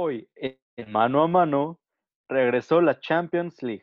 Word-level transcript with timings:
Hoy, 0.00 0.30
en 0.36 0.92
mano 0.92 1.24
a 1.24 1.26
mano, 1.26 1.80
regresó 2.28 2.80
la 2.80 3.00
Champions 3.00 3.60
League. 3.64 3.82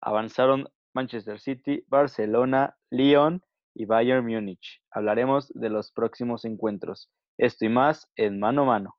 Avanzaron 0.00 0.68
Manchester 0.92 1.38
City, 1.38 1.84
Barcelona, 1.86 2.76
Lyon 2.90 3.44
y 3.72 3.84
Bayern 3.84 4.26
Múnich. 4.26 4.82
Hablaremos 4.90 5.52
de 5.54 5.70
los 5.70 5.92
próximos 5.92 6.44
encuentros. 6.44 7.12
Esto 7.38 7.64
y 7.64 7.68
más 7.68 8.10
en 8.16 8.40
mano 8.40 8.62
a 8.62 8.64
mano. 8.64 8.96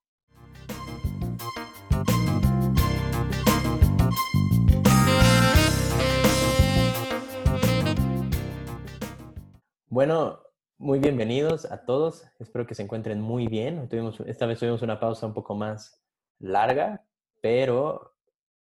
Bueno, 9.89 10.39
muy 10.77 10.99
bienvenidos 10.99 11.69
a 11.69 11.83
todos. 11.83 12.25
Espero 12.39 12.65
que 12.65 12.73
se 12.73 12.83
encuentren 12.83 13.19
muy 13.19 13.47
bien. 13.47 13.89
Esta 14.25 14.45
vez 14.45 14.59
tuvimos 14.59 14.81
una 14.81 15.01
pausa 15.01 15.27
un 15.27 15.33
poco 15.33 15.55
más 15.55 16.02
larga, 16.43 17.05
pero 17.41 18.15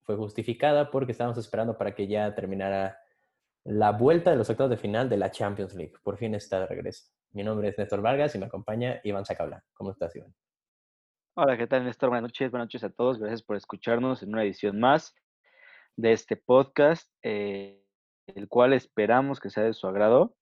fue 0.03 0.17
justificada 0.17 0.91
porque 0.91 1.13
estábamos 1.13 1.39
esperando 1.39 1.77
para 1.77 1.95
que 1.95 2.07
ya 2.07 2.35
terminara 2.35 2.99
la 3.65 3.93
vuelta 3.93 4.31
de 4.31 4.37
los 4.37 4.49
octavos 4.51 4.71
de 4.71 4.77
final 4.77 5.09
de 5.09 5.17
la 5.17 5.31
Champions 5.31 5.75
League. 5.75 5.95
Por 6.03 6.17
fin 6.17 6.35
está 6.35 6.61
de 6.61 6.67
regreso. 6.67 7.11
Mi 7.33 7.43
nombre 7.43 7.69
es 7.69 7.79
Néstor 7.79 8.01
Vargas 8.01 8.35
y 8.35 8.39
me 8.39 8.47
acompaña 8.47 9.01
Iván 9.03 9.25
Sacabla. 9.25 9.65
¿Cómo 9.73 9.91
estás, 9.91 10.15
Iván? 10.15 10.33
Hola, 11.35 11.57
¿qué 11.57 11.67
tal, 11.67 11.85
Néstor? 11.85 12.11
Buenas 12.11 12.29
noches, 12.29 12.51
buenas 12.51 12.67
noches 12.67 12.85
a 12.85 12.91
todos. 12.91 13.19
Gracias 13.19 13.43
por 13.43 13.57
escucharnos 13.57 14.23
en 14.23 14.29
una 14.29 14.45
edición 14.45 14.79
más 14.79 15.17
de 15.97 16.13
este 16.13 16.37
podcast, 16.37 17.11
eh, 17.23 17.83
el 18.27 18.49
cual 18.49 18.73
esperamos 18.73 19.41
que 19.41 19.51
sea 19.51 19.65
de 19.65 19.73
su 19.73 19.89
agrado. 19.89 20.37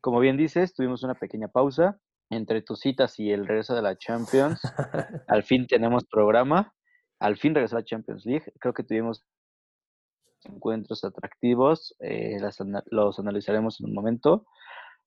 Como 0.00 0.20
bien 0.20 0.36
dices, 0.36 0.74
tuvimos 0.74 1.02
una 1.02 1.14
pequeña 1.14 1.48
pausa 1.48 1.98
entre 2.30 2.62
tus 2.62 2.80
citas 2.80 3.18
y 3.18 3.32
el 3.32 3.46
regreso 3.46 3.74
de 3.74 3.82
la 3.82 3.96
Champions. 3.96 4.60
al 5.28 5.42
fin 5.42 5.66
tenemos 5.66 6.04
programa. 6.06 6.72
Al 7.20 7.36
fin 7.36 7.54
regresó 7.54 7.76
la 7.76 7.84
Champions 7.84 8.24
League. 8.24 8.52
Creo 8.60 8.74
que 8.74 8.84
tuvimos 8.84 9.24
encuentros 10.44 11.04
atractivos. 11.04 11.94
Eh, 12.00 12.38
los 12.90 13.18
analizaremos 13.18 13.80
en 13.80 13.86
un 13.86 13.94
momento. 13.94 14.46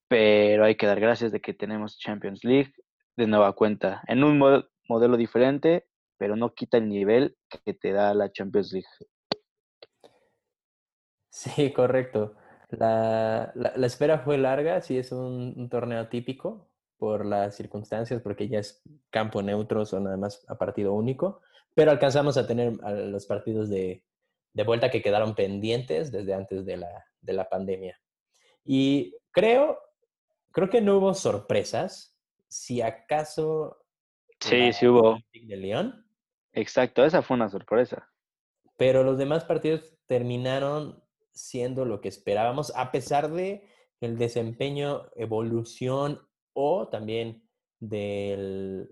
Pero 0.07 0.65
hay 0.65 0.75
que 0.75 0.87
dar 0.87 0.99
gracias 0.99 1.31
de 1.31 1.39
que 1.39 1.53
tenemos 1.53 1.97
Champions 1.97 2.43
League 2.43 2.73
de 3.15 3.27
nueva 3.27 3.53
cuenta. 3.53 4.01
En 4.07 4.23
un 4.23 4.37
modelo 4.87 5.15
diferente, 5.17 5.87
pero 6.17 6.35
no 6.35 6.53
quita 6.53 6.77
el 6.77 6.89
nivel 6.89 7.37
que 7.63 7.73
te 7.73 7.91
da 7.91 8.13
la 8.13 8.31
Champions 8.31 8.73
League. 8.73 8.87
Sí, 11.29 11.71
correcto. 11.71 12.35
La, 12.71 13.51
la, 13.55 13.85
espera 13.87 14.19
fue 14.19 14.37
larga, 14.37 14.81
sí 14.81 14.97
es 14.97 15.11
un, 15.11 15.69
torneo 15.69 16.07
típico 16.07 16.69
por 16.97 17.25
las 17.25 17.55
circunstancias, 17.55 18.21
porque 18.21 18.47
ya 18.47 18.59
es 18.59 18.81
campo 19.09 19.41
neutro, 19.41 19.85
son 19.85 20.07
además 20.07 20.45
a 20.47 20.57
partido 20.57 20.93
único, 20.93 21.41
pero 21.73 21.91
alcanzamos 21.91 22.37
a 22.37 22.47
tener 22.47 22.73
los 22.73 23.25
partidos 23.25 23.69
de, 23.69 24.03
de 24.53 24.63
vuelta 24.63 24.91
que 24.91 25.01
quedaron 25.01 25.35
pendientes 25.35 26.11
desde 26.11 26.33
antes 26.33 26.65
de 26.65 26.77
la, 26.77 27.05
de 27.21 27.33
la 27.33 27.49
pandemia. 27.49 27.99
Y 28.63 29.15
creo, 29.31 29.79
creo 30.51 30.69
que 30.69 30.81
no 30.81 30.97
hubo 30.97 31.13
sorpresas, 31.13 32.17
si 32.47 32.81
acaso... 32.81 33.85
Sí, 34.39 34.73
sí 34.73 34.87
hubo. 34.87 35.17
De 35.33 35.55
León. 35.55 36.05
Exacto, 36.53 37.05
esa 37.05 37.21
fue 37.21 37.35
una 37.35 37.49
sorpresa. 37.49 38.11
Pero 38.75 39.03
los 39.03 39.17
demás 39.17 39.45
partidos 39.45 39.97
terminaron 40.07 41.03
siendo 41.31 41.85
lo 41.85 42.01
que 42.01 42.09
esperábamos, 42.09 42.73
a 42.75 42.91
pesar 42.91 43.31
de 43.31 43.69
el 44.01 44.17
desempeño, 44.17 45.09
evolución 45.15 46.19
o 46.53 46.89
también 46.89 47.47
del 47.79 48.89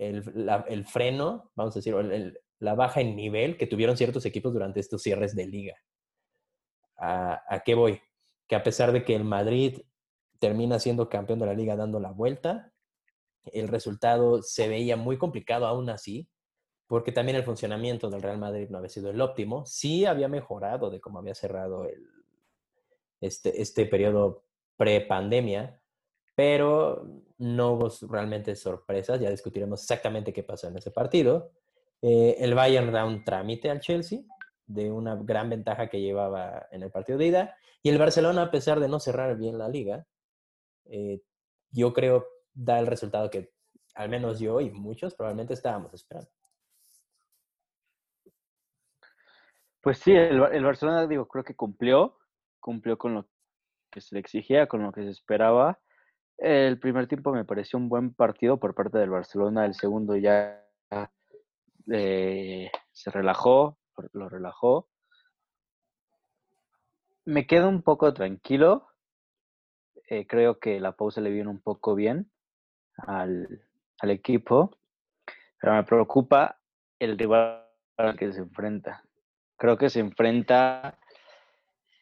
el, 0.00 0.86
freno, 0.86 1.52
vamos 1.54 1.76
a 1.76 1.78
decir, 1.78 1.94
la 2.58 2.74
baja 2.74 3.00
en 3.00 3.14
nivel 3.16 3.56
que 3.56 3.66
tuvieron 3.66 3.96
ciertos 3.96 4.24
equipos 4.24 4.52
durante 4.52 4.80
estos 4.80 5.02
cierres 5.02 5.36
de 5.36 5.46
liga. 5.46 5.76
¿A, 6.96 7.42
¿A 7.48 7.60
qué 7.60 7.74
voy? 7.74 8.00
Que 8.48 8.56
a 8.56 8.62
pesar 8.62 8.92
de 8.92 9.04
que 9.04 9.14
el 9.14 9.24
Madrid 9.24 9.82
termina 10.38 10.78
siendo 10.78 11.08
campeón 11.08 11.38
de 11.38 11.46
la 11.46 11.54
liga 11.54 11.76
dando 11.76 12.00
la 12.00 12.12
vuelta, 12.12 12.72
el 13.44 13.68
resultado 13.68 14.42
se 14.42 14.68
veía 14.68 14.96
muy 14.96 15.18
complicado 15.18 15.66
aún 15.66 15.90
así, 15.90 16.28
porque 16.86 17.12
también 17.12 17.36
el 17.36 17.44
funcionamiento 17.44 18.10
del 18.10 18.22
Real 18.22 18.38
Madrid 18.38 18.68
no 18.70 18.78
había 18.78 18.88
sido 18.88 19.10
el 19.10 19.20
óptimo. 19.20 19.64
Sí 19.66 20.06
había 20.06 20.28
mejorado 20.28 20.90
de 20.90 21.00
cómo 21.00 21.18
había 21.18 21.34
cerrado 21.34 21.84
el, 21.84 22.04
este, 23.20 23.60
este 23.60 23.86
periodo 23.86 24.44
pre-pandemia, 24.76 25.80
pero 26.34 27.22
no 27.40 27.72
hubo 27.72 27.90
realmente 28.08 28.54
sorpresas. 28.54 29.18
Ya 29.18 29.30
discutiremos 29.30 29.80
exactamente 29.82 30.32
qué 30.32 30.42
pasó 30.42 30.68
en 30.68 30.76
ese 30.76 30.90
partido. 30.90 31.52
Eh, 32.02 32.36
el 32.38 32.54
Bayern 32.54 32.92
da 32.92 33.04
un 33.04 33.24
trámite 33.24 33.70
al 33.70 33.80
Chelsea 33.80 34.20
de 34.66 34.90
una 34.90 35.16
gran 35.16 35.48
ventaja 35.48 35.88
que 35.88 36.00
llevaba 36.00 36.66
en 36.70 36.82
el 36.82 36.90
partido 36.90 37.18
de 37.18 37.26
ida. 37.26 37.56
Y 37.82 37.88
el 37.88 37.98
Barcelona, 37.98 38.42
a 38.42 38.50
pesar 38.50 38.78
de 38.78 38.88
no 38.88 39.00
cerrar 39.00 39.36
bien 39.36 39.58
la 39.58 39.68
liga, 39.68 40.06
eh, 40.84 41.22
yo 41.70 41.92
creo 41.94 42.26
da 42.52 42.78
el 42.78 42.86
resultado 42.86 43.30
que 43.30 43.52
al 43.94 44.10
menos 44.10 44.38
yo 44.38 44.60
y 44.60 44.70
muchos 44.70 45.14
probablemente 45.14 45.54
estábamos 45.54 45.94
esperando. 45.94 46.30
Pues 49.80 49.98
sí, 49.98 50.12
el, 50.12 50.42
el, 50.52 50.64
Barcelona, 50.64 51.06
digo, 51.06 51.26
creo 51.26 51.42
que 51.42 51.56
cumplió, 51.56 52.18
cumplió 52.60 52.98
con 52.98 53.14
lo 53.14 53.26
que 53.90 54.02
se 54.02 54.14
le 54.14 54.20
exigía, 54.20 54.66
con 54.66 54.82
lo 54.82 54.92
que 54.92 55.04
se 55.04 55.10
esperaba. 55.10 55.80
El 56.40 56.78
primer 56.78 57.06
tiempo 57.06 57.32
me 57.32 57.44
pareció 57.44 57.78
un 57.78 57.88
buen 57.88 58.14
partido 58.14 58.58
por 58.58 58.74
parte 58.74 58.98
del 58.98 59.10
Barcelona, 59.10 59.66
el 59.66 59.74
segundo 59.74 60.16
ya 60.16 60.64
eh, 61.92 62.70
se 62.92 63.10
relajó, 63.10 63.78
lo 64.12 64.28
relajó. 64.28 64.88
Me 67.26 67.46
quedo 67.46 67.68
un 67.68 67.82
poco 67.82 68.12
tranquilo. 68.14 68.88
Eh, 70.08 70.26
creo 70.26 70.58
que 70.58 70.80
la 70.80 70.96
pausa 70.96 71.20
le 71.20 71.30
viene 71.30 71.50
un 71.50 71.60
poco 71.60 71.94
bien 71.94 72.30
al, 72.96 73.62
al 74.00 74.10
equipo, 74.10 74.78
pero 75.60 75.74
me 75.74 75.84
preocupa 75.84 76.58
el 76.98 77.16
rival 77.16 77.66
al 77.96 78.16
que 78.16 78.32
se 78.32 78.40
enfrenta 78.40 79.04
creo 79.60 79.76
que 79.76 79.90
se 79.90 80.00
enfrenta 80.00 80.98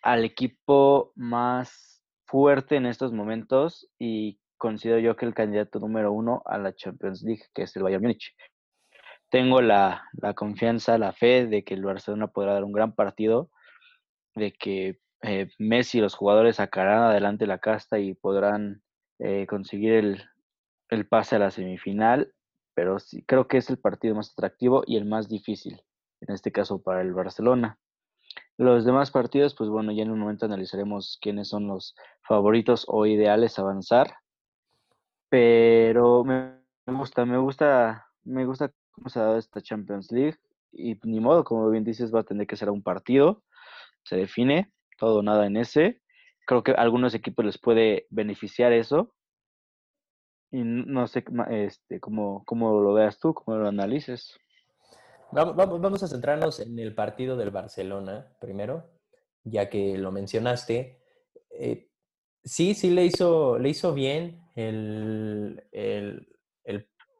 al 0.01 0.25
equipo 0.25 1.13
más 1.17 1.98
fuerte 2.29 2.77
en 2.77 2.87
estos 2.87 3.13
momentos 3.13 3.89
y 3.99 4.39
considero 4.59 4.99
yo 4.99 5.17
que 5.17 5.27
el 5.27 5.35
candidato 5.35 5.81
número 5.81 6.13
uno 6.13 6.43
a 6.45 6.59
la 6.59 6.75
Champions 6.75 7.23
League, 7.23 7.45
que 7.55 7.63
es 7.63 7.75
el 7.77 7.83
Bayern 7.83 8.03
Múnich. 8.03 8.37
Tengo 9.31 9.61
la, 9.61 10.05
confianza, 10.37 10.99
la 10.99 11.13
fe 11.13 11.47
de 11.47 11.65
que 11.65 11.75
el 11.75 11.85
Barcelona 11.85 12.29
podrá 12.29 12.55
dar 12.55 12.65
un 12.65 12.73
gran 12.73 12.95
partido, 12.95 13.51
de 14.35 14.53
que 14.53 15.01
eh, 15.23 15.49
Messi 15.59 15.99
y 15.99 16.01
los 16.01 16.15
jugadores 16.15 16.57
sacarán 16.57 17.03
adelante 17.03 17.47
la 17.47 17.59
casta 17.59 17.99
y 17.99 18.15
podrán 18.15 18.83
eh, 19.19 19.47
conseguir 19.47 19.93
el, 19.93 20.25
el 20.91 21.07
pase 21.07 21.37
a 21.37 21.41
la 21.41 21.51
semifinal, 21.51 22.33
pero 22.75 22.99
sí 22.99 23.25
creo 23.25 23.49
que 23.49 23.59
es 23.59 23.71
el 23.71 23.79
partido 23.79 24.15
más 24.15 24.33
atractivo 24.33 24.83
y 24.87 24.97
el 24.97 25.05
más 25.05 25.29
difícil 25.29 25.83
en 26.21 26.35
este 26.35 26.53
caso 26.53 26.83
para 26.83 27.01
el 27.01 27.13
Barcelona. 27.13 27.79
Los 28.59 28.85
demás 28.85 29.13
partidos, 29.13 29.55
pues 29.55 29.71
bueno, 29.71 29.93
ya 29.93 30.03
en 30.03 30.11
un 30.11 30.19
momento 30.19 30.45
analizaremos 30.45 31.17
quiénes 31.23 31.47
son 31.49 31.69
los 31.69 31.95
favoritos 32.23 32.85
o 32.89 33.07
ideales 33.07 33.57
a 33.57 33.63
avanzar. 33.63 34.17
Pero 35.29 36.25
me 36.25 36.59
gusta, 36.87 37.25
me 37.25 37.39
gusta, 37.39 38.09
me 38.25 38.45
gusta 38.45 38.73
cómo 38.91 39.11
se 39.11 39.21
ha 39.21 39.23
dado 39.23 39.39
esta 39.39 39.61
Champions 39.61 40.11
League. 40.11 40.39
Y 40.73 40.99
ni 41.05 41.21
modo, 41.21 41.45
como 41.45 41.71
bien 41.71 41.85
dices, 41.85 42.13
va 42.13 42.21
a 42.21 42.25
tener 42.25 42.49
que 42.49 42.57
ser 42.57 42.69
un 42.71 42.83
partido. 42.83 43.45
Se 44.03 44.17
define 44.17 44.73
todo 44.99 45.21
o 45.21 45.23
nada 45.23 45.47
en 45.47 45.57
ese. 45.57 46.03
Creo 46.45 46.65
que 46.65 46.73
a 46.73 46.83
algunos 46.83 47.15
equipos 47.15 47.45
les 47.45 47.59
puede 47.59 48.09
beneficiar 48.11 48.73
eso. 48.73 49.15
Y 50.51 50.63
no 50.65 51.07
sé 51.07 51.25
este, 51.51 52.01
cómo, 52.01 52.43
cómo 52.45 52.81
lo 52.81 52.93
veas 52.93 53.21
tú, 53.21 53.35
cómo 53.35 53.57
lo 53.57 53.69
analices. 53.69 54.37
Vamos, 55.31 56.03
a 56.03 56.09
centrarnos 56.09 56.61
en 56.61 56.79
el 56.79 56.95
partido 56.95 57.37
del 57.37 57.51
Barcelona 57.51 58.35
primero, 58.41 58.91
ya 59.45 59.69
que 59.69 59.99
lo 59.99 60.11
mencionaste. 60.11 61.03
Eh, 61.51 61.91
sí, 62.43 62.75
sí 62.75 62.91
le 62.91 63.05
hizo, 63.05 63.59
le 63.59 63.69
hizo 63.69 63.93
bien 63.93 64.41
el, 64.57 65.65
el, 65.73 66.27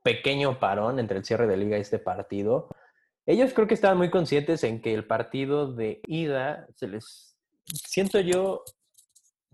pequeño 0.03 0.59
parón 0.59 1.01
entre 1.01 1.19
el 1.19 1.25
cierre 1.25 1.47
de 1.47 1.59
liga 1.59 1.77
y 1.77 1.83
este 1.83 1.99
partido. 1.99 2.71
Ellos 3.27 3.53
creo 3.53 3.67
que 3.67 3.75
estaban 3.75 3.99
muy 3.99 4.09
conscientes 4.09 4.65
en 4.65 4.81
que 4.81 4.95
el 4.95 5.07
partido 5.07 5.75
de 5.75 6.01
ida 6.07 6.67
se 6.77 6.89
les, 6.89 7.37
siento 7.67 8.19
yo, 8.21 8.65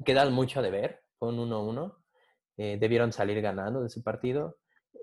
quedan 0.04 0.32
mucho 0.32 0.62
de 0.62 0.70
ver, 0.70 1.02
con 1.18 1.36
1-1. 1.38 1.96
Eh, 2.56 2.76
debieron 2.78 3.12
salir 3.12 3.40
ganando 3.40 3.80
de 3.80 3.88
ese 3.88 4.00
partido. 4.00 4.58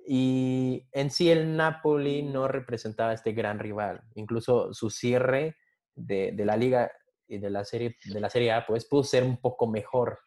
Y 0.08 0.88
en 0.92 1.12
sí 1.12 1.30
el 1.30 1.56
Napoli 1.56 2.24
no 2.24 2.48
representaba 2.48 3.12
a 3.12 3.14
este 3.14 3.34
gran 3.34 3.60
rival. 3.60 4.02
Incluso 4.16 4.74
su 4.74 4.90
cierre 4.90 5.58
de, 5.96 6.32
de, 6.34 6.46
la 6.46 6.58
liga 6.58 6.92
y 7.28 7.38
de 7.38 7.50
la, 7.50 7.64
serie, 7.64 7.98
de 8.06 8.20
la 8.20 8.30
Serie 8.30 8.52
A 8.52 8.66
pues 8.66 8.86
pudo 8.86 9.04
ser 9.04 9.24
un 9.24 9.38
poco 9.38 9.68
mejor. 9.68 10.20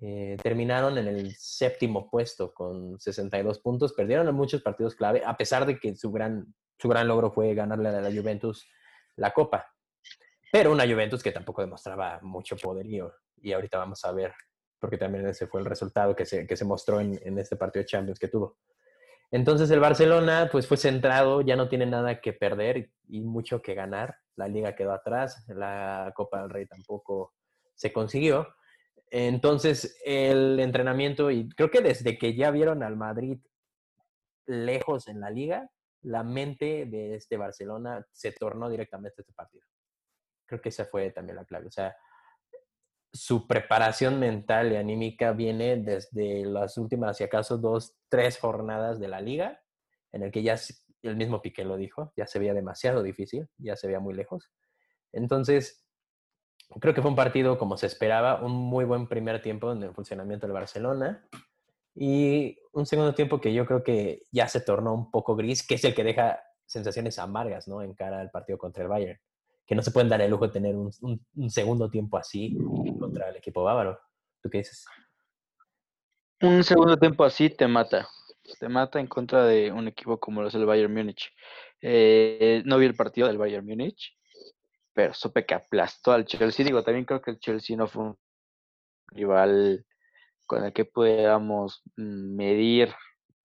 Eh, 0.00 0.36
terminaron 0.42 0.98
en 0.98 1.06
el 1.06 1.34
séptimo 1.36 2.10
puesto 2.10 2.52
con 2.52 2.98
62 2.98 3.60
puntos. 3.60 3.92
Perdieron 3.92 4.28
en 4.28 4.34
muchos 4.34 4.62
partidos 4.62 4.94
clave, 4.94 5.22
a 5.24 5.36
pesar 5.36 5.66
de 5.66 5.78
que 5.78 5.94
su 5.96 6.10
gran 6.10 6.54
su 6.78 6.88
gran 6.88 7.08
logro 7.08 7.30
fue 7.30 7.54
ganarle 7.54 7.88
a 7.88 8.00
la 8.00 8.12
Juventus 8.12 8.68
la 9.16 9.32
Copa. 9.32 9.72
Pero 10.52 10.72
una 10.72 10.84
Juventus 10.84 11.22
que 11.22 11.32
tampoco 11.32 11.62
demostraba 11.62 12.20
mucho 12.22 12.56
poderío. 12.56 13.12
Y 13.36 13.52
ahorita 13.52 13.78
vamos 13.78 14.04
a 14.04 14.12
ver, 14.12 14.34
porque 14.78 14.98
también 14.98 15.26
ese 15.26 15.46
fue 15.46 15.60
el 15.60 15.66
resultado 15.66 16.14
que 16.14 16.26
se, 16.26 16.46
que 16.46 16.56
se 16.56 16.64
mostró 16.64 17.00
en, 17.00 17.18
en 17.22 17.38
este 17.38 17.56
partido 17.56 17.82
de 17.82 17.86
Champions 17.86 18.18
que 18.18 18.28
tuvo. 18.28 18.58
Entonces 19.30 19.70
el 19.70 19.80
Barcelona 19.80 20.48
pues 20.50 20.66
fue 20.66 20.76
centrado, 20.76 21.40
ya 21.40 21.56
no 21.56 21.68
tiene 21.68 21.86
nada 21.86 22.20
que 22.20 22.32
perder 22.32 22.90
y 23.08 23.20
mucho 23.22 23.62
que 23.62 23.74
ganar. 23.74 24.16
La 24.36 24.48
liga 24.48 24.74
quedó 24.74 24.92
atrás, 24.92 25.44
la 25.48 26.12
Copa 26.14 26.40
del 26.40 26.50
Rey 26.50 26.66
tampoco 26.66 27.34
se 27.74 27.92
consiguió. 27.92 28.54
Entonces 29.10 29.98
el 30.04 30.58
entrenamiento, 30.60 31.30
y 31.30 31.48
creo 31.50 31.70
que 31.70 31.80
desde 31.80 32.18
que 32.18 32.34
ya 32.34 32.50
vieron 32.50 32.82
al 32.82 32.96
Madrid 32.96 33.38
lejos 34.46 35.08
en 35.08 35.20
la 35.20 35.30
liga, 35.30 35.70
la 36.02 36.22
mente 36.22 36.86
de 36.86 37.14
este 37.14 37.36
Barcelona 37.36 38.06
se 38.12 38.32
tornó 38.32 38.68
directamente 38.68 39.14
a 39.18 39.22
este 39.22 39.32
partido. 39.32 39.64
Creo 40.46 40.60
que 40.60 40.68
esa 40.68 40.84
fue 40.84 41.10
también 41.10 41.36
la 41.36 41.44
clave. 41.44 41.66
O 41.66 41.70
sea, 41.70 41.96
su 43.14 43.46
preparación 43.46 44.18
mental 44.18 44.72
y 44.72 44.76
anímica 44.76 45.30
viene 45.30 45.76
desde 45.76 46.44
las 46.44 46.76
últimas, 46.76 47.16
si 47.16 47.22
acaso, 47.22 47.58
dos, 47.58 47.94
tres 48.08 48.38
jornadas 48.38 48.98
de 48.98 49.06
la 49.06 49.20
liga, 49.20 49.62
en 50.10 50.24
el 50.24 50.32
que 50.32 50.42
ya 50.42 50.56
el 51.02 51.16
mismo 51.16 51.40
Piqué 51.40 51.64
lo 51.64 51.76
dijo, 51.76 52.12
ya 52.16 52.26
se 52.26 52.40
veía 52.40 52.54
demasiado 52.54 53.04
difícil, 53.04 53.48
ya 53.56 53.76
se 53.76 53.86
veía 53.86 54.00
muy 54.00 54.14
lejos. 54.14 54.50
Entonces, 55.12 55.86
creo 56.80 56.92
que 56.92 57.02
fue 57.02 57.10
un 57.10 57.16
partido 57.16 57.56
como 57.56 57.76
se 57.76 57.86
esperaba, 57.86 58.42
un 58.42 58.50
muy 58.50 58.84
buen 58.84 59.06
primer 59.06 59.40
tiempo 59.40 59.70
en 59.70 59.84
el 59.84 59.94
funcionamiento 59.94 60.48
del 60.48 60.54
Barcelona 60.54 61.24
y 61.94 62.58
un 62.72 62.84
segundo 62.84 63.14
tiempo 63.14 63.40
que 63.40 63.54
yo 63.54 63.64
creo 63.64 63.84
que 63.84 64.22
ya 64.32 64.48
se 64.48 64.60
tornó 64.60 64.92
un 64.92 65.12
poco 65.12 65.36
gris, 65.36 65.64
que 65.64 65.76
es 65.76 65.84
el 65.84 65.94
que 65.94 66.02
deja 66.02 66.40
sensaciones 66.66 67.20
amargas, 67.20 67.68
¿no? 67.68 67.80
En 67.80 67.94
cara 67.94 68.20
al 68.20 68.32
partido 68.32 68.58
contra 68.58 68.82
el 68.82 68.88
Bayern 68.88 69.20
que 69.66 69.74
no 69.74 69.82
se 69.82 69.90
pueden 69.90 70.08
dar 70.08 70.20
el 70.20 70.30
lujo 70.30 70.46
de 70.46 70.52
tener 70.52 70.74
un, 70.76 71.50
segundo 71.50 71.88
tiempo 71.88 72.18
así 72.18 72.56
contra 72.98 73.30
el 73.30 73.36
equipo 73.36 73.62
bávaro. 73.62 73.98
¿Tú 74.42 74.50
qué 74.50 74.58
dices? 74.58 74.84
Un 76.40 76.62
segundo 76.62 76.96
tiempo 76.98 77.24
así 77.24 77.48
te 77.48 77.66
mata. 77.66 78.08
Te 78.60 78.68
mata 78.68 79.00
en 79.00 79.06
contra 79.06 79.44
de 79.46 79.72
un 79.72 79.88
equipo 79.88 80.20
como 80.20 80.42
lo 80.42 80.48
es 80.48 80.54
el 80.54 80.66
Bayern 80.66 80.92
Múnich. 80.92 81.32
Eh, 81.80 82.62
no 82.66 82.76
vi 82.76 82.86
el 82.86 82.94
partido 82.94 83.26
del 83.26 83.38
Bayern 83.38 83.66
Múnich, 83.66 84.14
pero 84.92 85.14
supe 85.14 85.46
que 85.46 85.54
aplastó 85.54 86.12
al 86.12 86.26
Chelsea. 86.26 86.64
Digo, 86.64 86.82
también 86.82 87.06
creo 87.06 87.22
que 87.22 87.30
el 87.30 87.38
Chelsea 87.38 87.76
no 87.76 87.86
fue 87.86 88.04
un 88.04 88.18
rival 89.06 89.86
con 90.46 90.64
el 90.64 90.72
que 90.74 90.84
pudiéramos 90.84 91.82
medir 91.96 92.92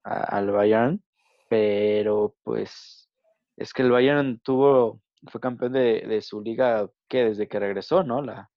al 0.03 0.51
Bayern, 0.51 1.01
pero 1.49 2.35
pues 2.43 3.09
es 3.55 3.73
que 3.73 3.83
el 3.83 3.91
Bayern 3.91 4.39
tuvo 4.39 5.01
fue 5.27 5.41
campeón 5.41 5.73
de, 5.73 6.21
su 6.21 6.41
liga, 6.41 6.89
que 7.07 7.25
desde 7.25 7.47
que 7.47 7.59
regresó, 7.59 8.03
¿no? 8.03 8.21
La, 8.21 8.49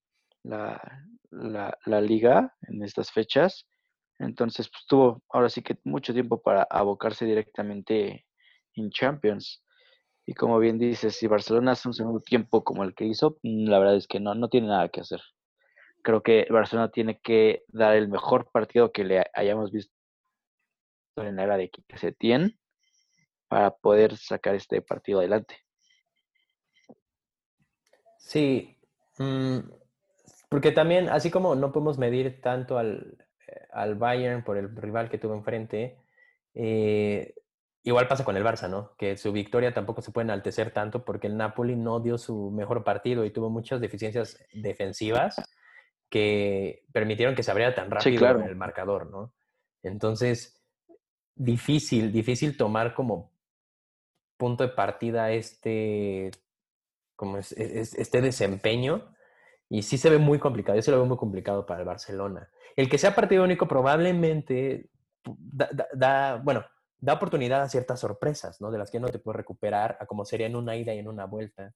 la, 0.45 2.01
liga 2.01 2.55
en 2.63 2.83
estas 2.83 3.11
fechas. 3.11 3.67
Entonces, 4.19 4.69
pues 4.69 4.85
tuvo 4.87 5.23
ahora 5.31 5.49
sí 5.49 5.63
que 5.63 5.79
mucho 5.85 6.13
tiempo 6.13 6.41
para 6.43 6.63
abocarse 6.71 7.25
directamente 7.25 8.27
en 8.75 8.91
Champions. 8.91 9.65
Y 10.27 10.35
como 10.35 10.59
bien 10.59 10.79
dices, 10.79 11.17
si 11.17 11.27
Barcelona 11.27 11.73
hace 11.73 11.89
un 11.89 11.95
segundo 11.95 12.21
tiempo 12.21 12.63
como 12.63 12.85
el 12.85 12.95
que 12.95 13.07
hizo, 13.07 13.39
mm, 13.43 13.69
la 13.69 13.79
verdad 13.79 13.97
es 13.97 14.07
que 14.07 14.21
no, 14.21 14.35
no 14.35 14.49
tiene 14.49 14.69
nada 14.69 14.89
que 14.89 15.01
hacer. 15.01 15.21
Creo 16.03 16.23
que 16.23 16.47
Barcelona 16.51 16.91
tiene 16.91 17.21
que 17.21 17.65
dar 17.69 17.97
el 17.97 18.09
mejor 18.09 18.51
partido 18.53 18.93
que 18.93 19.05
le 19.05 19.25
hayamos 19.35 19.73
visto 19.73 19.93
en 21.17 21.37
la 21.37 21.45
era 21.45 21.57
de 21.57 21.71
Quique 21.71 21.99
Setién 21.99 22.59
para 23.49 23.71
poder 23.71 24.17
sacar 24.17 24.55
este 24.55 24.81
partido 24.83 25.19
adelante. 25.19 25.57
Sí, 28.23 28.79
mm, 29.19 29.59
porque 30.49 30.73
también, 30.73 31.09
así 31.09 31.31
como 31.31 31.55
no 31.55 31.73
podemos 31.73 31.99
medir 31.99 32.41
tanto 32.41 32.79
al, 32.79 33.19
eh, 33.47 33.67
al 33.73 33.97
Bayern 33.97 34.45
por 34.45 34.57
el 34.57 34.75
rival 34.75 35.11
que 35.11 35.19
tuvo 35.19 35.35
enfrente, 35.35 35.99
eh, 36.55 37.35
igual 37.83 38.09
pasa 38.09 38.25
con 38.25 38.37
el 38.37 38.45
Barça, 38.45 38.71
¿no? 38.71 38.95
Que 38.97 39.17
su 39.17 39.33
victoria 39.33 39.75
tampoco 39.75 40.03
se 40.03 40.13
puede 40.13 40.27
enaltecer 40.27 40.71
tanto 40.71 41.05
porque 41.05 41.27
el 41.27 41.37
Napoli 41.37 41.77
no 41.77 42.01
dio 42.01 42.17
su 42.17 42.51
mejor 42.51 42.85
partido 42.85 43.25
y 43.25 43.31
tuvo 43.31 43.51
muchas 43.51 43.81
deficiencias 43.81 44.39
defensivas 44.53 45.37
que 46.09 46.85
permitieron 46.93 47.35
que 47.35 47.43
se 47.43 47.51
abriera 47.51 47.75
tan 47.75 47.91
rápido 47.91 48.29
el 48.45 48.57
marcador, 48.57 49.11
¿no? 49.11 49.33
Entonces, 49.83 50.63
difícil, 51.35 52.13
difícil 52.13 52.57
tomar 52.57 52.95
como 52.95 53.33
punto 54.37 54.65
de 54.65 54.71
partida 54.71 55.33
este 55.33 56.31
como 57.23 57.39
este 57.39 58.21
desempeño. 58.21 59.15
Y 59.69 59.83
sí 59.83 59.97
se 59.97 60.11
ve 60.11 60.19
muy 60.19 60.41
complicado, 60.41 60.75
yo 60.75 60.83
se 60.83 60.91
lo 60.91 60.97
veo 60.97 61.07
muy 61.07 61.17
complicado 61.17 61.65
para 61.65 61.79
el 61.79 61.87
Barcelona. 61.87 62.51
El 62.75 62.91
que 62.91 62.99
sea 62.99 63.15
partido 63.15 63.45
único 63.45 63.69
probablemente 63.69 64.91
da, 65.95 66.41
bueno, 66.43 66.65
da 66.99 67.13
oportunidad 67.13 67.63
a 67.63 67.69
ciertas 67.69 68.01
sorpresas, 68.01 68.61
¿no? 68.61 68.73
De 68.73 68.79
las 68.79 68.91
que 68.91 68.99
no 68.99 69.07
te 69.07 69.21
puedes 69.21 69.37
recuperar, 69.37 69.97
a 70.01 70.07
como 70.07 70.25
sería 70.25 70.49
en 70.49 70.57
una 70.57 70.75
ida 70.75 70.93
y 70.95 70.99
en 70.99 71.07
una 71.07 71.27
vuelta. 71.27 71.73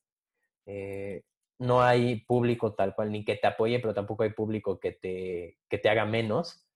Eh, 0.66 1.22
no 1.60 1.80
hay 1.80 2.22
público 2.22 2.74
tal 2.74 2.92
cual, 2.96 3.12
ni 3.12 3.24
que 3.24 3.36
te 3.36 3.46
apoye, 3.46 3.78
pero 3.78 3.94
tampoco 3.94 4.24
hay 4.24 4.30
público 4.30 4.80
que 4.80 4.92
te, 4.92 5.58
que 5.68 5.78
te 5.78 5.88
haga 5.88 6.04
menos. 6.04 6.66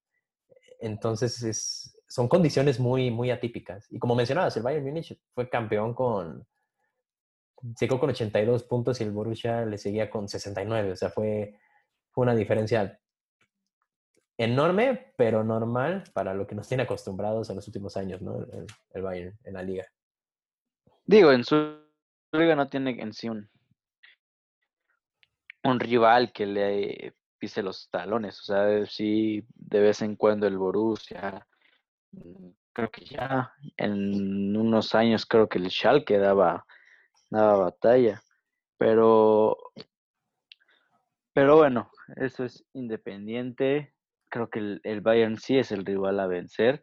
Entonces, 0.79 1.43
es, 1.43 1.99
son 2.07 2.29
condiciones 2.29 2.79
muy, 2.79 3.11
muy 3.11 3.33
atípicas. 3.33 3.89
Y 3.91 3.99
como 3.99 4.15
mencionabas, 4.15 4.57
el 4.57 4.63
Bayern 4.63 4.87
Múnich 4.87 5.21
fue 5.35 5.51
campeón 5.51 5.93
con, 5.93 6.47
llegó 7.79 7.99
con 7.99 8.11
82 8.11 8.65
puntos 8.65 9.01
y 9.01 9.05
el 9.05 9.12
Borussia 9.12 9.65
le 9.65 9.79
seguía 9.79 10.11
con 10.11 10.29
69. 10.29 10.93
O 10.93 10.97
sea, 10.97 11.11
fue, 11.11 11.59
fue 12.11 12.23
una 12.23 12.35
diferencia 12.35 13.01
enorme, 14.37 15.12
pero 15.17 15.45
normal 15.45 16.05
para 16.15 16.33
lo 16.35 16.47
que 16.47 16.55
nos 16.55 16.67
tiene 16.67 16.85
acostumbrados 16.85 17.51
en 17.51 17.57
los 17.57 17.67
últimos 17.67 17.97
años, 17.97 18.23
¿no? 18.23 18.39
El, 18.95 19.03
Bayern 19.03 19.39
en 19.45 19.55
la 19.55 19.62
liga. 19.62 19.87
Digo, 21.05 21.31
en 21.33 21.45
su 21.45 21.77
liga 22.33 22.57
no 22.57 22.69
tiene 22.69 23.01
en 23.03 23.12
sí 23.12 23.29
un, 23.29 23.51
un 25.65 25.81
rival 25.81 26.33
que 26.33 26.47
le 26.47 27.15
pise 27.39 27.62
los 27.62 27.91
talones. 27.91 28.41
O 28.41 28.45
sea, 28.45 28.87
sí, 28.87 29.45
de 29.55 29.81
vez 29.81 30.01
en 30.03 30.17
cuando 30.17 30.47
el 30.47 30.57
Borussia, 30.57 31.47
creo 32.73 32.91
que 32.91 33.05
ya 33.05 33.53
en 33.77 34.57
unos 34.57 34.95
años 34.95 35.27
creo 35.27 35.49
que 35.49 35.59
el 35.59 35.71
Schalke 35.71 36.19
daba 36.19 36.65
nada 37.31 37.56
batalla. 37.56 38.23
Pero, 38.79 39.57
pero 41.33 41.57
bueno, 41.57 41.90
eso 42.16 42.45
es 42.45 42.64
independiente. 42.73 43.95
Creo 44.28 44.49
que 44.49 44.81
el, 44.83 45.00
Bayern 45.00 45.37
sí 45.38 45.59
es 45.59 45.73
el 45.73 45.85
rival 45.85 46.21
a 46.21 46.26
vencer. 46.26 46.83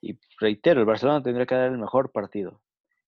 Y 0.00 0.18
reitero, 0.40 0.80
el 0.80 0.86
Barcelona 0.86 1.22
tendría 1.22 1.46
que 1.46 1.54
dar 1.54 1.70
el 1.70 1.78
mejor 1.78 2.12
partido. 2.12 2.62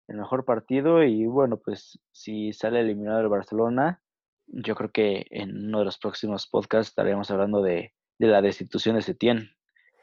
El 0.07 0.17
mejor 0.17 0.45
partido 0.45 1.03
y 1.03 1.25
bueno, 1.25 1.57
pues 1.57 1.99
si 2.11 2.53
sale 2.53 2.79
eliminado 2.79 3.19
el 3.19 3.27
Barcelona, 3.27 4.01
yo 4.47 4.75
creo 4.75 4.91
que 4.91 5.25
en 5.29 5.67
uno 5.67 5.79
de 5.79 5.85
los 5.85 5.97
próximos 5.97 6.47
podcasts 6.47 6.91
estaremos 6.91 7.29
hablando 7.31 7.61
de, 7.61 7.93
la 8.19 8.41
destitución 8.41 8.95
de 8.95 9.01
Setién. 9.01 9.51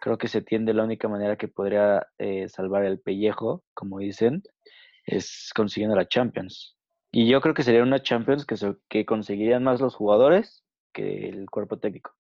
Creo 0.01 0.19
que 0.19 0.29
Setién 0.29 0.67
de 0.67 0.75
la 0.75 0.85
única 0.85 1.09
manera 1.09 1.37
que 1.37 1.49
podría 1.49 2.07
eh, 2.19 2.49
salvar 2.49 2.85
el 2.85 3.01
pellejo, 3.01 3.65
como 3.73 3.99
dicen, 3.99 4.43
es 5.05 5.51
consiguiendo 5.55 5.97
la 5.97 6.09
Champions. 6.09 6.77
Y 7.13 7.29
yo 7.29 7.41
creo 7.41 7.55
que 7.55 7.63
sería 7.63 7.83
una 7.83 8.03
Champions 8.03 8.45
que, 8.45 8.57
que 8.89 9.07
conseguirían 9.07 9.63
más 9.63 9.81
los 9.81 9.95
jugadores 9.95 10.65
que 10.93 11.29
el 11.29 11.49
cuerpo 11.49 11.79
técnico. 11.79 12.13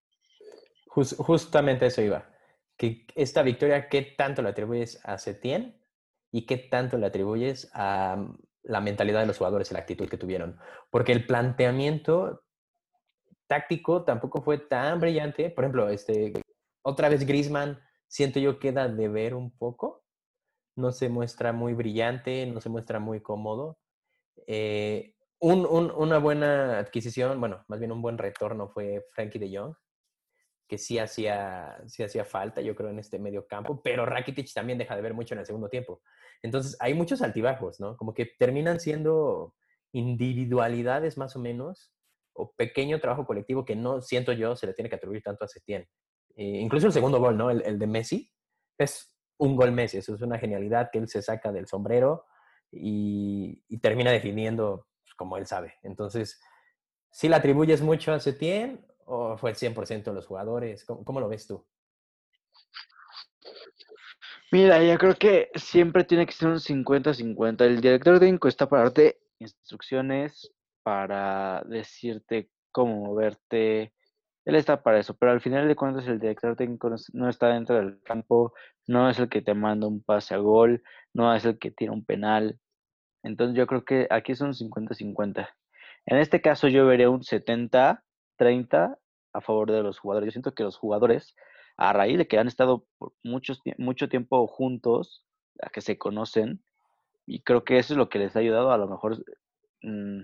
justamente 0.86 1.86
eso 1.86 2.02
iba. 2.02 2.30
Que 2.76 3.06
esta 3.14 3.42
victoria, 3.42 3.88
¿qué 3.88 4.02
tanto 4.02 4.42
le 4.42 4.50
atribuyes 4.50 5.00
a 5.04 5.18
Setien 5.18 5.80
y 6.30 6.46
qué 6.46 6.56
tanto 6.56 6.98
le 6.98 7.06
atribuyes 7.06 7.70
a 7.72 8.16
mm, 8.16 8.38
la 8.64 8.80
mentalidad 8.80 9.20
de 9.20 9.26
los 9.26 9.38
jugadores 9.38 9.70
y 9.70 9.74
la 9.74 9.80
actitud 9.80 10.08
que 10.08 10.16
tuvieron? 10.16 10.58
Porque 10.90 11.12
el 11.12 11.26
planteamiento 11.26 12.44
táctico 13.46 14.04
tampoco 14.04 14.42
fue 14.42 14.58
tan 14.58 15.00
brillante. 15.00 15.50
Por 15.50 15.64
ejemplo, 15.64 15.88
este, 15.88 16.32
otra 16.82 17.08
vez 17.08 17.26
Griezmann, 17.26 17.80
siento 18.06 18.38
yo 18.38 18.58
queda 18.58 18.88
de 18.88 19.08
ver 19.08 19.34
un 19.34 19.56
poco 19.56 20.03
no 20.76 20.92
se 20.92 21.08
muestra 21.08 21.52
muy 21.52 21.74
brillante, 21.74 22.46
no 22.46 22.60
se 22.60 22.68
muestra 22.68 22.98
muy 22.98 23.20
cómodo. 23.20 23.78
Eh, 24.46 25.14
una 25.40 26.18
buena 26.18 26.78
adquisición, 26.78 27.38
bueno, 27.38 27.64
más 27.68 27.78
bien 27.78 27.92
un 27.92 28.00
buen 28.00 28.16
retorno 28.16 28.68
fue 28.68 29.04
Frankie 29.12 29.38
de 29.38 29.56
Jong, 29.56 29.74
que 30.66 30.78
sí 30.78 30.98
hacía, 30.98 31.76
sí 31.86 32.02
hacía 32.02 32.24
falta, 32.24 32.62
yo 32.62 32.74
creo, 32.74 32.88
en 32.88 32.98
este 32.98 33.18
medio 33.18 33.46
campo, 33.46 33.82
pero 33.82 34.06
Rakitic 34.06 34.52
también 34.54 34.78
deja 34.78 34.96
de 34.96 35.02
ver 35.02 35.12
mucho 35.12 35.34
en 35.34 35.40
el 35.40 35.46
segundo 35.46 35.68
tiempo. 35.68 36.00
Entonces, 36.42 36.76
hay 36.80 36.94
muchos 36.94 37.20
altibajos, 37.20 37.78
¿no? 37.78 37.96
Como 37.96 38.14
que 38.14 38.32
terminan 38.38 38.80
siendo 38.80 39.54
individualidades 39.92 41.18
más 41.18 41.36
o 41.36 41.40
menos, 41.40 41.92
o 42.32 42.52
pequeño 42.52 42.98
trabajo 43.00 43.26
colectivo 43.26 43.64
que 43.64 43.76
no 43.76 44.00
siento 44.00 44.32
yo 44.32 44.56
se 44.56 44.66
le 44.66 44.74
tiene 44.74 44.88
que 44.88 44.96
atribuir 44.96 45.22
tanto 45.22 45.44
a 45.44 45.48
Setién. 45.48 45.86
Eh, 46.36 46.58
incluso 46.60 46.86
el 46.86 46.92
segundo 46.92 47.20
gol, 47.20 47.36
¿no? 47.36 47.50
El, 47.50 47.62
el 47.62 47.78
de 47.78 47.86
Messi, 47.86 48.32
es 48.78 49.13
un 49.38 49.56
gol 49.56 49.72
Messi, 49.72 49.98
eso 49.98 50.14
es 50.14 50.22
una 50.22 50.38
genialidad 50.38 50.90
que 50.92 50.98
él 50.98 51.08
se 51.08 51.22
saca 51.22 51.52
del 51.52 51.66
sombrero, 51.66 52.24
y, 52.76 53.78
termina 53.78 54.10
definiendo 54.10 54.88
pues, 55.02 55.14
como 55.14 55.36
él 55.36 55.46
sabe. 55.46 55.74
Entonces, 55.82 56.40
¿sí 57.10 57.28
le 57.28 57.36
atribuyes 57.36 57.80
mucho 57.82 58.12
a 58.12 58.20
Setien 58.20 58.86
o 59.06 59.36
fue 59.36 59.50
el 59.50 59.56
100% 59.56 60.04
de 60.04 60.12
los 60.12 60.26
jugadores? 60.26 60.84
¿Cómo, 60.84 61.20
lo 61.20 61.28
ves 61.28 61.46
tú? 61.46 61.66
Mira, 64.50 64.82
yo 64.82 64.96
creo 64.98 65.16
que 65.16 65.50
siempre 65.54 66.04
tiene 66.04 66.26
que 66.26 66.32
ser 66.32 66.48
un 66.48 66.60
50-50. 66.60 67.64
El 67.64 67.80
director 67.80 68.20
de 68.20 68.28
Inco 68.28 68.48
está 68.48 68.68
para 68.68 68.84
darte 68.84 69.20
instrucciones, 69.38 70.52
para 70.82 71.62
decirte 71.66 72.50
cómo 72.70 73.06
moverte. 73.06 73.93
Él 74.44 74.56
está 74.56 74.82
para 74.82 74.98
eso, 74.98 75.16
pero 75.16 75.32
al 75.32 75.40
final 75.40 75.66
de 75.66 75.76
cuentas 75.76 76.06
el 76.06 76.20
director 76.20 76.54
técnico 76.54 76.94
no 77.12 77.28
está 77.28 77.48
dentro 77.48 77.76
del 77.76 78.00
campo, 78.02 78.52
no 78.86 79.08
es 79.08 79.18
el 79.18 79.28
que 79.28 79.40
te 79.40 79.54
manda 79.54 79.86
un 79.86 80.02
pase 80.02 80.34
a 80.34 80.38
gol, 80.38 80.82
no 81.14 81.34
es 81.34 81.44
el 81.44 81.58
que 81.58 81.70
tira 81.70 81.92
un 81.92 82.04
penal. 82.04 82.58
Entonces 83.22 83.56
yo 83.56 83.66
creo 83.66 83.84
que 83.84 84.06
aquí 84.10 84.34
son 84.34 84.52
50-50. 84.52 85.48
En 86.06 86.18
este 86.18 86.42
caso 86.42 86.68
yo 86.68 86.86
vería 86.86 87.08
un 87.08 87.22
70-30 87.22 87.98
a 89.32 89.40
favor 89.40 89.72
de 89.72 89.82
los 89.82 89.98
jugadores. 89.98 90.26
Yo 90.26 90.32
siento 90.32 90.54
que 90.54 90.62
los 90.62 90.76
jugadores, 90.76 91.34
a 91.78 91.94
raíz 91.94 92.18
de 92.18 92.28
que 92.28 92.38
han 92.38 92.46
estado 92.46 92.86
por 92.98 93.14
mucho 93.22 94.08
tiempo 94.08 94.46
juntos, 94.46 95.24
a 95.62 95.70
que 95.70 95.80
se 95.80 95.96
conocen, 95.96 96.62
y 97.26 97.42
creo 97.42 97.64
que 97.64 97.78
eso 97.78 97.94
es 97.94 97.98
lo 97.98 98.10
que 98.10 98.18
les 98.18 98.36
ha 98.36 98.40
ayudado 98.40 98.72
a 98.72 98.78
lo 98.78 98.88
mejor 98.88 99.24
mm, 99.80 100.20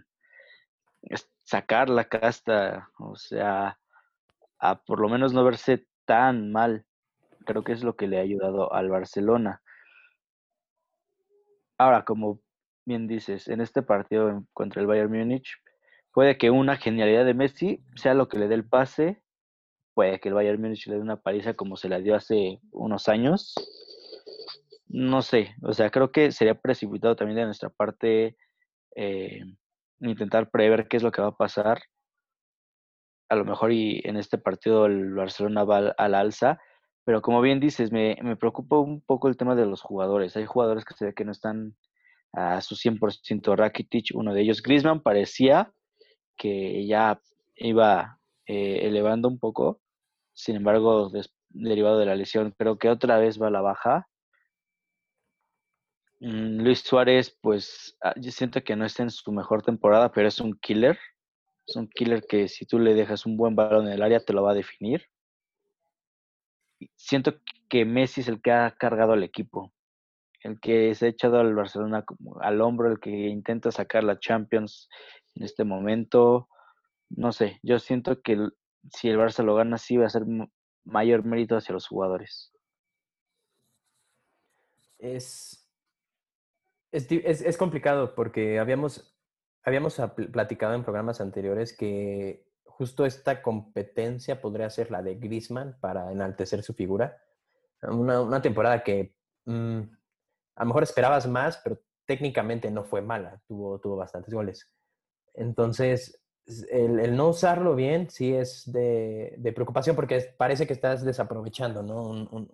sacar 1.45 1.89
la 1.89 2.05
casta, 2.05 2.91
o 2.99 3.17
sea, 3.17 3.79
a 4.61 4.83
por 4.83 5.01
lo 5.01 5.09
menos 5.09 5.33
no 5.33 5.45
verse 5.45 5.87
tan 6.05 6.53
mal. 6.53 6.85
Creo 7.47 7.65
que 7.65 7.73
es 7.73 7.83
lo 7.83 7.97
que 7.97 8.07
le 8.07 8.19
ha 8.19 8.23
ayudado 8.23 8.73
al 8.73 8.91
Barcelona. 8.91 9.63
Ahora, 11.79 12.05
como 12.05 12.41
bien 12.85 13.07
dices, 13.07 13.49
en 13.49 13.61
este 13.61 13.83
partido 13.83 14.45
contra 14.53 14.83
el 14.83 14.87
Bayern 14.87 15.11
Múnich, 15.11 15.57
puede 16.13 16.37
que 16.37 16.51
una 16.51 16.77
genialidad 16.77 17.25
de 17.25 17.35
Messi 17.35 17.83
sea 17.97 18.15
lo 18.15 18.29
que 18.29 18.39
le 18.39 18.49
dé 18.49 18.55
el 18.55 18.69
pase, 18.69 19.23
puede 19.95 20.21
que 20.21 20.29
el 20.29 20.35
Bayern 20.35 20.61
Múnich 20.61 20.87
le 20.87 20.97
dé 20.97 21.01
una 21.01 21.17
paliza 21.17 21.55
como 21.55 21.77
se 21.77 21.89
la 21.89 21.99
dio 21.99 22.15
hace 22.15 22.61
unos 22.71 23.09
años. 23.09 23.55
No 24.89 25.23
sé, 25.23 25.55
o 25.63 25.73
sea, 25.73 25.91
creo 25.91 26.11
que 26.11 26.33
sería 26.33 26.55
precipitado 26.55 27.17
también 27.17 27.39
de 27.39 27.45
nuestra 27.45 27.71
parte 27.71 28.37
eh, 28.97 29.41
intentar 30.01 30.51
prever 30.51 30.89
qué 30.89 30.97
es 30.97 31.03
lo 31.03 31.13
que 31.13 31.23
va 31.23 31.29
a 31.29 31.37
pasar. 31.37 31.81
A 33.31 33.37
lo 33.37 33.45
mejor 33.45 33.73
y 33.73 34.03
en 34.05 34.17
este 34.17 34.37
partido 34.37 34.87
el 34.87 35.15
Barcelona 35.15 35.65
va 35.65 35.95
al, 35.97 36.15
alza, 36.15 36.61
pero 37.05 37.23
como 37.23 37.41
bien 37.41 37.61
dices, 37.61 37.93
me, 37.93 38.19
me, 38.23 38.37
preocupa 38.37 38.79
un 38.79 39.01
poco 39.01 39.29
el 39.29 39.37
tema 39.39 39.55
de 39.55 39.67
los 39.67 39.81
jugadores. 39.81 40.37
Hay 40.37 40.45
jugadores 40.47 40.85
que 40.85 40.95
se 40.95 41.07
ve 41.07 41.15
que 41.15 41.25
no 41.25 41.33
están 41.33 41.75
a 42.33 42.61
su 42.61 42.77
100% 42.77 43.57
Rakitic, 43.57 44.11
uno 44.15 44.35
de 44.35 44.43
ellos. 44.43 44.63
Griezmann 44.63 45.03
parecía 45.03 45.73
que 46.37 46.87
ya 46.87 47.21
iba 47.57 48.19
eh, 48.47 48.87
elevando 48.87 49.29
un 49.29 49.39
poco, 49.39 49.81
sin 50.33 50.57
embargo, 50.57 51.11
derivado 51.51 51.99
de 51.99 52.07
la 52.07 52.17
lesión, 52.17 52.55
creo 52.57 52.79
que 52.79 52.89
otra 52.89 53.19
vez 53.19 53.41
va 53.41 53.49
a 53.49 53.51
la 53.51 53.61
baja. 53.61 54.09
Mm, 56.21 56.63
Luis 56.63 56.81
Suárez, 56.81 57.37
pues 57.41 57.97
ah, 58.03 58.15
yo 58.17 58.31
siento 58.31 58.63
que 58.63 58.77
no 58.77 58.85
está 58.85 59.03
en 59.03 59.11
su 59.11 59.33
mejor 59.33 59.63
temporada, 59.63 60.13
pero 60.13 60.29
es 60.29 60.41
un 60.41 60.55
killer. 60.55 60.99
Es 61.71 61.77
un 61.77 61.89
killer 61.89 62.23
que 62.29 62.49
si 62.49 62.67
tú 62.67 62.79
le 62.79 62.95
dejas 62.95 63.27
un 63.27 63.37
buen 63.37 63.55
balón 63.57 63.87
en 63.87 63.95
el 63.95 64.03
área, 64.03 64.21
te 64.21 64.33
lo 64.33 64.43
va 64.43 64.53
a 64.53 64.55
definir. 64.55 65.07
Siento 66.97 67.35
que 67.69 67.85
Messi 67.85 68.21
es 68.21 68.29
el 68.29 68.43
que 68.43 68.53
ha 68.53 68.75
cargado 68.79 69.13
al 69.13 69.23
equipo 69.23 69.73
el 70.43 70.61
que 70.61 70.95
se 70.95 71.07
ha 71.07 71.09
echado 71.09 71.39
al 71.39 71.55
Barcelona 71.55 72.05
al 72.41 72.61
hombro, 72.61 72.91
el 72.91 73.01
que 73.01 73.11
intenta 73.11 73.71
sacar 73.71 74.05
la 74.05 74.19
Champions 74.19 74.89
en 75.35 75.45
este 75.45 75.65
momento. 75.65 76.49
No 77.11 77.33
sé, 77.33 77.59
yo 77.63 77.79
siento 77.79 78.23
que 78.23 78.49
si 78.93 79.09
el 79.09 79.19
Barça 79.19 79.45
lo 79.45 79.55
gana, 79.55 79.77
sí 79.79 79.97
va 79.97 80.07
a 80.07 80.11
ser 80.11 80.23
mayor 80.85 81.25
mérito 81.25 81.57
hacia 81.57 81.75
los 81.75 81.87
jugadores. 81.87 82.53
Es, 84.99 85.67
es, 86.93 87.57
complicado 87.57 88.15
porque 88.15 88.59
habíamos, 88.59 89.15
habíamos 89.63 90.01
platicado 90.33 90.75
en 90.75 90.83
programas 90.83 91.21
anteriores 91.21 91.77
que 91.77 92.47
justo 92.65 93.05
esta 93.05 93.43
competencia 93.43 94.41
podría 94.41 94.71
ser 94.71 94.91
la 94.91 95.03
de 95.03 95.17
Griezmann 95.17 95.77
para 95.81 96.11
enaltecer 96.13 96.63
su 96.63 96.73
figura. 96.73 97.23
Una, 97.83 98.41
temporada 98.41 98.83
que 98.83 99.15
mm, 99.45 99.81
a 100.57 100.63
lo 100.63 100.67
mejor 100.67 100.83
esperabas 100.83 101.27
más, 101.27 101.59
pero 101.63 101.81
técnicamente 102.07 102.71
no 102.71 102.85
fue 102.85 103.03
mala, 103.03 103.41
tuvo, 103.47 103.79
tuvo 103.79 103.97
bastantes 103.97 104.33
goles. 104.33 104.71
Entonces, 105.35 106.21
el, 106.71 107.17
no 107.17 107.29
usarlo 107.29 107.75
bien 107.75 108.11
sí 108.11 108.35
es 108.35 108.71
de, 108.71 109.53
preocupación 109.55 109.97
porque 109.97 110.35
parece 110.37 110.67
que 110.67 110.73
estás 110.73 111.05
desaprovechando 111.05 111.83
¿no? 111.83 112.49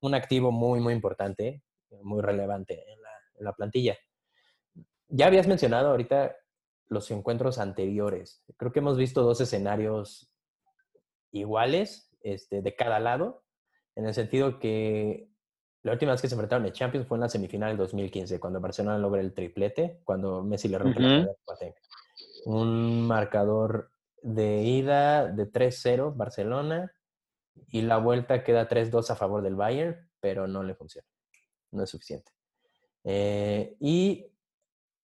un, 0.00 0.14
activo 0.14 0.52
muy, 0.52 0.80
muy 0.80 0.94
importante, 0.94 1.62
muy 2.02 2.22
relevante 2.22 2.84
en 2.92 3.44
la, 3.44 3.52
plantilla. 3.52 3.96
Ya 5.08 5.26
habías 5.26 5.46
mencionado 5.46 5.90
ahorita 5.90 6.34
los 6.88 7.10
encuentros 7.10 7.58
anteriores. 7.58 8.42
Creo 8.56 8.72
que 8.72 8.78
hemos 8.78 8.96
visto 8.96 9.22
dos 9.22 9.40
escenarios 9.40 10.30
iguales 11.32 12.10
este, 12.20 12.62
de 12.62 12.74
cada 12.74 13.00
lado, 13.00 13.44
en 13.94 14.06
el 14.06 14.14
sentido 14.14 14.58
que 14.58 15.28
la 15.82 15.92
última 15.92 16.12
vez 16.12 16.20
que 16.20 16.28
se 16.28 16.34
enfrentaron 16.34 16.66
en 16.66 16.72
Champions 16.72 17.06
fue 17.06 17.16
en 17.16 17.22
la 17.22 17.28
semifinal 17.28 17.70
del 17.70 17.78
2015, 17.78 18.40
cuando 18.40 18.60
Barcelona 18.60 18.98
logra 18.98 19.20
el 19.20 19.32
triplete, 19.32 20.00
cuando 20.04 20.42
Messi 20.42 20.68
le 20.68 20.78
rompe 20.78 21.00
la 21.00 21.28
cabeza 21.46 21.74
Un 22.46 23.06
marcador 23.06 23.90
de 24.20 24.62
ida 24.62 25.28
de 25.28 25.50
3-0 25.50 26.16
Barcelona 26.16 26.92
y 27.68 27.82
la 27.82 27.98
vuelta 27.98 28.42
queda 28.42 28.68
3-2 28.68 29.10
a 29.10 29.14
favor 29.16 29.42
del 29.42 29.54
Bayern, 29.54 30.10
pero 30.20 30.48
no 30.48 30.62
le 30.62 30.74
funciona. 30.74 31.06
No 31.70 31.84
es 31.84 31.90
suficiente. 31.90 32.32
Eh, 33.04 33.76
y 33.78 34.26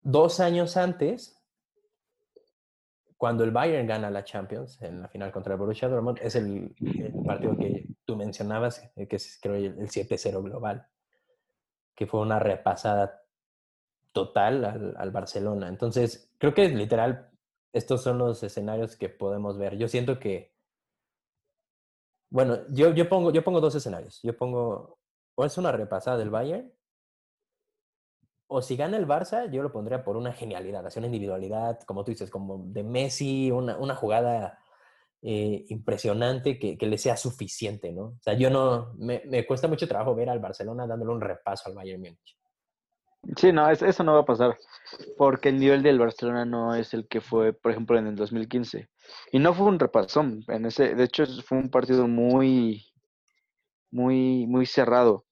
dos 0.02 0.40
años 0.40 0.76
antes, 0.76 1.40
cuando 3.24 3.42
el 3.42 3.52
Bayern 3.52 3.86
gana 3.86 4.10
la 4.10 4.22
Champions 4.22 4.82
en 4.82 5.00
la 5.00 5.08
final 5.08 5.32
contra 5.32 5.54
el 5.54 5.58
Borussia 5.58 5.88
Dortmund, 5.88 6.18
es 6.20 6.36
el, 6.36 6.74
partido 7.24 7.56
que 7.56 7.86
tú 8.04 8.16
mencionabas, 8.16 8.86
eh, 8.96 9.08
que 9.08 9.16
es 9.16 9.38
creo 9.40 9.54
el 9.54 9.88
7-0 9.88 10.42
global, 10.42 10.86
que 11.94 12.06
fue 12.06 12.20
una 12.20 12.38
repasada 12.38 13.22
total 14.12 14.94
al, 14.98 15.10
Barcelona. 15.10 15.68
Entonces, 15.68 16.34
creo 16.36 16.52
que 16.52 16.68
literal, 16.68 17.30
estos 17.72 18.02
son 18.02 18.18
los 18.18 18.42
escenarios 18.42 18.94
que 18.94 19.08
podemos 19.08 19.56
ver. 19.56 19.78
Yo 19.78 19.88
siento 19.88 20.18
que, 20.18 20.52
bueno, 22.28 22.58
yo, 22.68 22.92
yo, 22.92 23.08
pongo, 23.08 23.32
yo 23.32 23.42
pongo 23.42 23.62
dos 23.62 23.74
escenarios. 23.74 24.20
Yo 24.22 24.36
pongo, 24.36 24.98
o 25.34 25.46
es 25.46 25.56
una 25.56 25.72
repasada 25.72 26.18
del 26.18 26.28
Bayern, 26.28 26.70
o 28.46 28.62
si 28.62 28.76
gana 28.76 28.96
el 28.96 29.06
Barça, 29.06 29.50
yo 29.50 29.62
lo 29.62 29.72
pondría 29.72 30.04
por 30.04 30.16
una 30.16 30.32
genialidad, 30.32 30.86
hacer 30.86 31.00
una 31.00 31.08
individualidad, 31.08 31.80
como 31.86 32.04
tú 32.04 32.10
dices, 32.10 32.30
como 32.30 32.64
de 32.66 32.82
Messi, 32.82 33.50
una, 33.50 33.76
una 33.78 33.94
jugada 33.94 34.58
eh, 35.22 35.64
impresionante 35.68 36.58
que, 36.58 36.76
que, 36.76 36.86
le 36.86 36.98
sea 36.98 37.16
suficiente, 37.16 37.92
¿no? 37.92 38.04
O 38.04 38.18
sea, 38.20 38.34
yo 38.34 38.50
no, 38.50 38.92
me, 38.96 39.22
me, 39.26 39.46
cuesta 39.46 39.68
mucho 39.68 39.88
trabajo 39.88 40.14
ver 40.14 40.28
al 40.28 40.38
Barcelona 40.38 40.86
dándole 40.86 41.12
un 41.12 41.20
repaso 41.20 41.68
al 41.68 41.74
Bayern 41.74 42.02
Múnich. 42.02 42.36
Sí, 43.36 43.52
no, 43.52 43.70
eso 43.70 44.04
no 44.04 44.14
va 44.14 44.20
a 44.20 44.24
pasar, 44.26 44.58
porque 45.16 45.48
el 45.48 45.58
nivel 45.58 45.82
del 45.82 45.98
Barcelona 45.98 46.44
no 46.44 46.74
es 46.74 46.92
el 46.92 47.08
que 47.08 47.22
fue, 47.22 47.54
por 47.54 47.72
ejemplo, 47.72 47.98
en 47.98 48.06
el 48.06 48.16
2015. 48.16 48.90
Y 49.32 49.38
no 49.38 49.54
fue 49.54 49.66
un 49.66 49.78
repasón, 49.78 50.44
en 50.48 50.66
ese, 50.66 50.94
de 50.94 51.04
hecho 51.04 51.24
fue 51.42 51.56
un 51.58 51.70
partido 51.70 52.06
muy, 52.06 52.84
muy, 53.90 54.46
muy 54.46 54.66
cerrado. 54.66 55.23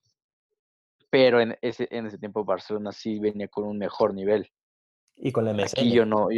Pero 1.12 1.40
en 1.40 1.56
ese, 1.60 1.86
en 1.92 2.06
ese 2.06 2.18
tiempo 2.18 2.44
Barcelona 2.44 2.90
sí 2.90 3.20
venía 3.20 3.46
con 3.46 3.64
un 3.64 3.78
mejor 3.78 4.14
nivel. 4.14 4.50
Y 5.14 5.30
con 5.30 5.44
la 5.44 5.52
MSN. 5.52 5.78
Aquí 5.78 5.92
yo 5.92 6.06
no, 6.06 6.28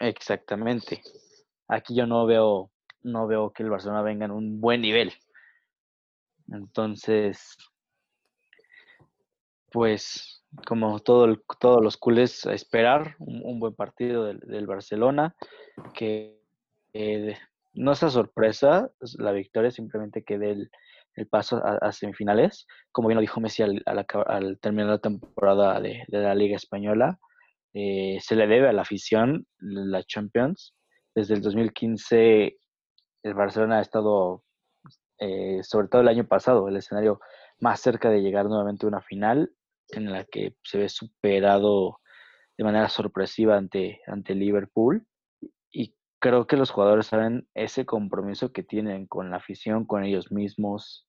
exactamente 0.00 1.02
aquí 1.68 1.94
yo 1.94 2.06
no 2.06 2.26
veo, 2.26 2.70
no 3.02 3.26
veo 3.26 3.52
que 3.52 3.62
el 3.62 3.70
Barcelona 3.70 4.02
venga 4.02 4.26
en 4.26 4.32
un 4.32 4.60
buen 4.60 4.80
nivel. 4.80 5.12
Entonces, 6.48 7.56
pues 9.72 10.42
como 10.66 11.00
todo 11.00 11.36
todos 11.58 11.82
los 11.82 11.96
culés, 11.96 12.46
a 12.46 12.52
esperar 12.52 13.16
un, 13.18 13.58
buen 13.58 13.74
partido 13.74 14.24
del, 14.24 14.66
Barcelona, 14.66 15.34
que 15.94 16.40
eh, 16.92 17.36
no 17.72 17.94
sea 17.96 18.10
sorpresa 18.10 18.92
la 19.18 19.32
victoria, 19.32 19.72
simplemente 19.72 20.22
que 20.22 20.38
dé 20.38 20.50
el, 20.52 20.70
paso 21.30 21.62
a, 21.64 21.92
semifinales, 21.92 22.66
como 22.92 23.08
bien 23.08 23.16
lo 23.16 23.20
dijo 23.20 23.40
Messi 23.40 23.62
al, 23.62 24.58
terminar 24.60 24.88
la 24.88 24.98
temporada 24.98 25.80
de, 25.80 26.04
la 26.08 26.34
Liga 26.34 26.56
Española. 26.56 27.18
Eh, 27.72 28.18
se 28.20 28.36
le 28.36 28.46
debe 28.46 28.68
a 28.68 28.72
la 28.72 28.82
afición 28.82 29.46
la 29.58 30.02
Champions 30.04 30.74
desde 31.14 31.34
el 31.34 31.42
2015 31.42 32.56
el 33.22 33.34
Barcelona 33.34 33.78
ha 33.78 33.82
estado, 33.82 34.44
eh, 35.18 35.60
sobre 35.62 35.88
todo 35.88 36.02
el 36.02 36.08
año 36.08 36.26
pasado, 36.26 36.68
el 36.68 36.76
escenario 36.76 37.20
más 37.60 37.80
cerca 37.80 38.10
de 38.10 38.20
llegar 38.20 38.46
nuevamente 38.46 38.84
a 38.84 38.88
una 38.88 39.00
final. 39.00 39.50
en 39.90 40.10
la 40.10 40.24
que 40.24 40.56
se 40.62 40.78
ve 40.78 40.88
superado 40.88 42.00
de 42.56 42.64
manera 42.64 42.88
sorpresiva 42.88 43.56
ante, 43.56 44.00
ante 44.06 44.34
Liverpool. 44.34 45.06
Creo 46.24 46.46
que 46.46 46.56
los 46.56 46.70
jugadores 46.70 47.08
saben 47.08 47.46
ese 47.52 47.84
compromiso 47.84 48.50
que 48.50 48.62
tienen 48.62 49.06
con 49.06 49.28
la 49.28 49.36
afición, 49.36 49.84
con 49.84 50.04
ellos 50.04 50.32
mismos. 50.32 51.06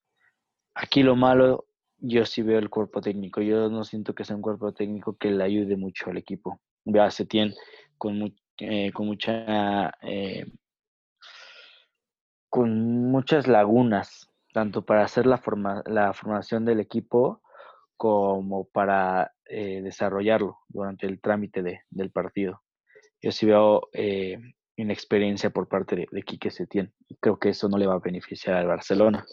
Aquí 0.74 1.03
lo 1.03 1.15
malo, 1.15 1.67
yo 2.00 2.25
sí 2.25 2.41
veo 2.41 2.60
el 2.60 2.69
cuerpo 2.69 3.00
técnico. 3.00 3.39
Yo 3.39 3.69
no 3.69 3.86
siento 3.86 4.13
que 4.13 4.25
sea 4.25 4.36
un 4.36 4.41
cuerpo 4.41 4.74
técnico 4.74 5.15
que 5.15 5.31
le 5.31 5.41
ayude 5.41 5.77
mucho 5.77 6.10
al 6.10 6.17
equipo. 6.17 6.60
Veo 6.84 7.01
a 7.01 7.12
Setien 7.12 7.53
con, 7.98 8.36
mucha... 9.00 9.93
Eh, 10.01 10.51
con 12.50 13.10
muchas 13.10 13.48
lagunas, 13.48 14.29
tanto 14.51 14.84
para 14.84 15.05
hacer 15.05 15.27
la, 15.27 15.38
forma, 15.38 15.81
la 15.86 16.12
formación 16.12 16.65
del 16.65 16.81
equipo 16.81 17.41
como 17.95 18.67
para 18.67 19.31
eh, 19.45 19.79
desarrollarlo 19.81 20.57
durante 20.67 21.07
el 21.07 21.22
trámite 21.22 21.63
de, 21.63 21.84
del 21.89 22.12
partido. 22.12 22.63
Yo 23.22 23.31
sí 23.31 23.45
veo 23.45 23.88
eh, 23.93 24.39
inexperiencia 24.77 25.50
por 25.50 25.67
parte 25.67 25.96
de, 25.96 26.08
de 26.12 26.24
Quique 26.24 26.51
Setién 26.51 26.94
creo 27.20 27.39
que 27.39 27.50
eso 27.50 27.70
no 27.70 27.77
le 27.77 27.88
va 27.88 27.96
a 27.96 28.00
beneficiar 28.00 28.55
al 28.55 28.67
Barcelona. 28.67 29.25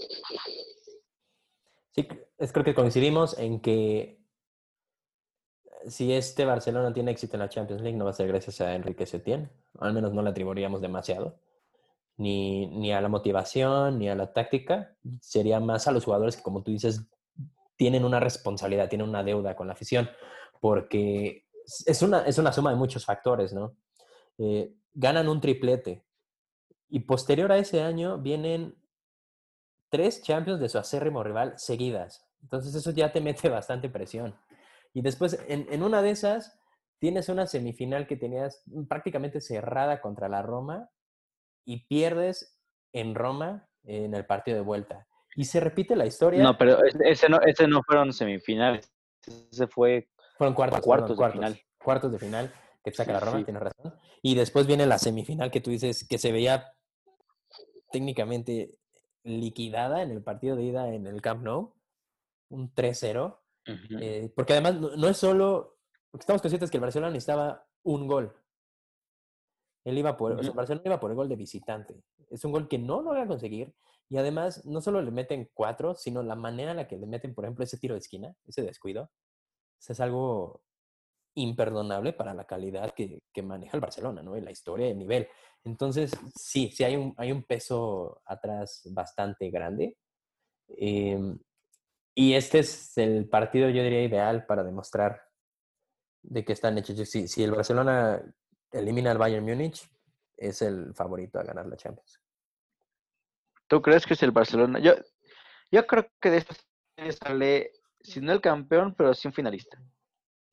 Sí, 1.92 2.08
es 2.38 2.52
creo 2.52 2.64
que 2.64 2.75
coincidimos 2.75 3.38
en 3.38 3.61
que 3.61 4.22
si 5.88 6.12
este 6.12 6.44
Barcelona 6.44 6.92
tiene 6.92 7.11
éxito 7.11 7.37
en 7.37 7.40
la 7.40 7.49
Champions 7.49 7.82
League 7.82 7.96
no 7.96 8.04
va 8.04 8.11
a 8.11 8.14
ser 8.14 8.28
gracias 8.28 8.61
a 8.61 8.75
Enrique 8.75 9.06
Setién, 9.06 9.50
al 9.78 9.92
menos 9.92 10.12
no 10.12 10.22
le 10.22 10.30
atribuiríamos 10.30 10.80
demasiado 10.80 11.38
ni, 12.16 12.66
ni 12.66 12.92
a 12.92 13.00
la 13.00 13.08
motivación, 13.08 13.99
ni 13.99 14.08
a 14.08 14.14
la 14.14 14.32
táctica, 14.32 14.96
sería 15.20 15.61
más 15.61 15.87
a 15.87 15.92
los 15.92 16.04
jugadores 16.04 16.37
que, 16.37 16.42
como 16.42 16.62
tú 16.62 16.70
dices, 16.70 17.06
tienen 17.76 18.04
una 18.04 18.20
responsabilidad, 18.20 18.88
tienen 18.88 19.08
una 19.08 19.25
deuda 19.25 19.56
con 19.56 19.66
la 19.66 19.72
afición, 19.72 20.08
porque 20.61 21.46
es 21.87 22.02
una, 22.02 22.22
es 22.26 22.38
una 22.38 22.52
suma 22.52 22.70
de 22.70 22.76
muchos 22.76 23.04
factores, 23.04 23.52
¿no? 23.52 23.75
Eh, 24.38 24.74
ganan 24.94 25.28
un 25.28 25.40
triplete 25.40 26.04
y 26.88 27.00
posterior 27.00 27.50
a 27.52 27.58
ese 27.58 27.82
año 27.82 28.18
vienen 28.18 28.76
tres 29.88 30.22
Champions 30.22 30.60
de 30.60 30.68
su 30.68 30.78
acérrimo 30.78 31.22
rival 31.22 31.54
seguidas. 31.56 32.26
Entonces 32.42 32.74
eso 32.74 32.90
ya 32.90 33.12
te 33.12 33.20
mete 33.20 33.48
bastante 33.48 33.88
presión. 33.88 34.36
Y 34.94 35.02
después, 35.02 35.38
en, 35.48 35.66
en 35.70 35.82
una 35.82 36.02
de 36.02 36.10
esas, 36.10 36.58
tienes 36.98 37.28
una 37.28 37.46
semifinal 37.46 38.06
que 38.06 38.16
tenías 38.16 38.62
prácticamente 38.88 39.40
cerrada 39.40 40.00
contra 40.00 40.28
la 40.28 40.42
Roma 40.42 40.90
y 41.64 41.86
pierdes 41.86 42.58
en 42.92 43.14
Roma 43.14 43.68
en 43.84 44.14
el 44.14 44.26
partido 44.26 44.56
de 44.56 44.62
vuelta. 44.62 45.06
Y 45.34 45.46
se 45.46 45.60
repite 45.60 45.96
la 45.96 46.04
historia. 46.04 46.42
No, 46.42 46.58
pero 46.58 46.78
ese 46.84 47.28
no, 47.30 47.40
ese 47.40 47.66
no 47.66 47.82
fueron 47.86 48.12
semifinales. 48.12 48.92
Ese 49.50 49.66
fue. 49.66 50.10
Fueron 50.36 50.54
cuartos, 50.54 50.80
cuartos, 50.80 51.16
de 51.16 51.30
final. 51.30 51.60
Cuartos 51.78 52.12
de 52.12 52.18
final 52.18 52.52
que 52.82 52.92
saca 52.92 53.12
la 53.12 53.20
Roma, 53.20 53.44
tienes 53.44 53.62
razón. 53.62 53.94
Y 54.22 54.34
después 54.34 54.66
viene 54.66 54.86
la 54.86 54.98
semifinal 54.98 55.50
que 55.50 55.60
tú 55.60 55.70
dices 55.70 56.06
que 56.06 56.18
se 56.18 56.32
veía 56.32 56.74
técnicamente 57.90 58.78
liquidada 59.24 60.02
en 60.02 60.10
el 60.10 60.22
partido 60.22 60.56
de 60.56 60.64
ida 60.64 60.92
en 60.92 61.06
el 61.06 61.20
Camp 61.22 61.42
Nou. 61.42 61.74
Un 62.50 62.74
3-0. 62.74 63.38
Eh, 64.00 64.32
porque 64.34 64.54
además 64.54 64.80
no, 64.80 65.08
es 65.08 65.16
solo. 65.16 65.78
Estamos 66.12 66.42
conscientes 66.42 66.70
que 66.70 66.78
el 66.78 66.82
Barcelona 66.82 67.12
necesitaba 67.12 67.66
un 67.84 68.06
gol. 68.06 68.34
Él 69.84 69.98
iba 69.98 70.16
por, 70.16 70.32
o 70.32 70.42
sea, 70.42 70.52
Barcelona 70.52 70.82
iba 70.84 71.00
por 71.00 71.10
el 71.10 71.16
gol 71.16 71.28
de 71.28 71.36
visitante. 71.36 72.02
Es 72.30 72.44
un 72.44 72.52
gol 72.52 72.68
que 72.68 72.78
no 72.78 73.02
lo 73.02 73.12
a 73.12 73.26
conseguir. 73.26 73.74
Y 74.08 74.18
además, 74.18 74.64
no 74.66 74.80
solo 74.80 75.00
le 75.00 75.10
meten 75.10 75.50
cuatro, 75.54 75.94
sino 75.94 76.22
la 76.22 76.36
manera 76.36 76.72
en 76.72 76.76
la 76.76 76.88
que 76.88 76.98
le 76.98 77.06
meten, 77.06 77.34
por 77.34 77.44
ejemplo, 77.44 77.64
ese 77.64 77.78
tiro 77.78 77.94
de 77.94 78.00
esquina, 78.00 78.34
ese 78.46 78.62
descuido. 78.62 79.10
es 79.78 80.00
algo 80.00 80.62
imperdonable 81.34 82.12
para 82.12 82.34
la 82.34 82.44
calidad 82.44 82.94
que, 82.94 83.20
maneja 83.42 83.76
el 83.76 83.80
Barcelona, 83.80 84.22
¿no? 84.22 84.36
Y 84.36 84.40
la 84.40 84.50
historia 84.50 84.88
y 84.88 84.90
el 84.90 84.98
nivel. 84.98 85.28
Entonces, 85.64 86.12
sí, 86.34 86.70
sí 86.70 86.84
hay 86.84 86.96
un, 86.96 87.14
hay 87.16 87.32
un 87.32 87.42
peso 87.45 88.23
atrás 88.26 88.82
bastante 88.92 89.50
grande. 89.50 89.97
Em, 90.68 91.38
y 92.14 92.34
este 92.34 92.60
es 92.60 92.97
el 92.99 93.28
partido, 93.28 93.68
yo 93.71 93.82
diría, 93.82 94.02
ideal 94.02 94.47
para 94.47 94.62
demostrar 94.62 95.23
de 96.23 96.45
que 96.45 96.52
están 96.52 96.78
hechos. 96.78 97.08
Si, 97.08 97.28
si 97.28 97.42
el 97.42 97.52
Barcelona 97.52 98.23
elimina 98.71 99.10
al 99.10 99.18
Bayern 99.18 99.45
Múnich, 99.45 99.88
es 100.36 100.62
el 100.62 100.95
favorito 100.95 101.38
a 101.38 101.45
ganar 101.45 101.66
la 101.66 101.76
Champions. 101.76 102.21
¿Tú 103.66 103.80
crees 103.80 104.04
que 104.04 104.14
es 104.14 104.23
el 104.23 104.32
Barcelona? 104.32 104.78
Yo, 104.80 104.95
yo 105.71 105.86
creo 105.86 106.06
que 106.21 106.30
de 106.30 106.38
esta 106.38 106.54
sale, 107.10 107.73
si 108.00 108.21
no 108.21 108.32
el 108.32 108.40
campeón, 108.40 108.95
pero 108.95 109.14
sí 109.14 109.28
un 109.28 109.34
finalista. 109.34 109.80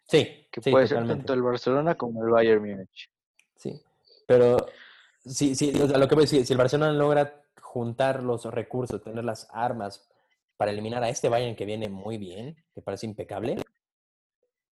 Sí. 0.10 0.48
Que 0.52 0.72
puede 0.72 0.88
ser 0.88 1.08
tanto 1.08 1.34
el 1.34 1.44
Barcelona 1.44 1.96
como 1.96 2.26
el 2.26 2.32
Bayern 2.32 2.62
Múnich. 2.62 3.12
Sí. 3.56 3.80
Pero 4.26 4.58
sí, 5.24 5.54
sí, 5.54 5.72
lo 5.72 6.08
que 6.08 6.16
voy 6.16 6.24
a 6.24 6.26
decir, 6.26 6.46
si 6.46 6.54
el 6.54 6.58
Barcelona 6.58 6.92
logra 6.92 7.44
juntar 7.62 8.24
los 8.24 8.46
recursos, 8.46 9.04
tener 9.04 9.24
las 9.24 9.48
armas 9.52 10.10
para 10.58 10.72
eliminar 10.72 11.04
a 11.04 11.10
este 11.10 11.30
Bayern 11.30 11.56
que 11.56 11.66
viene 11.66 11.90
muy 11.90 12.18
bien, 12.18 12.58
que 12.74 12.82
parece 12.82 13.06
impecable, 13.06 13.58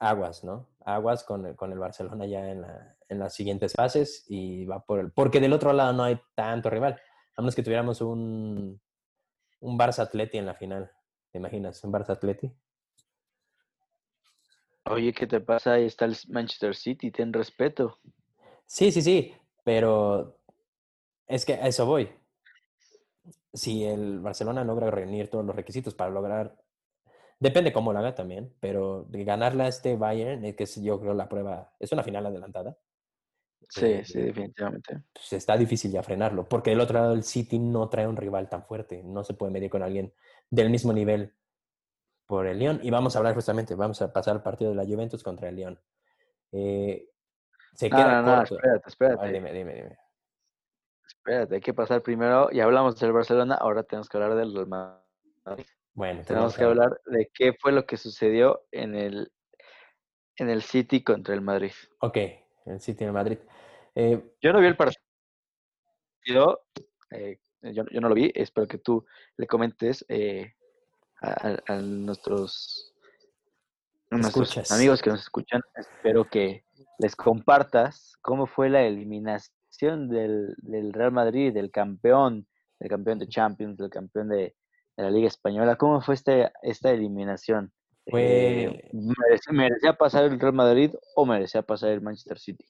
aguas, 0.00 0.42
¿no? 0.42 0.68
Aguas 0.84 1.22
con 1.22 1.46
el, 1.46 1.54
con 1.54 1.70
el 1.70 1.78
Barcelona 1.78 2.26
ya 2.26 2.50
en, 2.50 2.62
la, 2.62 2.96
en, 3.08 3.18
las 3.20 3.32
siguientes 3.32 3.74
fases 3.74 4.24
y 4.28 4.64
va 4.64 4.84
por 4.84 4.98
el... 4.98 5.12
Porque 5.12 5.38
del 5.38 5.52
otro 5.52 5.72
lado 5.72 5.92
no 5.92 6.02
hay 6.02 6.20
tanto 6.34 6.70
rival. 6.70 7.00
A 7.36 7.42
menos 7.42 7.54
que 7.54 7.62
tuviéramos 7.62 8.00
un, 8.00 8.80
un 9.60 9.78
Barça 9.78 10.00
Atleti 10.00 10.38
en 10.38 10.46
la 10.46 10.54
final. 10.54 10.90
¿Te 11.30 11.38
imaginas? 11.38 11.84
Un 11.84 11.92
Barça 11.92 12.10
Atleti. 12.10 12.52
Oye, 14.90 15.12
¿qué 15.12 15.26
te 15.26 15.40
pasa? 15.40 15.74
Ahí 15.74 15.86
está 15.86 16.04
el 16.04 16.16
Manchester 16.28 16.74
City, 16.74 17.10
ten 17.10 17.32
respeto. 17.32 17.98
Sí, 18.66 18.92
sí, 18.92 19.02
sí, 19.02 19.34
pero 19.64 20.38
es 21.26 21.44
que 21.44 21.54
a 21.54 21.66
eso 21.66 21.86
voy. 21.86 22.08
Si 23.52 23.84
el 23.84 24.20
Barcelona 24.20 24.64
logra 24.64 24.90
reunir 24.90 25.28
todos 25.28 25.44
los 25.44 25.56
requisitos 25.56 25.94
para 25.94 26.10
lograr 26.10 26.56
Depende 27.40 27.72
cómo 27.72 27.94
lo 27.94 27.98
haga 27.98 28.14
también, 28.14 28.54
pero 28.60 29.06
ganarla 29.08 29.64
a 29.64 29.68
este 29.68 29.96
Bayern, 29.96 30.54
que 30.54 30.64
es 30.64 30.76
yo 30.82 31.00
creo 31.00 31.14
la 31.14 31.26
prueba, 31.26 31.72
es 31.80 31.90
una 31.90 32.02
final 32.02 32.26
adelantada. 32.26 32.76
Sí, 33.66 33.86
eh, 33.86 34.04
sí, 34.04 34.20
definitivamente. 34.20 35.04
Pues 35.14 35.32
está 35.32 35.56
difícil 35.56 35.90
ya 35.90 36.02
frenarlo, 36.02 36.46
porque 36.46 36.68
del 36.68 36.80
otro 36.80 36.98
lado 36.98 37.14
el 37.14 37.22
City 37.22 37.58
no 37.58 37.88
trae 37.88 38.06
un 38.06 38.16
rival 38.16 38.50
tan 38.50 38.64
fuerte, 38.64 39.02
no 39.02 39.24
se 39.24 39.32
puede 39.32 39.52
medir 39.52 39.70
con 39.70 39.82
alguien 39.82 40.12
del 40.50 40.68
mismo 40.68 40.92
nivel 40.92 41.32
por 42.30 42.46
el 42.46 42.60
Lyon. 42.60 42.78
Y 42.80 42.90
vamos 42.90 43.16
a 43.16 43.18
hablar 43.18 43.34
justamente, 43.34 43.74
vamos 43.74 44.00
a 44.00 44.12
pasar 44.12 44.36
al 44.36 44.42
partido 44.42 44.70
de 44.70 44.76
la 44.76 44.84
Juventus 44.84 45.24
contra 45.24 45.48
el 45.48 45.56
Lyon. 45.56 45.80
Eh, 46.52 47.08
se 47.74 47.90
queda 47.90 48.22
no, 48.22 48.42
espérate, 48.42 48.88
espérate. 48.88 49.32
dime, 49.32 49.52
dime, 49.52 49.74
dime. 49.74 49.98
Espérate, 51.04 51.56
hay 51.56 51.60
que 51.60 51.74
pasar 51.74 52.02
primero, 52.02 52.48
ya 52.52 52.64
hablamos 52.64 52.96
del 53.00 53.12
Barcelona, 53.12 53.56
ahora 53.56 53.82
tenemos 53.82 54.08
que 54.08 54.16
hablar 54.16 54.36
del 54.36 54.54
Real 54.54 54.68
Madrid. 54.68 55.66
Bueno, 55.92 56.22
tenemos 56.24 56.56
que 56.56 56.62
hablar 56.62 57.00
de 57.06 57.28
qué 57.34 57.52
fue 57.52 57.72
lo 57.72 57.84
que 57.84 57.96
sucedió 57.96 58.62
en 58.70 58.94
el, 58.94 59.32
en 60.36 60.50
el 60.50 60.62
City 60.62 61.02
contra 61.02 61.34
el 61.34 61.40
Madrid. 61.40 61.72
Ok, 61.98 62.16
el 62.66 62.80
City 62.80 63.02
en 63.02 63.08
el 63.08 63.14
Madrid. 63.14 63.38
Eh, 63.96 64.34
yo 64.40 64.52
no 64.52 64.60
vi 64.60 64.68
el 64.68 64.76
partido. 64.76 65.02
Eh, 67.10 67.40
yo, 67.62 67.84
yo, 67.90 68.00
no 68.00 68.08
lo 68.08 68.14
vi. 68.14 68.30
Espero 68.36 68.68
que 68.68 68.78
tú 68.78 69.04
le 69.36 69.48
comentes 69.48 70.04
eh, 70.08 70.54
a, 71.20 71.76
nuestros, 71.80 72.92
nuestros 74.10 74.70
amigos 74.70 75.02
que 75.02 75.10
nos 75.10 75.20
escuchan. 75.20 75.60
Espero 75.74 76.28
que 76.28 76.64
les 76.98 77.16
compartas 77.16 78.14
cómo 78.20 78.46
fue 78.46 78.68
la 78.68 78.82
eliminación 78.82 80.08
del, 80.08 80.54
del 80.58 80.92
Real 80.92 81.12
Madrid, 81.12 81.52
del 81.52 81.70
campeón, 81.70 82.46
del 82.78 82.88
campeón 82.88 83.18
de 83.18 83.28
Champions, 83.28 83.76
del 83.76 83.90
campeón 83.90 84.28
de, 84.28 84.54
la 84.96 85.10
Liga 85.10 85.28
Española. 85.28 85.76
¿Cómo 85.76 86.02
fue 86.02 86.14
este, 86.14 86.50
esta 86.62 86.90
eliminación? 86.90 87.72
Eh, 88.06 88.90
¿merecía, 88.92 89.94
pasar 89.94 90.24
el 90.24 90.38
Real 90.38 90.52
Madrid 90.52 90.94
o 91.14 91.24
merecía 91.24 91.62
pasar 91.62 91.90
el 91.90 92.02
Manchester 92.02 92.38
City? 92.38 92.66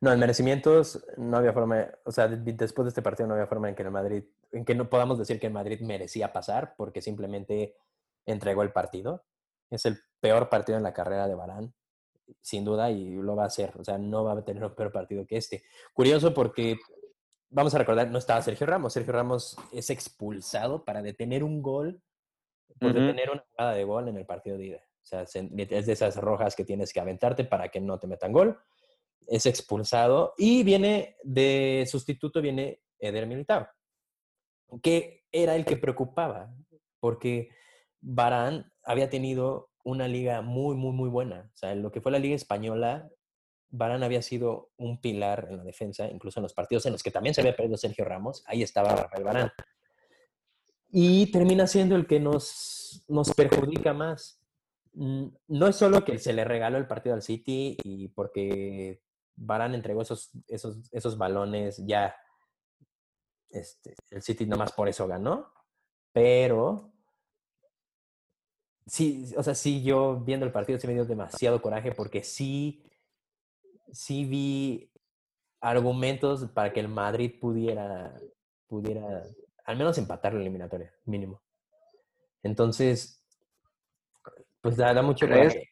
No, 0.00 0.12
en 0.12 0.18
merecimientos 0.18 1.04
no 1.16 1.36
había 1.36 1.52
forma, 1.52 1.88
o 2.04 2.12
sea, 2.12 2.28
después 2.28 2.84
de 2.84 2.88
este 2.90 3.02
partido 3.02 3.26
no 3.26 3.34
había 3.34 3.46
forma 3.46 3.68
en 3.68 3.74
que 3.74 3.82
el 3.82 3.90
Madrid, 3.90 4.24
en 4.52 4.64
que 4.64 4.74
no 4.74 4.88
podamos 4.88 5.18
decir 5.18 5.38
que 5.38 5.46
el 5.46 5.52
Madrid 5.52 5.80
merecía 5.80 6.32
pasar 6.32 6.74
porque 6.76 7.02
simplemente 7.02 7.76
entregó 8.26 8.62
el 8.62 8.72
partido. 8.72 9.24
Es 9.70 9.86
el 9.86 9.98
peor 10.20 10.48
partido 10.48 10.78
en 10.78 10.84
la 10.84 10.92
carrera 10.92 11.28
de 11.28 11.34
Barán, 11.34 11.74
sin 12.40 12.64
duda, 12.64 12.90
y 12.90 13.14
lo 13.14 13.36
va 13.36 13.44
a 13.44 13.46
hacer. 13.46 13.72
O 13.78 13.84
sea, 13.84 13.98
no 13.98 14.24
va 14.24 14.32
a 14.32 14.44
tener 14.44 14.64
un 14.64 14.74
peor 14.74 14.92
partido 14.92 15.26
que 15.26 15.36
este. 15.36 15.62
Curioso 15.92 16.34
porque 16.34 16.78
vamos 17.50 17.74
a 17.74 17.78
recordar, 17.78 18.10
no 18.10 18.18
estaba 18.18 18.42
Sergio 18.42 18.66
Ramos. 18.66 18.92
Sergio 18.92 19.12
Ramos 19.12 19.56
es 19.72 19.90
expulsado 19.90 20.84
para 20.84 21.02
detener 21.02 21.44
un 21.44 21.62
gol, 21.62 22.00
por 22.80 22.94
detener 22.94 23.30
una 23.30 23.44
jugada 23.50 23.74
de 23.74 23.84
gol 23.84 24.08
en 24.08 24.16
el 24.16 24.26
partido 24.26 24.56
de 24.56 24.64
ida. 24.66 24.80
O 25.02 25.06
sea, 25.06 25.22
es 25.22 25.86
de 25.86 25.92
esas 25.92 26.16
rojas 26.16 26.54
que 26.54 26.64
tienes 26.64 26.92
que 26.92 27.00
aventarte 27.00 27.44
para 27.44 27.68
que 27.68 27.80
no 27.80 27.98
te 27.98 28.06
metan 28.06 28.32
gol. 28.32 28.58
Es 29.26 29.46
expulsado 29.46 30.34
y 30.36 30.62
viene 30.62 31.16
de 31.22 31.86
sustituto, 31.90 32.40
viene 32.40 32.80
Eder 32.98 33.26
Militao, 33.26 33.68
que 34.82 35.24
era 35.32 35.56
el 35.56 35.64
que 35.64 35.76
preocupaba, 35.76 36.52
porque 36.98 37.50
Barán 38.00 38.72
había 38.82 39.08
tenido 39.10 39.70
una 39.84 40.08
liga 40.08 40.42
muy, 40.42 40.76
muy, 40.76 40.92
muy 40.92 41.08
buena. 41.08 41.50
O 41.54 41.56
sea, 41.56 41.72
en 41.72 41.82
lo 41.82 41.90
que 41.90 42.00
fue 42.00 42.12
la 42.12 42.18
liga 42.18 42.34
española, 42.34 43.08
Barán 43.70 44.02
había 44.02 44.22
sido 44.22 44.70
un 44.76 45.00
pilar 45.00 45.48
en 45.50 45.58
la 45.58 45.64
defensa, 45.64 46.08
incluso 46.08 46.40
en 46.40 46.42
los 46.42 46.54
partidos 46.54 46.86
en 46.86 46.92
los 46.92 47.02
que 47.02 47.10
también 47.10 47.34
se 47.34 47.40
había 47.40 47.56
perdido 47.56 47.76
Sergio 47.76 48.04
Ramos, 48.04 48.42
ahí 48.46 48.62
estaba 48.62 48.94
Rafael 48.94 49.24
Barán. 49.24 49.50
Y 50.90 51.30
termina 51.30 51.66
siendo 51.66 51.94
el 51.94 52.06
que 52.06 52.18
nos, 52.18 53.04
nos 53.08 53.32
perjudica 53.32 53.94
más. 53.94 54.40
Mm, 54.92 55.28
no 55.48 55.68
es 55.68 55.76
solo 55.76 56.04
que 56.04 56.18
se 56.18 56.32
le 56.32 56.44
regaló 56.44 56.78
el 56.78 56.88
partido 56.88 57.14
al 57.14 57.22
City 57.22 57.76
y 57.84 58.08
porque 58.08 59.00
Barán 59.40 59.74
entregó 59.74 60.02
esos, 60.02 60.30
esos, 60.46 60.78
esos 60.92 61.16
balones, 61.16 61.82
ya 61.86 62.14
este, 63.48 63.94
el 64.10 64.22
City 64.22 64.46
nomás 64.46 64.72
por 64.72 64.88
eso 64.88 65.08
ganó, 65.08 65.52
pero 66.12 66.92
sí, 68.86 69.32
o 69.36 69.42
sea, 69.42 69.54
sí, 69.54 69.82
yo 69.82 70.20
viendo 70.20 70.44
el 70.44 70.52
partido 70.52 70.78
sí 70.78 70.86
me 70.86 70.94
dio 70.94 71.04
demasiado 71.04 71.62
coraje 71.62 71.92
porque 71.92 72.22
sí, 72.22 72.84
sí 73.92 74.24
vi 74.24 74.92
argumentos 75.60 76.46
para 76.50 76.72
que 76.72 76.80
el 76.80 76.88
Madrid 76.88 77.40
pudiera, 77.40 78.14
pudiera 78.66 79.24
al 79.64 79.76
menos 79.76 79.96
empatar 79.98 80.34
la 80.34 80.40
eliminatoria, 80.40 80.92
mínimo. 81.04 81.42
Entonces, 82.42 83.24
pues 84.60 84.76
da, 84.76 84.92
da 84.92 85.02
mucho 85.02 85.26
coraje. 85.26 85.70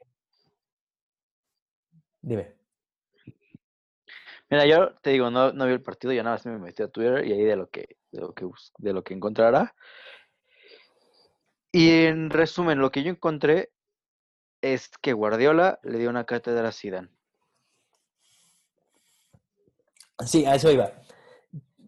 Dime. 2.21 2.58
Mira, 4.51 4.67
yo 4.67 4.95
te 5.03 5.11
digo, 5.11 5.31
no, 5.31 5.53
no 5.53 5.67
vi 5.67 5.73
el 5.73 5.83
partido, 5.83 6.13
ya 6.13 6.23
nada 6.23 6.37
más 6.37 6.47
me 6.47 6.59
metí 6.59 6.83
a 6.83 6.89
Twitter 6.89 7.27
y 7.27 7.33
ahí 7.33 7.45
de 7.45 7.57
lo 7.57 7.69
que, 7.69 7.97
de 8.11 8.21
lo 8.21 8.33
que, 8.33 8.47
de 8.79 8.93
lo 8.93 9.05
que 9.05 9.15
encontrará. 9.15 9.75
Y 11.71 11.91
en 12.07 12.31
resumen, 12.31 12.79
lo 12.79 12.91
que 12.91 13.03
yo 13.03 13.11
encontré 13.11 13.73
es 14.63 14.89
que 15.03 15.13
Guardiola 15.13 15.79
le 15.83 15.99
dio 15.99 16.09
una 16.09 16.25
cátedra 16.25 16.69
a 16.69 16.73
Zidane. 16.73 17.11
Sí, 20.27 20.47
a 20.47 20.55
eso 20.55 20.71
iba. 20.73 20.93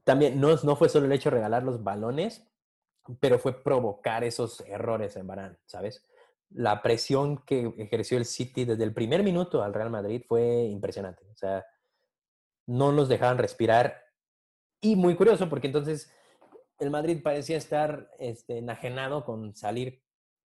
También 0.04 0.40
no, 0.40 0.54
no 0.62 0.76
fue 0.76 0.88
solo 0.88 1.06
el 1.06 1.12
hecho 1.12 1.30
de 1.30 1.36
regalar 1.36 1.62
los 1.62 1.82
balones, 1.82 2.46
pero 3.18 3.38
fue 3.38 3.62
provocar 3.62 4.22
esos 4.22 4.60
errores 4.60 5.16
en 5.16 5.26
Barán, 5.26 5.58
¿sabes? 5.66 6.04
La 6.50 6.82
presión 6.82 7.38
que 7.44 7.72
ejerció 7.78 8.18
el 8.18 8.24
City 8.24 8.64
desde 8.64 8.84
el 8.84 8.92
primer 8.92 9.22
minuto 9.22 9.62
al 9.62 9.74
Real 9.74 9.90
Madrid 9.90 10.22
fue 10.28 10.64
impresionante. 10.64 11.24
O 11.32 11.36
sea, 11.36 11.64
no 12.70 12.92
nos 12.92 13.08
dejaban 13.08 13.38
respirar. 13.38 14.00
Y 14.80 14.94
muy 14.94 15.16
curioso, 15.16 15.48
porque 15.48 15.66
entonces 15.66 16.12
el 16.78 16.90
Madrid 16.90 17.20
parecía 17.22 17.56
estar 17.56 18.08
este, 18.18 18.58
enajenado 18.58 19.24
con 19.24 19.54
salir 19.56 20.02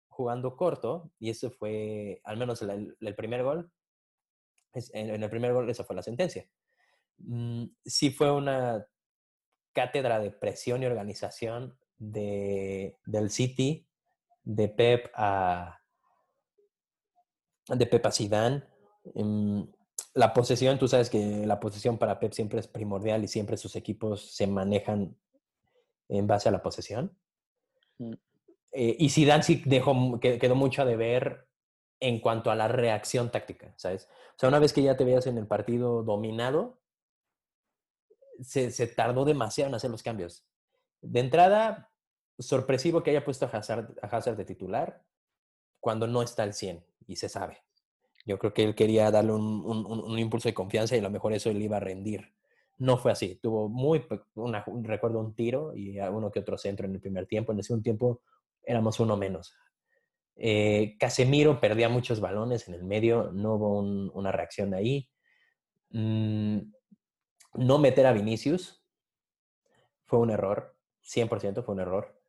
jugando 0.07 0.57
corto, 0.57 1.11
y 1.19 1.31
eso 1.31 1.51
fue, 1.51 2.21
al 2.23 2.37
menos 2.37 2.63
el, 2.63 3.15
primer 3.17 3.43
gol, 3.43 3.73
en, 4.73 5.23
el 5.23 5.31
primer 5.31 5.53
gol 5.53 5.69
esa 5.69 5.83
fue 5.83 5.97
la 5.97 6.05
sentencia. 6.05 6.49
Mm, 7.19 7.65
sí 7.85 8.11
fue 8.11 8.31
una 8.31 8.87
cátedra 9.73 10.21
de 10.21 10.31
presión 10.31 10.85
y 10.85 10.87
organización 10.87 11.77
de, 11.99 12.97
del 13.07 13.31
City, 13.31 13.89
de 14.45 14.69
Pep 14.69 15.11
a 15.15 15.81
de 17.67 17.87
Pep 17.87 18.07
a 18.07 18.13
Zidane. 18.13 18.63
Em, 19.15 19.67
la 20.15 20.33
posesión, 20.33 20.79
tú 20.79 20.89
sabes 20.89 21.11
que 21.11 21.45
la 21.45 21.59
posesión 21.61 21.99
para 21.99 22.21
Pep 22.21 22.33
siempre 22.33 22.61
es 22.61 22.69
primordial 22.69 23.25
y 23.25 23.29
siempre 23.29 23.57
sus 23.57 23.75
equipos 23.77 24.35
se 24.35 24.47
manejan 24.47 25.17
en 26.09 26.27
base 26.27 26.49
a 26.49 26.53
la 26.53 26.63
posesión. 26.63 27.17
Mm. 27.99 28.13
Eh, 28.73 28.97
y 28.99 29.11
Zidane 29.11 29.43
sí 29.43 29.63
dejó, 29.67 30.19
quedó 30.21 30.55
mucho 30.55 30.83
a 30.83 30.85
deber 30.85 31.47
en 32.01 32.21
cuanto 32.21 32.51
a 32.51 32.55
la 32.55 32.69
reacción 32.69 33.31
táctica, 33.31 33.73
¿sabes? 33.77 34.09
O 34.37 34.39
sea, 34.39 34.49
una 34.49 34.59
vez 34.59 34.73
que 34.73 34.83
ya 34.83 34.97
te 34.97 35.05
veas 35.05 35.27
en 35.27 35.39
el 35.39 35.47
partido 35.47 36.03
dominado, 36.03 36.81
se, 38.41 38.87
tardó 38.89 39.25
demasiado 39.25 39.69
en 39.69 39.75
hacer 39.75 39.91
los 39.91 40.03
cambios. 40.03 40.45
De 41.01 41.21
entrada, 41.21 41.93
sorpresivo 42.39 43.03
que 43.03 43.11
haya 43.11 43.25
puesto 43.25 43.47
a 43.47 43.49
Hazard, 43.49 43.95
a 44.03 44.07
Hazard 44.07 44.37
de 44.37 44.45
titular 44.45 45.05
cuando 45.81 46.07
no 46.07 46.23
está 46.23 46.43
al 46.43 46.55
100 46.55 46.85
y 47.07 47.17
se 47.17 47.29
sabe. 47.29 47.63
Yo 48.25 48.39
creo 48.39 48.55
que 48.55 48.65
él 48.65 48.75
quería 48.75 49.11
darle 49.11 49.33
un, 49.33 49.65
un, 49.67 50.19
impulso 50.19 50.49
de 50.49 50.55
confianza 50.55 50.97
y 50.97 51.01
a 51.01 51.03
lo 51.03 51.11
mejor 51.11 51.33
eso 51.35 51.53
le 51.53 51.65
iba 51.65 51.77
a 51.77 51.81
rendir. 51.81 52.33
No 52.79 52.97
fue 52.97 53.13
así. 53.13 53.37
Tuvo 53.37 53.69
muy, 53.69 54.05
una, 54.35 54.65
recuerdo 54.83 55.21
un 55.21 55.35
tiro 55.35 55.77
y 55.77 55.99
uno 56.01 56.31
que 56.31 56.41
otro 56.41 56.57
centro 56.57 56.87
en 56.87 56.95
el 56.95 57.01
primer 57.01 57.27
tiempo. 57.27 57.53
En 57.53 57.59
el 57.59 57.65
segundo 57.65 57.83
tiempo 57.83 58.23
éramos 58.63 58.99
uno 58.99 59.17
menos. 59.17 59.55
Eh, 60.37 60.97
Casemiro 60.99 61.61
perdía 61.61 61.89
muchos 61.89 62.21
balones 62.21 62.67
en 62.67 62.75
el 62.75 62.85
medio, 62.85 63.31
no 63.33 63.55
hubo 63.55 63.79
una 63.79 64.33
reacción 64.33 64.75
ahí. 64.75 65.09
Mm, 65.91 66.59
no 67.55 67.79
meter 67.79 68.07
a 68.07 68.13
Vinicius 68.13 68.83
fue 70.07 70.19
un 70.19 70.31
error, 70.31 70.77
100% 71.03 71.63
fue 71.63 71.75
un 71.75 71.81
error. 71.81 72.21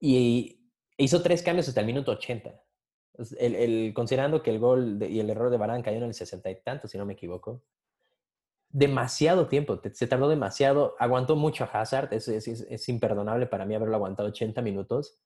Y 0.00 0.60
hizo 0.96 1.22
tres 1.22 1.42
cambios 1.42 1.68
hasta 1.68 1.80
el 1.80 1.86
minuto 1.86 2.12
80. 2.12 2.62
El, 3.38 3.92
considerando 3.94 4.42
que 4.42 4.50
el 4.50 4.58
gol 4.58 5.02
y 5.02 5.20
el 5.20 5.30
error 5.30 5.50
de 5.50 5.58
Barán 5.58 5.82
cayó 5.82 5.98
en 5.98 6.04
el 6.04 6.14
sesenta 6.14 6.50
y 6.50 6.56
tanto, 6.56 6.88
si 6.88 6.96
no 6.98 7.04
me 7.04 7.12
equivoco. 7.12 7.62
Demasiado 8.70 9.48
tiempo, 9.48 9.80
se 9.92 10.06
tardó 10.06 10.28
demasiado, 10.30 10.96
aguantó 10.98 11.36
mucho 11.36 11.64
a 11.64 11.66
Hazard, 11.66 12.12
es, 12.14 12.28
es, 12.28 12.88
imperdonable 12.88 13.46
para 13.46 13.66
mí 13.66 13.74
haberlo 13.74 13.96
aguantado 13.96 14.30
80 14.30 14.62
minutos, 14.62 15.18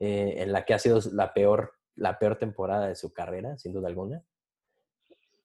eh, 0.00 0.34
en 0.38 0.50
la 0.50 0.64
que 0.64 0.74
ha 0.74 0.78
sido 0.80 0.98
la 1.12 1.32
peor, 1.32 1.74
la 1.94 2.18
peor 2.18 2.36
temporada 2.36 2.88
de 2.88 2.96
su 2.96 3.12
carrera, 3.12 3.56
sin 3.58 3.72
duda 3.72 3.86
alguna. 3.86 4.24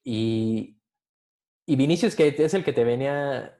Y, 0.03 0.79
y 1.67 1.75
Vinicius, 1.75 2.15
que 2.15 2.29
es 2.29 2.53
el 2.55 2.63
que 2.63 2.73
te 2.73 2.83
venía 2.83 3.55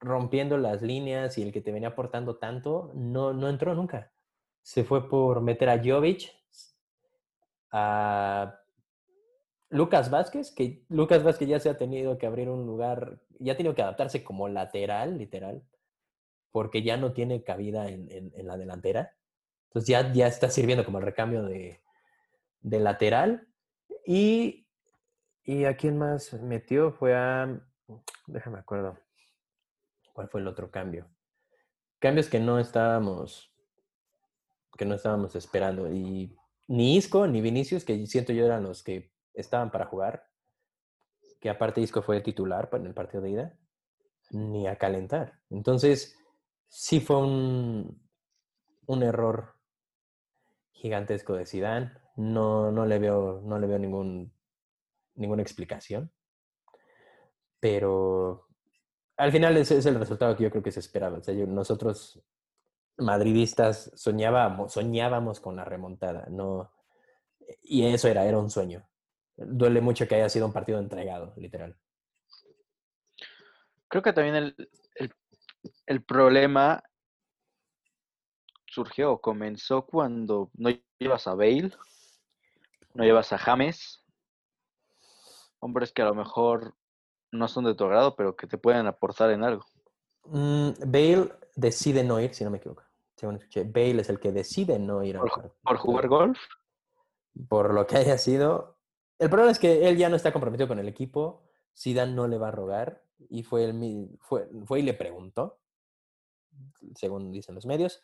rompiendo 0.00 0.56
las 0.58 0.82
líneas 0.82 1.38
y 1.38 1.42
el 1.42 1.52
que 1.52 1.60
te 1.60 1.72
venía 1.72 1.88
aportando 1.88 2.36
tanto, 2.36 2.90
no, 2.94 3.32
no 3.32 3.48
entró 3.48 3.74
nunca. 3.74 4.12
Se 4.62 4.84
fue 4.84 5.08
por 5.08 5.40
meter 5.42 5.68
a 5.68 5.80
Jovic, 5.82 6.32
a 7.72 8.60
Lucas 9.68 10.10
Vázquez, 10.10 10.52
que 10.52 10.84
Lucas 10.88 11.22
Vázquez 11.22 11.48
ya 11.48 11.60
se 11.60 11.68
ha 11.68 11.78
tenido 11.78 12.18
que 12.18 12.26
abrir 12.26 12.48
un 12.48 12.66
lugar, 12.66 13.20
ya 13.38 13.54
ha 13.54 13.56
tenido 13.56 13.74
que 13.74 13.82
adaptarse 13.82 14.22
como 14.22 14.48
lateral, 14.48 15.18
literal, 15.18 15.62
porque 16.52 16.82
ya 16.82 16.96
no 16.96 17.12
tiene 17.12 17.42
cabida 17.42 17.88
en, 17.88 18.08
en, 18.10 18.46
la 18.46 18.56
delantera. 18.56 19.14
Entonces 19.68 19.88
ya, 19.88 20.12
ya 20.12 20.26
está 20.26 20.48
sirviendo 20.48 20.84
como 20.84 20.98
el 20.98 21.04
recambio 21.04 21.42
de, 21.42 21.82
de 22.60 22.80
lateral. 22.80 23.48
Y, 24.06 24.66
y 25.42 25.64
a 25.64 25.76
quién 25.76 25.98
más 25.98 26.32
metió 26.34 26.92
fue 26.92 27.14
a, 27.14 27.60
déjame 28.26 28.58
acuerdo, 28.58 28.98
¿cuál 30.12 30.28
fue 30.28 30.40
el 30.40 30.48
otro 30.48 30.70
cambio? 30.70 31.08
Cambios 31.98 32.28
que 32.28 32.38
no 32.38 32.58
estábamos, 32.58 33.52
que 34.78 34.84
no 34.84 34.94
estábamos 34.94 35.34
esperando. 35.34 35.92
Y 35.92 36.36
ni 36.68 36.96
Isco 36.96 37.26
ni 37.26 37.40
Vinicius, 37.40 37.84
que 37.84 38.06
siento 38.06 38.32
yo 38.32 38.44
eran 38.44 38.62
los 38.62 38.82
que 38.82 39.12
estaban 39.34 39.70
para 39.70 39.86
jugar, 39.86 40.28
que 41.40 41.50
aparte 41.50 41.80
Isco 41.80 42.02
fue 42.02 42.20
titular 42.20 42.68
en 42.72 42.86
el 42.86 42.94
partido 42.94 43.22
de 43.22 43.30
ida, 43.30 43.58
ni 44.30 44.66
a 44.66 44.76
calentar. 44.76 45.40
Entonces, 45.50 46.16
sí 46.68 47.00
fue 47.00 47.18
un, 47.18 48.00
un 48.86 49.02
error 49.02 49.54
gigantesco 50.72 51.34
de 51.34 51.46
Zidane. 51.46 51.92
No, 52.16 52.72
no 52.72 52.86
le 52.86 52.98
veo, 52.98 53.42
no 53.44 53.58
le 53.58 53.66
veo 53.66 53.78
ningún, 53.78 54.32
ninguna 55.14 55.42
explicación. 55.42 56.10
Pero 57.60 58.48
al 59.16 59.32
final 59.32 59.56
es 59.56 59.70
el 59.70 59.98
resultado 59.98 60.36
que 60.36 60.44
yo 60.44 60.50
creo 60.50 60.62
que 60.62 60.72
se 60.72 60.80
esperaba. 60.80 61.20
nosotros 61.48 62.22
madridistas 62.98 63.90
soñábamos, 63.94 64.72
soñábamos 64.72 65.40
con 65.40 65.56
la 65.56 65.64
remontada, 65.64 66.26
no, 66.30 66.70
y 67.62 67.86
eso 67.86 68.08
era, 68.08 68.24
era 68.24 68.38
un 68.38 68.50
sueño. 68.50 68.86
Duele 69.36 69.80
mucho 69.80 70.08
que 70.08 70.14
haya 70.14 70.28
sido 70.28 70.46
un 70.46 70.52
partido 70.52 70.78
entregado, 70.78 71.34
literal. 71.36 71.76
Creo 73.88 74.02
que 74.02 74.12
también 74.12 74.34
el, 74.34 74.70
el, 75.86 76.02
problema 76.02 76.82
surgió 78.66 79.12
o 79.12 79.20
comenzó 79.20 79.86
cuando 79.86 80.50
no 80.54 80.70
llevas 80.98 81.26
a 81.26 81.34
Bale, 81.34 81.70
no 82.94 83.04
llevas 83.04 83.32
a 83.32 83.38
James, 83.38 84.04
hombres 85.60 85.92
que 85.92 86.02
a 86.02 86.06
lo 86.06 86.14
mejor 86.14 86.74
no 87.30 87.46
son 87.46 87.64
de 87.64 87.74
tu 87.74 87.84
agrado, 87.84 88.16
pero 88.16 88.34
que 88.34 88.46
te 88.46 88.58
pueden 88.58 88.86
aportar 88.86 89.30
en 89.30 89.44
algo. 89.44 89.64
Mm, 90.24 90.70
Bale 90.86 91.32
decide 91.54 92.02
no 92.02 92.20
ir, 92.20 92.34
si 92.34 92.42
no 92.42 92.50
me 92.50 92.58
equivoco. 92.58 92.85
Bale 93.22 94.02
es 94.02 94.08
el 94.08 94.20
que 94.20 94.32
decide 94.32 94.78
no 94.78 95.02
ir 95.02 95.18
¿Por, 95.18 95.54
¿Por 95.62 95.76
jugar 95.78 96.08
golf? 96.08 96.38
Por 97.48 97.72
lo 97.72 97.86
que 97.86 97.96
haya 97.96 98.18
sido. 98.18 98.78
El 99.18 99.30
problema 99.30 99.50
es 99.50 99.58
que 99.58 99.88
él 99.88 99.96
ya 99.96 100.08
no 100.08 100.16
está 100.16 100.32
comprometido 100.32 100.68
con 100.68 100.78
el 100.78 100.88
equipo. 100.88 101.42
Zidane 101.76 102.12
no 102.12 102.28
le 102.28 102.38
va 102.38 102.48
a 102.48 102.52
rogar. 102.52 103.02
Y 103.30 103.42
fue, 103.42 103.64
el, 103.64 104.18
fue, 104.20 104.48
fue 104.66 104.80
y 104.80 104.82
le 104.82 104.92
preguntó, 104.92 105.58
según 106.94 107.32
dicen 107.32 107.54
los 107.54 107.64
medios, 107.64 108.02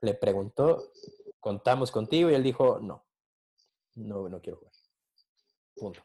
le 0.00 0.14
preguntó, 0.14 0.90
contamos 1.38 1.90
contigo 1.90 2.30
y 2.30 2.34
él 2.34 2.42
dijo 2.42 2.78
no. 2.80 3.04
no, 3.96 4.28
no 4.28 4.40
quiero 4.40 4.58
jugar. 4.58 4.72
Punto. 5.76 6.00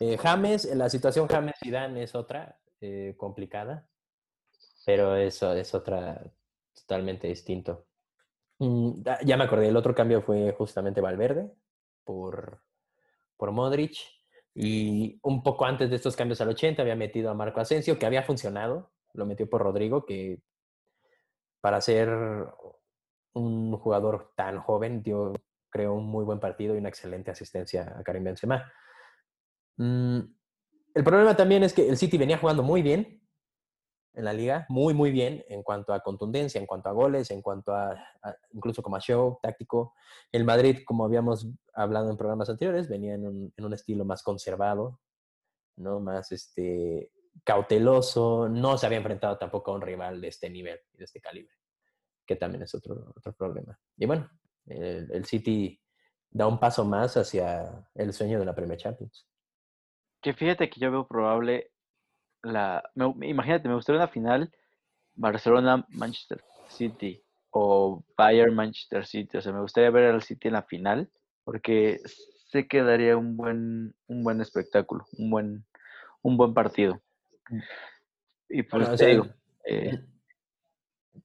Eh, 0.00 0.16
James, 0.18 0.64
la 0.74 0.88
situación 0.88 1.26
James 1.28 1.56
y 1.62 1.70
Dan 1.70 1.96
es 1.96 2.14
otra 2.14 2.58
eh, 2.80 3.14
complicada, 3.16 3.88
pero 4.84 5.16
eso 5.16 5.52
es 5.54 5.74
otra 5.74 6.22
totalmente 6.86 7.26
distinto. 7.26 7.86
Mm, 8.58 9.02
ya 9.24 9.36
me 9.36 9.44
acordé, 9.44 9.68
el 9.68 9.76
otro 9.76 9.94
cambio 9.94 10.22
fue 10.22 10.54
justamente 10.56 11.00
Valverde 11.00 11.52
por, 12.04 12.62
por 13.36 13.52
Modric. 13.52 13.96
Y 14.54 15.18
un 15.22 15.42
poco 15.42 15.66
antes 15.66 15.90
de 15.90 15.96
estos 15.96 16.16
cambios 16.16 16.40
al 16.40 16.48
80 16.48 16.80
había 16.80 16.96
metido 16.96 17.30
a 17.30 17.34
Marco 17.34 17.60
Asensio, 17.60 17.98
que 17.98 18.06
había 18.06 18.22
funcionado. 18.22 18.90
Lo 19.12 19.26
metió 19.26 19.50
por 19.50 19.62
Rodrigo, 19.62 20.06
que 20.06 20.40
para 21.60 21.80
ser 21.82 22.08
un 23.34 23.76
jugador 23.76 24.32
tan 24.34 24.60
joven 24.60 25.02
dio, 25.02 25.34
creo, 25.68 25.92
un 25.92 26.06
muy 26.06 26.24
buen 26.24 26.40
partido 26.40 26.74
y 26.74 26.78
una 26.78 26.88
excelente 26.88 27.30
asistencia 27.30 27.96
a 27.98 28.02
Karim 28.02 28.24
Benzema. 28.24 28.72
Mm, 29.76 30.20
el 30.94 31.04
problema 31.04 31.36
también 31.36 31.62
es 31.62 31.74
que 31.74 31.86
el 31.86 31.98
City 31.98 32.16
venía 32.16 32.38
jugando 32.38 32.62
muy 32.62 32.80
bien 32.80 33.25
en 34.16 34.24
la 34.24 34.32
liga, 34.32 34.64
muy, 34.70 34.94
muy 34.94 35.10
bien 35.10 35.44
en 35.48 35.62
cuanto 35.62 35.92
a 35.92 36.00
contundencia, 36.00 36.58
en 36.58 36.66
cuanto 36.66 36.88
a 36.88 36.92
goles, 36.92 37.30
en 37.30 37.42
cuanto 37.42 37.74
a, 37.74 37.94
incluso 38.52 38.82
como 38.82 38.96
a 38.96 39.00
show 39.00 39.38
táctico. 39.42 39.94
El 40.32 40.44
Madrid, 40.44 40.78
como 40.86 41.04
habíamos 41.04 41.46
hablado 41.74 42.10
en 42.10 42.16
programas 42.16 42.48
anteriores, 42.48 42.88
venía 42.88 43.14
en 43.14 43.26
un, 43.26 43.52
en 43.54 43.64
un 43.64 43.74
estilo 43.74 44.06
más 44.06 44.22
conservado, 44.22 45.00
¿no? 45.76 46.00
Más 46.00 46.32
este, 46.32 47.12
cauteloso, 47.44 48.48
no 48.48 48.78
se 48.78 48.86
había 48.86 48.98
enfrentado 48.98 49.36
tampoco 49.36 49.70
a 49.70 49.74
un 49.74 49.82
rival 49.82 50.18
de 50.22 50.28
este 50.28 50.48
nivel 50.48 50.80
y 50.94 50.96
de 50.96 51.04
este 51.04 51.20
calibre, 51.20 51.54
que 52.24 52.36
también 52.36 52.62
es 52.62 52.74
otro, 52.74 53.12
otro 53.14 53.34
problema. 53.34 53.78
Y 53.98 54.06
bueno, 54.06 54.30
el, 54.64 55.10
el 55.12 55.26
City 55.26 55.78
da 56.30 56.46
un 56.46 56.58
paso 56.58 56.86
más 56.86 57.18
hacia 57.18 57.86
el 57.94 58.14
sueño 58.14 58.38
de 58.38 58.46
la 58.46 58.54
Premier 58.54 58.78
Champions. 58.78 59.28
Que 60.22 60.32
fíjate 60.32 60.70
que 60.70 60.80
yo 60.80 60.90
veo 60.90 61.06
probable 61.06 61.72
la. 62.52 62.82
imagínate, 63.22 63.68
me 63.68 63.74
gustaría 63.74 64.00
una 64.00 64.08
final 64.08 64.52
Barcelona-Manchester 65.14 66.42
City 66.68 67.22
o 67.50 68.02
Bayern-Manchester 68.16 69.06
City. 69.06 69.38
O 69.38 69.40
sea, 69.40 69.52
me 69.52 69.60
gustaría 69.60 69.90
ver 69.90 70.12
al 70.12 70.22
City 70.22 70.48
en 70.48 70.54
la 70.54 70.62
final 70.62 71.10
porque 71.44 72.00
sé 72.50 72.66
que 72.66 72.82
daría 72.82 73.16
un 73.16 73.36
buen, 73.36 73.94
un 74.08 74.24
buen 74.24 74.40
espectáculo, 74.40 75.06
un 75.18 75.30
buen, 75.30 75.64
un 76.22 76.36
buen 76.36 76.54
partido. 76.54 77.00
Y 78.48 78.62
pues 78.62 78.96
te 78.96 79.06
digo. 79.06 79.26
Eh, 79.64 79.98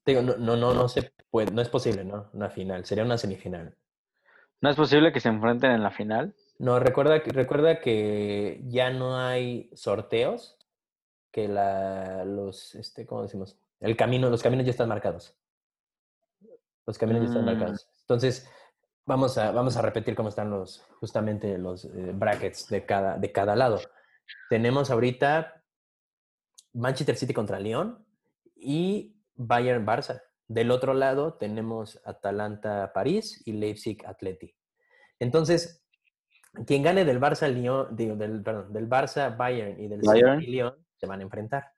digo, 0.06 0.22
no, 0.22 0.38
no, 0.38 0.56
no, 0.56 0.74
no 0.74 0.88
se 0.90 1.12
puede, 1.30 1.52
no 1.52 1.62
es 1.62 1.70
posible, 1.70 2.04
¿no? 2.04 2.30
Una 2.34 2.50
final, 2.50 2.86
sería 2.86 3.04
una 3.04 3.18
semifinal. 3.18 3.76
¿No 4.62 4.70
es 4.70 4.76
posible 4.76 5.12
que 5.12 5.20
se 5.20 5.30
enfrenten 5.30 5.72
en 5.72 5.84
la 5.84 5.92
final? 5.92 6.36
No, 6.60 6.80
recuerda, 6.80 7.18
recuerda 7.26 7.80
que 7.80 8.62
ya 8.66 8.92
no 8.92 9.18
hay 9.18 9.72
sorteos, 9.74 10.58
que 11.32 11.48
la, 11.48 12.26
los, 12.26 12.76
este, 12.76 13.06
¿cómo 13.06 13.24
decimos? 13.24 13.58
El 13.80 13.96
camino, 13.96 14.30
los 14.30 14.44
caminos 14.44 14.66
ya 14.66 14.72
están 14.72 14.90
marcados. 14.90 15.36
Los 16.86 16.98
caminos 16.98 17.24
ya 17.24 17.28
están 17.30 17.44
mm. 17.44 17.46
marcados. 17.46 17.88
Entonces, 18.02 18.48
vamos 19.06 19.38
a, 19.38 19.52
vamos 19.52 19.78
a 19.78 19.82
repetir 19.82 20.16
cómo 20.16 20.30
están 20.30 20.50
los, 20.50 20.82
justamente 21.00 21.58
los 21.58 21.86
eh, 21.86 22.12
brackets 22.14 22.68
de 22.68 22.86
cada, 22.86 23.18
de 23.18 23.32
cada 23.32 23.56
lado. 23.56 23.80
Tenemos 24.50 24.92
ahorita 24.92 25.64
Manchester 26.74 27.16
City 27.16 27.34
contra 27.34 27.60
León 27.60 28.06
y 28.56 29.16
Bayern 29.36 29.86
Barça. 29.86 30.22
Del 30.48 30.70
otro 30.70 30.94
lado 30.94 31.36
tenemos 31.36 32.02
Atalanta 32.06 32.92
París 32.94 33.42
y 33.46 33.54
Leipzig 33.54 34.06
Atleti. 34.06 34.54
Entonces, 35.20 35.86
quien 36.66 36.84
gane 36.84 37.06
del 37.06 37.22
Barça 37.22 37.48
Lyon, 37.48 37.96
del, 37.96 38.44
perdón, 38.44 38.74
del 38.74 38.90
Barça 38.90 39.36
Bayern 39.36 39.80
y 39.80 39.88
del 39.88 40.02
Bayern. 40.02 40.40
Lyon 40.40 40.76
se 41.02 41.08
van 41.08 41.20
a 41.20 41.24
enfrentar. 41.24 41.74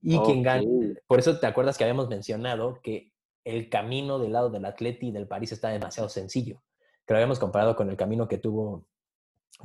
Y 0.00 0.18
quien 0.20 0.42
gane, 0.42 0.94
por 1.06 1.18
eso 1.18 1.40
te 1.40 1.46
acuerdas 1.46 1.76
que 1.76 1.84
habíamos 1.84 2.08
mencionado 2.08 2.80
que 2.82 3.12
el 3.44 3.68
camino 3.68 4.18
del 4.18 4.32
lado 4.32 4.50
del 4.50 4.64
Atleti 4.64 5.08
y 5.08 5.12
del 5.12 5.26
París 5.26 5.50
está 5.52 5.70
demasiado 5.70 6.08
sencillo, 6.08 6.62
que 7.04 7.14
lo 7.14 7.16
habíamos 7.16 7.38
comparado 7.38 7.74
con 7.74 7.90
el 7.90 7.96
camino 7.96 8.28
que 8.28 8.38
tuvo 8.38 8.86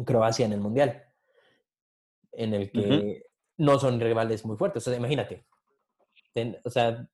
Croacia 0.05 0.45
en 0.45 0.53
el 0.53 0.62
Mundial, 0.62 1.03
en 2.31 2.53
el 2.53 2.71
que 2.71 3.25
no 3.57 3.77
son 3.77 3.99
rivales 3.99 4.43
muy 4.45 4.57
fuertes. 4.57 4.88
O 4.88 4.89
sea, 4.89 4.97
imagínate, 4.97 5.45
o 6.63 6.69
sea, 6.69 7.07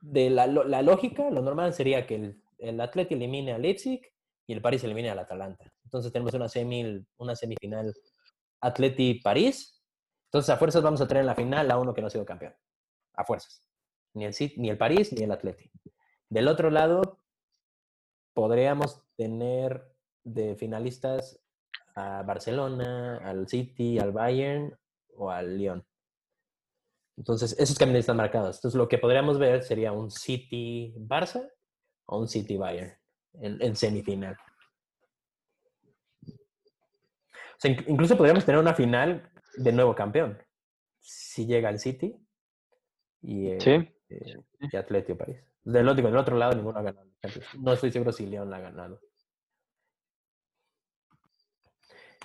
de 0.00 0.30
la, 0.30 0.46
la, 0.46 0.82
lógica, 0.82 1.30
lo 1.30 1.42
normal 1.42 1.72
sería 1.72 2.06
que 2.06 2.14
el, 2.14 2.42
el 2.58 2.80
Atleti 2.80 3.14
elimine 3.14 3.52
a 3.52 3.58
Leipzig 3.58 4.00
y 4.46 4.52
el 4.52 4.62
París 4.62 4.84
elimine 4.84 5.10
al 5.10 5.18
Atalanta. 5.18 5.72
Entonces 5.84 6.12
tenemos 6.12 6.34
una, 6.34 6.48
semi, 6.48 7.04
una 7.16 7.34
semifinal 7.34 7.92
Atleti-París. 8.60 9.79
Entonces 10.30 10.50
a 10.50 10.56
fuerzas 10.56 10.82
vamos 10.82 11.00
a 11.00 11.08
tener 11.08 11.22
en 11.22 11.26
la 11.26 11.34
final 11.34 11.68
a 11.72 11.78
uno 11.78 11.92
que 11.92 12.00
no 12.00 12.06
ha 12.06 12.10
sido 12.10 12.24
campeón. 12.24 12.54
A 13.14 13.24
fuerzas. 13.24 13.64
Ni 14.14 14.24
el, 14.24 14.34
ni 14.58 14.70
el 14.70 14.78
París 14.78 15.12
ni 15.12 15.24
el 15.24 15.32
Atleti. 15.32 15.68
Del 16.28 16.46
otro 16.46 16.70
lado, 16.70 17.18
podríamos 18.32 19.02
tener 19.16 19.92
de 20.22 20.54
finalistas 20.54 21.42
a 21.96 22.22
Barcelona, 22.22 23.18
al 23.24 23.48
City, 23.48 23.98
al 23.98 24.12
Bayern 24.12 24.78
o 25.16 25.32
al 25.32 25.58
Lyon. 25.58 25.84
Entonces, 27.16 27.58
esos 27.58 27.76
caminos 27.76 28.00
están 28.00 28.16
marcados. 28.16 28.58
Entonces, 28.58 28.78
lo 28.78 28.88
que 28.88 28.98
podríamos 28.98 29.36
ver 29.36 29.64
sería 29.64 29.90
un 29.90 30.12
City-Barça 30.12 31.50
o 32.06 32.20
un 32.20 32.28
City-Bayern 32.28 32.96
en, 33.34 33.74
semifinal 33.76 34.36
incluso 37.68 38.16
podríamos 38.16 38.44
tener 38.44 38.60
una 38.60 38.74
final 38.74 39.29
de 39.56 39.72
nuevo 39.72 39.94
campeón. 39.94 40.38
Si 40.98 41.46
llega 41.46 41.70
el 41.70 41.78
City 41.78 42.16
y, 43.22 43.48
eh, 43.48 43.58
¿Sí? 43.60 43.70
eh, 44.08 44.76
Atlético 44.76 45.18
París. 45.18 45.38
Del 45.62 45.88
otro, 45.88 46.04
del 46.04 46.16
otro 46.16 46.36
lado 46.36 46.54
ninguno 46.54 46.78
ha 46.78 46.82
ganado. 46.82 47.10
No 47.58 47.72
estoy 47.72 47.92
seguro 47.92 48.12
si 48.12 48.26
León 48.26 48.50
la 48.50 48.56
ha 48.56 48.60
ganado. 48.60 49.00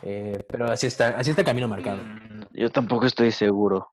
Eh, 0.02 0.44
pero 0.50 0.66
así 0.66 0.88
está, 0.88 1.10
así 1.18 1.30
está 1.30 1.42
el 1.42 1.48
camino 1.48 1.68
marcado. 1.68 1.98
Mm, 2.04 2.44
yo 2.54 2.70
tampoco 2.70 3.06
estoy 3.06 3.32
seguro. 3.32 3.92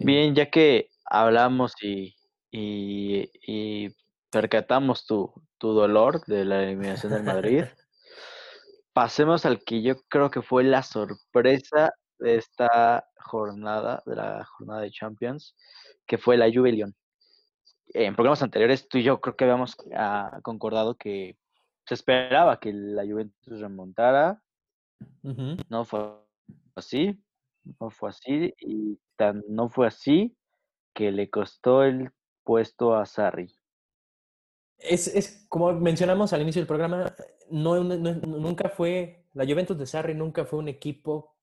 Bien, 0.00 0.34
ya 0.34 0.50
que 0.50 0.88
hablamos 1.04 1.74
y, 1.82 2.16
y, 2.50 3.94
percatamos 4.30 5.06
tu, 5.06 5.32
tu, 5.58 5.72
dolor 5.72 6.24
de 6.26 6.44
la 6.44 6.62
eliminación 6.62 7.12
del 7.12 7.22
Madrid, 7.22 7.64
pasemos 8.92 9.46
al 9.46 9.62
que 9.64 9.82
yo 9.82 9.96
creo 10.08 10.30
que 10.30 10.42
fue 10.42 10.64
la 10.64 10.82
sorpresa 10.82 11.92
de 12.18 12.36
esta 12.36 13.06
jornada, 13.16 14.02
de 14.06 14.16
la 14.16 14.44
jornada 14.44 14.82
de 14.82 14.90
Champions, 14.90 15.56
que 16.06 16.18
fue 16.18 16.36
la 16.36 16.50
Juve 16.52 16.72
León. 16.72 16.94
En 17.94 18.14
programas 18.14 18.42
anteriores 18.42 18.88
tú 18.88 18.98
y 18.98 19.02
yo 19.02 19.20
creo 19.20 19.36
que 19.36 19.44
habíamos 19.44 19.76
ah, 19.96 20.40
concordado 20.42 20.94
que 20.94 21.36
se 21.86 21.94
esperaba 21.94 22.60
que 22.60 22.72
la 22.72 23.02
Juventus 23.04 23.60
remontara. 23.60 24.42
No 25.68 25.84
fue 25.84 26.14
así, 26.74 27.20
no 27.80 27.90
fue 27.90 28.10
así, 28.10 28.54
y 28.60 28.98
tan 29.16 29.42
no 29.48 29.68
fue 29.68 29.86
así 29.88 30.36
que 30.94 31.10
le 31.10 31.28
costó 31.28 31.82
el 31.82 32.10
puesto 32.44 32.94
a 32.94 33.06
Sarri. 33.06 33.54
Es, 34.82 35.06
es, 35.08 35.46
como 35.48 35.72
mencionamos 35.72 36.32
al 36.32 36.42
inicio 36.42 36.60
del 36.60 36.66
programa, 36.66 37.14
no, 37.50 37.82
nunca 37.82 38.68
fue, 38.68 39.26
la 39.34 39.44
Juventus 39.44 39.78
de 39.78 39.86
Sarri 39.86 40.14
nunca 40.14 40.44
fue 40.44 40.58
un 40.58 40.68
equipo 40.68 41.36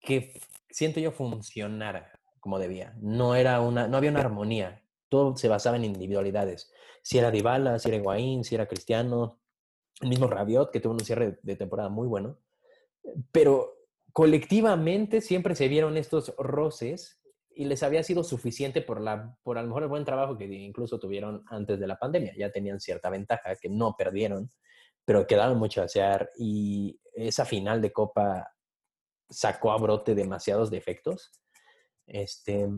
que 0.00 0.40
siento 0.68 1.00
yo 1.00 1.12
funcionara 1.12 2.20
como 2.40 2.58
debía. 2.58 2.94
No, 3.00 3.34
era 3.34 3.60
una, 3.60 3.88
no 3.88 3.96
había 3.96 4.10
una 4.10 4.20
armonía. 4.20 4.82
Todo 5.08 5.36
se 5.36 5.48
basaba 5.48 5.76
en 5.76 5.84
individualidades. 5.84 6.70
Si 7.02 7.18
era 7.18 7.30
Dybala, 7.30 7.78
si 7.78 7.88
era 7.88 7.96
Higuaín, 7.96 8.44
si 8.44 8.54
era 8.54 8.66
Cristiano, 8.66 9.40
el 10.00 10.08
mismo 10.08 10.26
Rabiot, 10.26 10.70
que 10.70 10.80
tuvo 10.80 10.92
un 10.92 11.00
cierre 11.00 11.38
de 11.42 11.56
temporada 11.56 11.88
muy 11.88 12.06
bueno. 12.06 12.38
Pero 13.32 13.74
colectivamente 14.12 15.20
siempre 15.20 15.54
se 15.54 15.68
vieron 15.68 15.96
estos 15.96 16.34
roces 16.36 17.20
y 17.54 17.64
les 17.64 17.82
había 17.82 18.02
sido 18.02 18.24
suficiente 18.24 18.82
por, 18.82 19.00
la, 19.00 19.36
por 19.42 19.58
a 19.58 19.62
lo 19.62 19.68
mejor 19.68 19.82
el 19.84 19.88
buen 19.88 20.04
trabajo 20.04 20.36
que 20.36 20.44
incluso 20.46 20.98
tuvieron 20.98 21.44
antes 21.46 21.78
de 21.78 21.86
la 21.86 21.98
pandemia. 21.98 22.34
Ya 22.36 22.50
tenían 22.50 22.80
cierta 22.80 23.10
ventaja 23.10 23.54
que 23.56 23.68
no 23.68 23.94
perdieron, 23.96 24.50
pero 25.04 25.26
quedaron 25.26 25.58
mucho 25.58 25.80
a 25.80 25.84
desear 25.84 26.30
y 26.36 27.00
esa 27.14 27.44
final 27.44 27.80
de 27.80 27.92
Copa 27.92 28.50
sacó 29.30 29.72
a 29.72 29.78
brote 29.78 30.14
demasiados 30.14 30.70
defectos. 30.70 31.32
Este, 32.06 32.68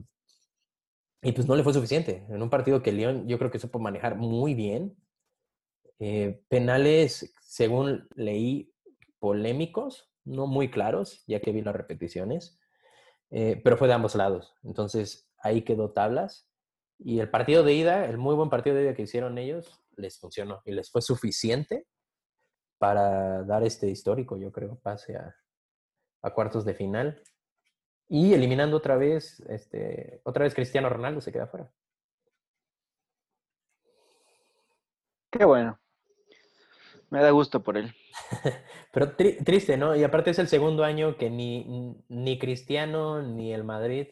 y 1.23 1.33
pues 1.33 1.47
no 1.47 1.57
le 1.57 1.63
fue 1.63 1.75
suficiente. 1.75 2.25
En 2.29 2.43
un 2.43 2.51
partido 2.51 2.83
que 2.83 2.93
León 2.93 3.27
yo 3.29 3.39
creo 3.39 3.51
que 3.51 3.59
supo 3.59 3.79
manejar 3.79 4.17
muy 4.17 4.55
bien. 4.55 4.97
Eh, 5.99 6.43
penales, 6.49 7.35
según 7.41 8.07
leí, 8.15 8.73
polémicos, 9.19 10.13
no 10.25 10.47
muy 10.47 10.71
claros, 10.71 11.25
ya 11.27 11.41
que 11.41 11.53
vi 11.53 11.63
las 11.63 11.75
repeticiones. 11.75 12.59
Eh, 13.31 13.61
pero 13.63 13.77
fue 13.77 13.89
de 13.89 13.95
ambos 13.95 14.15
lados. 14.15 14.55
Entonces 14.63 15.29
ahí 15.39 15.63
quedó 15.63 15.93
tablas. 15.93 16.49
Y 16.99 17.21
el 17.21 17.31
partido 17.31 17.63
de 17.63 17.75
ida, 17.75 18.07
el 18.07 18.19
muy 18.19 18.35
buen 18.35 18.49
partido 18.49 18.77
de 18.77 18.85
ida 18.85 18.95
que 18.95 19.03
hicieron 19.03 19.37
ellos, 19.39 19.83
les 19.97 20.19
funcionó 20.19 20.63
y 20.65 20.73
les 20.73 20.91
fue 20.91 21.03
suficiente 21.03 21.87
para 22.79 23.43
dar 23.45 23.63
este 23.65 23.89
histórico, 23.89 24.37
yo 24.37 24.53
creo, 24.53 24.79
pase 24.81 25.17
a, 25.17 25.35
a 26.23 26.31
cuartos 26.33 26.65
de 26.65 26.75
final. 26.75 27.23
Y 28.09 28.35
eliminando 28.35 28.77
otra 28.77 28.97
vez, 28.97 29.41
este, 29.49 30.21
otra 30.25 30.45
vez 30.45 30.55
Cristiano 30.55 30.89
Ronaldo 30.89 31.21
se 31.21 31.33
queda 31.33 31.47
fuera. 31.47 31.71
Qué 35.31 35.45
bueno. 35.45 35.79
Me 37.11 37.23
da 37.23 37.31
gusto 37.31 37.63
por 37.63 37.77
él. 37.77 37.95
Pero 38.93 39.13
triste, 39.15 39.77
¿no? 39.77 39.95
Y 39.95 40.03
aparte 40.03 40.31
es 40.31 40.39
el 40.39 40.49
segundo 40.49 40.85
año 40.85 41.17
que 41.17 41.31
ni, 41.31 41.97
ni 42.09 42.39
Cristiano 42.39 43.23
ni 43.23 43.53
el 43.53 43.65
Madrid 43.65 44.09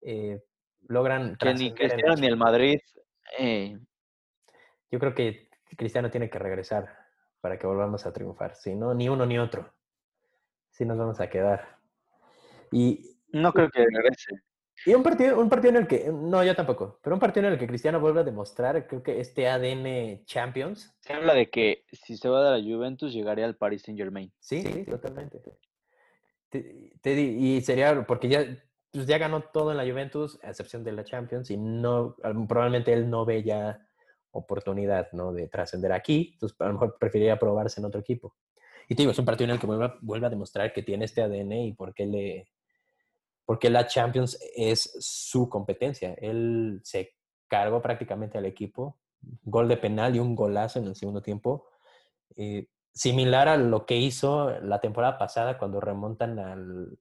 eh, 0.00 0.42
logran... 0.86 1.36
Que 1.36 1.54
ni 1.54 1.74
Cristiano 1.74 2.14
ni 2.14 2.26
el 2.26 2.36
Madrid. 2.36 2.80
Eh. 3.38 3.78
Yo 4.90 4.98
creo 4.98 5.14
que 5.14 5.50
Cristiano 5.76 6.10
tiene 6.10 6.30
que 6.30 6.38
regresar 6.38 6.88
para 7.40 7.58
que 7.58 7.66
volvamos 7.66 8.06
a 8.06 8.12
triunfar. 8.12 8.54
Si 8.54 8.74
no, 8.74 8.94
ni 8.94 9.08
uno 9.08 9.26
ni 9.26 9.38
otro. 9.38 9.74
Si 10.70 10.84
nos 10.84 10.96
vamos 10.96 11.20
a 11.20 11.28
quedar. 11.28 11.78
Y, 12.72 13.18
no 13.32 13.52
creo 13.52 13.70
que 13.70 13.84
regrese. 13.84 14.42
Y 14.86 14.94
un 14.94 15.02
partido, 15.02 15.40
un 15.40 15.48
partido 15.48 15.70
en 15.70 15.76
el 15.82 15.86
que, 15.86 16.10
no, 16.12 16.42
yo 16.44 16.54
tampoco, 16.54 16.98
pero 17.02 17.14
un 17.14 17.20
partido 17.20 17.46
en 17.46 17.52
el 17.52 17.58
que 17.58 17.66
Cristiano 17.66 18.00
vuelve 18.00 18.20
a 18.20 18.24
demostrar, 18.24 18.86
creo 18.86 19.02
que 19.02 19.20
este 19.20 19.48
ADN 19.48 20.24
Champions. 20.24 20.94
Se 21.00 21.12
habla 21.12 21.34
de 21.34 21.50
que 21.50 21.84
si 21.90 22.16
se 22.16 22.28
va 22.28 22.50
de 22.50 22.60
la 22.60 22.76
Juventus 22.76 23.12
llegaría 23.12 23.44
al 23.44 23.56
Paris 23.56 23.82
Saint 23.82 23.98
Germain. 23.98 24.32
Sí, 24.38 24.62
sí, 24.62 24.84
totalmente. 24.84 25.40
y 27.04 27.60
sería, 27.62 28.06
porque 28.06 28.28
ya, 28.28 28.46
pues 28.92 29.06
ya 29.06 29.18
ganó 29.18 29.42
todo 29.42 29.72
en 29.72 29.76
la 29.76 29.84
Juventus, 29.84 30.38
a 30.42 30.50
excepción 30.50 30.84
de 30.84 30.92
la 30.92 31.04
Champions, 31.04 31.50
y 31.50 31.56
no, 31.56 32.14
probablemente 32.48 32.92
él 32.92 33.10
no 33.10 33.24
ve 33.24 33.42
ya 33.42 33.84
oportunidad, 34.30 35.10
¿no? 35.12 35.32
De 35.32 35.48
trascender 35.48 35.92
aquí, 35.92 36.30
entonces 36.34 36.60
a 36.60 36.66
lo 36.66 36.74
mejor 36.74 36.96
preferiría 36.98 37.38
probarse 37.38 37.80
en 37.80 37.86
otro 37.86 38.00
equipo. 38.00 38.36
Y 38.88 38.94
te 38.94 39.02
digo, 39.02 39.12
es 39.12 39.18
un 39.18 39.24
partido 39.24 39.46
en 39.46 39.54
el 39.54 39.60
que 39.60 39.66
vuelve, 39.66 39.92
vuelve 40.00 40.26
a 40.28 40.30
demostrar 40.30 40.72
que 40.72 40.82
tiene 40.82 41.04
este 41.04 41.20
ADN 41.20 41.52
y 41.52 41.72
por 41.74 41.92
qué 41.92 42.06
le, 42.06 42.48
porque 43.48 43.70
la 43.70 43.86
Champions 43.86 44.38
es 44.54 44.94
su 45.00 45.48
competencia. 45.48 46.12
Él 46.18 46.82
se 46.84 47.16
cargó 47.48 47.80
prácticamente 47.80 48.36
al 48.36 48.44
equipo, 48.44 48.98
gol 49.42 49.68
de 49.68 49.78
penal 49.78 50.14
y 50.14 50.18
un 50.18 50.36
golazo 50.36 50.80
en 50.80 50.86
el 50.88 50.94
segundo 50.94 51.22
tiempo. 51.22 51.66
Eh, 52.36 52.68
similar 52.92 53.48
a 53.48 53.56
lo 53.56 53.86
que 53.86 53.96
hizo 53.96 54.50
la 54.60 54.82
temporada 54.82 55.16
pasada 55.16 55.56
cuando 55.56 55.80
remontan 55.80 56.38
al, 56.38 56.98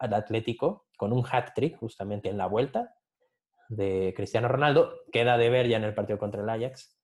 Atlético 0.00 0.88
con 0.96 1.12
un 1.12 1.24
hat 1.30 1.54
trick 1.54 1.78
justamente 1.78 2.30
en 2.30 2.38
la 2.38 2.48
vuelta 2.48 2.96
de 3.68 4.12
Cristiano 4.16 4.48
Ronaldo. 4.48 4.92
Queda 5.12 5.38
de 5.38 5.50
ver 5.50 5.68
ya 5.68 5.76
en 5.76 5.84
el 5.84 5.94
partido 5.94 6.18
contra 6.18 6.42
el 6.42 6.50
Ajax, 6.50 6.98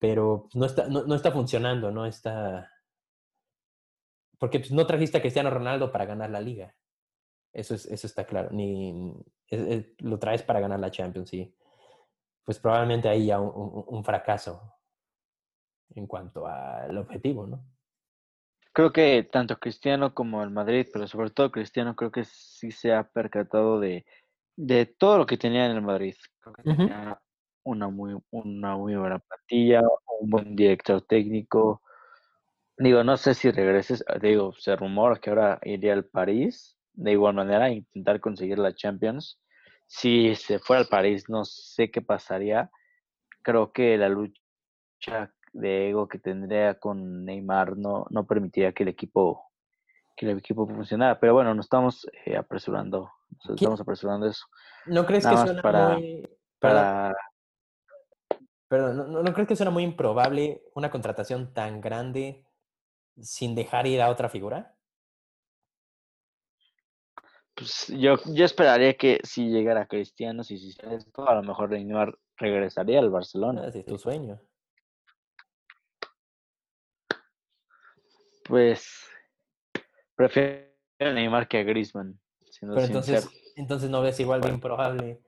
pero 0.00 0.48
no 0.52 0.66
está, 0.66 0.88
no, 0.88 1.14
está 1.14 1.30
funcionando, 1.30 1.92
no 1.92 2.06
está... 2.06 2.72
Porque 4.36 4.58
pues, 4.58 4.72
no 4.72 4.84
trajiste 4.84 5.18
a 5.18 5.20
Cristiano 5.20 5.48
Ronaldo 5.48 5.92
para 5.92 6.06
ganar 6.06 6.30
la 6.30 6.40
liga. 6.40 6.74
Eso, 7.56 7.74
es, 7.74 7.86
eso 7.86 8.06
está 8.06 8.26
claro. 8.26 8.50
Ni, 8.52 9.14
lo 10.00 10.18
traes 10.18 10.42
para 10.42 10.60
ganar 10.60 10.78
la 10.78 10.90
Champions, 10.90 11.30
sí. 11.30 11.56
Pues 12.44 12.58
probablemente 12.58 13.08
ahí 13.08 13.26
ya 13.26 13.40
un, 13.40 14.04
fracaso 14.04 14.74
en 15.94 16.06
cuanto 16.06 16.46
al 16.46 16.96
objetivo, 16.98 17.46
¿no? 17.46 17.64
Creo 18.74 18.92
que 18.92 19.22
tanto 19.32 19.58
Cristiano 19.58 20.12
como 20.12 20.42
el 20.42 20.50
Madrid, 20.50 20.86
pero 20.92 21.08
sobre 21.08 21.30
todo 21.30 21.50
Cristiano, 21.50 21.96
creo 21.96 22.12
que 22.12 22.24
sí 22.24 22.70
se 22.70 22.92
ha 22.92 23.08
percatado 23.08 23.80
de, 23.80 24.04
de 24.54 24.84
todo 24.84 25.16
lo 25.16 25.24
que 25.24 25.38
tenía 25.38 25.64
en 25.64 25.76
el 25.76 25.82
Madrid. 25.82 26.14
Creo 26.40 26.54
que 26.54 26.62
tenía 26.62 27.18
una 27.62 27.88
muy, 27.88 28.18
una 28.32 28.76
muy 28.76 28.96
buena 28.96 29.18
plantilla, 29.18 29.80
un 30.20 30.28
buen 30.28 30.54
director 30.54 31.00
técnico. 31.00 31.80
Digo, 32.76 33.02
no 33.02 33.16
sé 33.16 33.32
si 33.32 33.50
regreses, 33.50 34.04
digo, 34.20 34.52
se 34.52 34.76
rumora 34.76 35.16
que 35.16 35.30
ahora 35.30 35.58
iría 35.62 35.94
al 35.94 36.04
París 36.04 36.75
de 36.96 37.12
igual 37.12 37.34
manera 37.34 37.70
intentar 37.70 38.20
conseguir 38.20 38.58
la 38.58 38.74
Champions. 38.74 39.38
Si 39.86 40.34
se 40.34 40.58
fuera 40.58 40.80
al 40.80 40.88
París, 40.88 41.28
no 41.28 41.44
sé 41.44 41.90
qué 41.90 42.02
pasaría. 42.02 42.70
Creo 43.42 43.72
que 43.72 43.96
la 43.96 44.08
lucha 44.08 45.32
de 45.52 45.90
ego 45.90 46.08
que 46.08 46.18
tendría 46.18 46.78
con 46.78 47.24
Neymar 47.24 47.76
no, 47.76 48.06
no 48.10 48.26
permitiría 48.26 48.72
que 48.72 48.82
el 48.82 48.88
equipo 48.88 49.46
que 50.16 50.26
el 50.26 50.38
equipo 50.38 50.66
funcionara. 50.66 51.20
Pero 51.20 51.34
bueno, 51.34 51.54
nos 51.54 51.66
estamos 51.66 52.08
eh, 52.24 52.36
apresurando. 52.36 53.12
Nos 53.44 53.56
estamos 53.56 53.80
apresurando 53.80 54.26
eso. 54.26 54.46
¿No 54.86 55.04
crees 55.04 55.26
que 55.26 55.36
suena 55.36 55.60
para, 55.60 55.90
muy... 55.90 56.26
Para... 56.58 57.14
Perdón, 58.66 59.12
¿no, 59.12 59.22
¿no 59.22 59.32
crees 59.34 59.46
que 59.46 59.56
suena 59.56 59.70
muy 59.70 59.84
improbable 59.84 60.62
una 60.74 60.90
contratación 60.90 61.52
tan 61.52 61.82
grande 61.82 62.46
sin 63.20 63.54
dejar 63.54 63.86
ir 63.86 64.00
a 64.00 64.08
otra 64.08 64.30
figura? 64.30 64.75
Pues 67.56 67.88
yo, 67.88 68.16
yo 68.26 68.44
esperaría 68.44 68.94
que 68.98 69.18
si 69.24 69.48
llegara 69.48 69.86
Cristiano, 69.86 70.44
si 70.44 70.54
hiciera 70.54 70.94
esto, 70.94 71.26
a 71.26 71.34
lo 71.34 71.42
mejor 71.42 71.70
Neymar 71.70 72.18
regresaría 72.36 72.98
al 72.98 73.08
Barcelona. 73.08 73.62
Ah, 73.64 73.70
es 73.72 73.84
tu 73.86 73.96
sueño. 73.96 74.38
Pues 78.44 79.08
prefiero 80.14 80.66
a 81.00 81.12
Neymar 81.12 81.48
que 81.48 81.58
a 81.58 81.62
Griezmann. 81.62 82.20
Pero 82.60 82.80
entonces, 82.80 83.28
entonces 83.56 83.88
no 83.88 84.02
ves 84.02 84.20
igual 84.20 84.42
de 84.42 84.50
improbable 84.50 85.22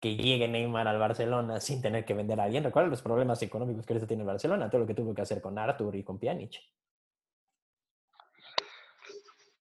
que 0.00 0.16
llegue 0.16 0.48
Neymar 0.48 0.88
al 0.88 0.98
Barcelona 0.98 1.60
sin 1.60 1.82
tener 1.82 2.06
que 2.06 2.14
vender 2.14 2.40
a 2.40 2.44
alguien. 2.44 2.64
Recuerda 2.64 2.88
los 2.88 3.02
problemas 3.02 3.42
económicos 3.42 3.84
que 3.84 3.92
ahorita 3.92 4.06
tiene 4.06 4.22
el 4.22 4.26
Barcelona, 4.26 4.70
todo 4.70 4.80
lo 4.80 4.86
que 4.86 4.94
tuvo 4.94 5.14
que 5.14 5.22
hacer 5.22 5.42
con 5.42 5.58
Arthur 5.58 5.94
y 5.94 6.04
con 6.04 6.18
Pjanic. 6.18 6.58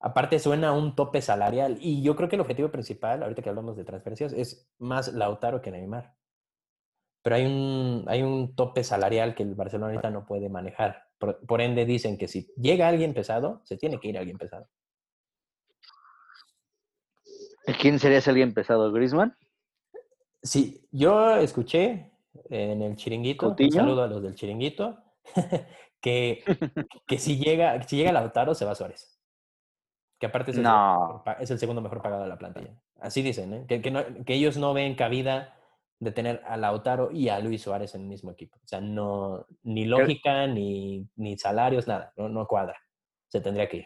Aparte 0.05 0.37
suena 0.37 0.73
un 0.73 0.95
tope 0.95 1.21
salarial 1.21 1.77
y 1.79 2.03
yo 2.03 2.17
creo 2.17 2.27
que 2.27 2.35
el 2.35 2.41
objetivo 2.41 2.69
principal, 2.69 3.23
ahorita 3.23 3.41
que 3.41 3.47
hablamos 3.47 3.77
de 3.77 3.85
transferencias, 3.85 4.33
es 4.33 4.69
más 4.77 5.13
Lautaro 5.13 5.61
que 5.61 5.71
Neymar. 5.71 6.13
Pero 7.21 7.37
hay 7.37 7.45
un, 7.45 8.03
hay 8.07 8.21
un 8.21 8.53
tope 8.53 8.83
salarial 8.83 9.33
que 9.33 9.43
el 9.43 9.55
Barcelona 9.55 9.93
ahorita 9.93 10.09
no 10.09 10.25
puede 10.25 10.49
manejar. 10.49 11.07
Por, 11.17 11.61
ende 11.61 11.85
dicen 11.85 12.17
que 12.17 12.27
si 12.27 12.51
llega 12.57 12.89
alguien 12.89 13.13
pesado, 13.13 13.61
se 13.63 13.77
tiene 13.77 13.97
que 14.01 14.09
ir 14.09 14.17
alguien 14.17 14.37
pesado. 14.37 14.67
¿Quién 17.79 17.97
sería 17.97 18.17
ese 18.17 18.29
alguien 18.29 18.53
pesado? 18.53 18.91
¿Griezmann? 18.91 19.37
Sí, 20.41 20.85
yo 20.91 21.37
escuché 21.37 22.11
en 22.49 22.81
el 22.81 22.97
chiringuito, 22.97 23.55
un 23.57 23.71
saludo 23.71 24.03
a 24.03 24.07
los 24.07 24.21
del 24.21 24.35
chiringuito, 24.35 24.97
que, 26.01 26.43
que 27.07 27.17
si, 27.17 27.37
llega, 27.37 27.81
si 27.83 27.95
llega 27.95 28.11
Lautaro 28.11 28.53
se 28.53 28.65
va 28.65 28.75
Suárez. 28.75 29.12
Que 30.23 30.27
aparte 30.27 30.51
es 30.51 30.57
el, 30.57 30.65
es 31.41 31.51
el 31.51 31.59
segundo 31.59 31.81
mejor 31.81 32.01
pagado 32.01 32.23
de 32.23 32.29
la 32.29 32.37
plantilla. 32.37 32.79
Así 33.01 33.21
dicen, 33.21 33.53
¿eh? 33.53 33.65
que, 33.67 33.81
que, 33.81 34.33
ellos 34.33 34.55
no 34.55 34.73
ven 34.73 34.95
cabida 34.95 35.53
de 35.99 36.13
tener 36.13 36.41
a 36.45 36.55
Lautaro 36.55 37.11
y 37.11 37.27
a 37.27 37.41
Luis 37.41 37.63
Suárez 37.63 37.93
en 37.93 38.03
el 38.03 38.07
mismo 38.07 38.31
equipo. 38.31 38.57
O 38.63 38.65
sea, 38.65 38.79
no, 38.79 39.45
ni 39.63 39.83
lógica, 39.83 40.47
ni, 40.47 41.09
ni 41.17 41.37
salarios, 41.37 41.89
nada. 41.89 42.13
No, 42.15 42.29
no 42.29 42.47
cuadra. 42.47 42.79
Se 43.27 43.41
tendría 43.41 43.67
que 43.67 43.77
ir. 43.79 43.85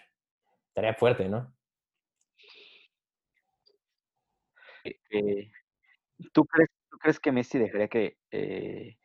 Estaría 0.67 0.93
fuerte, 0.93 1.28
¿no? 1.28 1.52
Eh, 4.84 5.00
eh, 5.10 5.52
¿tú, 6.34 6.45
crees, 6.45 6.69
¿Tú 6.91 7.00
crees 7.00 7.19
que 7.19 7.32
Messi 7.32 7.58
dejaría 7.58 7.88
que, 7.88 8.19
eh, 8.30 8.95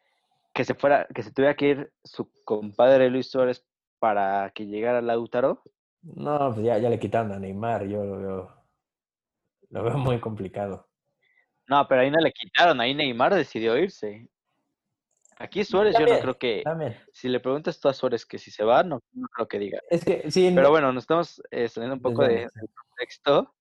que 0.53 0.65
se 0.65 0.75
fuera, 0.75 1.07
que 1.15 1.23
se 1.23 1.33
tuviera 1.33 1.57
que 1.57 1.67
ir 1.67 1.93
su 2.05 2.31
compadre 2.45 3.09
Luis 3.09 3.31
Suárez 3.31 3.65
para 3.99 4.53
que 4.55 4.67
llegara 4.67 5.01
Lautaro? 5.01 5.63
No, 6.03 6.53
pues 6.53 6.67
ya, 6.67 6.79
ya 6.79 6.91
le 6.91 6.99
quitaron 6.99 7.33
a 7.33 7.39
Neymar, 7.39 7.87
yo 7.87 8.05
lo 8.05 8.19
veo, 8.19 8.65
lo 9.71 9.83
veo 9.85 9.99
muy 9.99 10.21
complicado. 10.21 10.89
No, 11.69 11.87
pero 11.87 12.03
ahí 12.03 12.11
no 12.11 12.19
le 12.19 12.33
quitaron, 12.33 12.81
ahí 12.81 12.95
Neymar 12.95 13.35
decidió 13.35 13.79
irse. 13.79 14.29
Aquí 15.39 15.65
Suárez 15.65 15.97
yo 15.99 16.07
no 16.07 16.21
creo 16.21 16.39
que... 16.39 16.63
Si 17.13 17.29
le 17.29 17.41
preguntas 17.41 17.81
tú 17.81 17.89
a 17.89 17.95
Suárez 17.95 18.25
que 18.27 18.39
si 18.39 18.51
se 18.51 18.65
va, 18.65 18.83
no, 18.83 19.01
creo 19.33 19.49
que 19.49 19.59
diga. 19.59 19.81
Es 19.91 20.05
que 20.05 20.31
sí. 20.31 20.53
Pero 20.55 20.71
bueno, 20.71 20.93
nos 20.93 21.05
estamos 21.05 21.43
eh, 21.51 21.69
saliendo 21.69 21.97
un 21.97 22.03
poco 22.03 22.23
de, 22.23 22.49
contexto. 22.89 23.53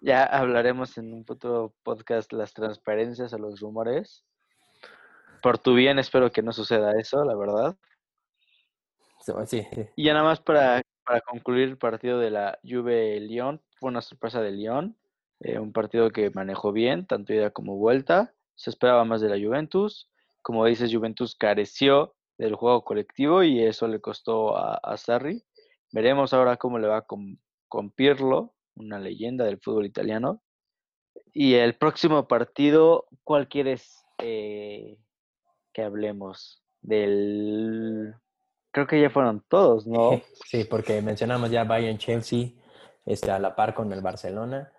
Ya 0.00 0.24
hablaremos 0.24 0.96
en 0.96 1.12
un 1.12 1.26
futuro 1.26 1.74
podcast 1.82 2.32
las 2.32 2.54
transparencias 2.54 3.32
o 3.34 3.38
los 3.38 3.60
rumores. 3.60 4.24
Por 5.42 5.58
tu 5.58 5.74
bien 5.74 5.98
espero 5.98 6.30
que 6.30 6.42
no 6.42 6.52
suceda 6.52 6.98
eso, 6.98 7.22
la 7.24 7.36
verdad. 7.36 7.76
Sí, 9.46 9.66
sí. 9.74 9.86
Y 9.96 10.04
ya 10.04 10.14
nada 10.14 10.24
más 10.24 10.40
para 10.40 10.80
para 11.04 11.20
concluir 11.20 11.68
el 11.68 11.78
partido 11.78 12.18
de 12.18 12.30
la 12.30 12.58
Juve-Lyon, 12.62 13.60
fue 13.76 13.90
una 13.90 14.02
sorpresa 14.02 14.40
de 14.40 14.52
Lyon, 14.52 14.96
eh, 15.40 15.58
un 15.58 15.72
partido 15.72 16.10
que 16.10 16.30
manejó 16.30 16.72
bien, 16.72 17.06
tanto 17.06 17.32
ida 17.32 17.50
como 17.50 17.76
vuelta, 17.76 18.34
se 18.54 18.70
esperaba 18.70 19.04
más 19.04 19.20
de 19.20 19.28
la 19.28 19.44
Juventus, 19.44 20.10
como 20.42 20.64
dices, 20.64 20.92
Juventus 20.92 21.34
careció 21.34 22.14
del 22.38 22.54
juego 22.54 22.84
colectivo 22.84 23.42
y 23.42 23.62
eso 23.62 23.86
le 23.88 24.00
costó 24.00 24.56
a, 24.56 24.96
Sarri. 24.96 25.44
Veremos 25.92 26.32
ahora 26.32 26.56
cómo 26.56 26.78
le 26.78 26.88
va 26.88 27.02
con, 27.02 27.38
con 27.68 27.90
Pirlo, 27.90 28.54
una 28.74 28.98
leyenda 28.98 29.44
del 29.44 29.60
fútbol 29.60 29.86
italiano. 29.86 30.42
Y 31.32 31.54
el 31.54 31.74
próximo 31.74 32.26
partido, 32.26 33.06
¿cuál 33.24 33.48
quieres 33.48 34.04
eh, 34.18 34.98
que 35.72 35.82
hablemos? 35.82 36.60
del... 36.82 38.14
Creo 38.72 38.86
que 38.86 39.00
ya 39.00 39.10
fueron 39.10 39.44
todos, 39.48 39.86
¿no? 39.86 40.20
Sí, 40.46 40.64
porque 40.64 41.02
mencionamos 41.02 41.50
ya 41.50 41.64
Bayern 41.64 41.98
Chelsea 41.98 42.50
este, 43.04 43.30
a 43.30 43.38
la 43.38 43.54
par 43.54 43.74
con 43.74 43.92
el 43.92 44.00
Barcelona. 44.00 44.72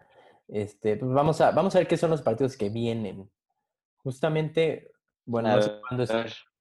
Este, 0.47 0.97
pues 0.97 1.11
vamos, 1.11 1.39
a, 1.41 1.51
vamos 1.51 1.75
a 1.75 1.79
ver 1.79 1.87
qué 1.87 1.97
son 1.97 2.11
los 2.11 2.21
partidos 2.21 2.57
que 2.57 2.69
vienen. 2.69 3.29
Justamente, 3.97 4.91
bueno, 5.25 5.55
no 5.55 5.61
sé 5.61 5.79
cuándo 5.87 6.03
es, 6.03 6.11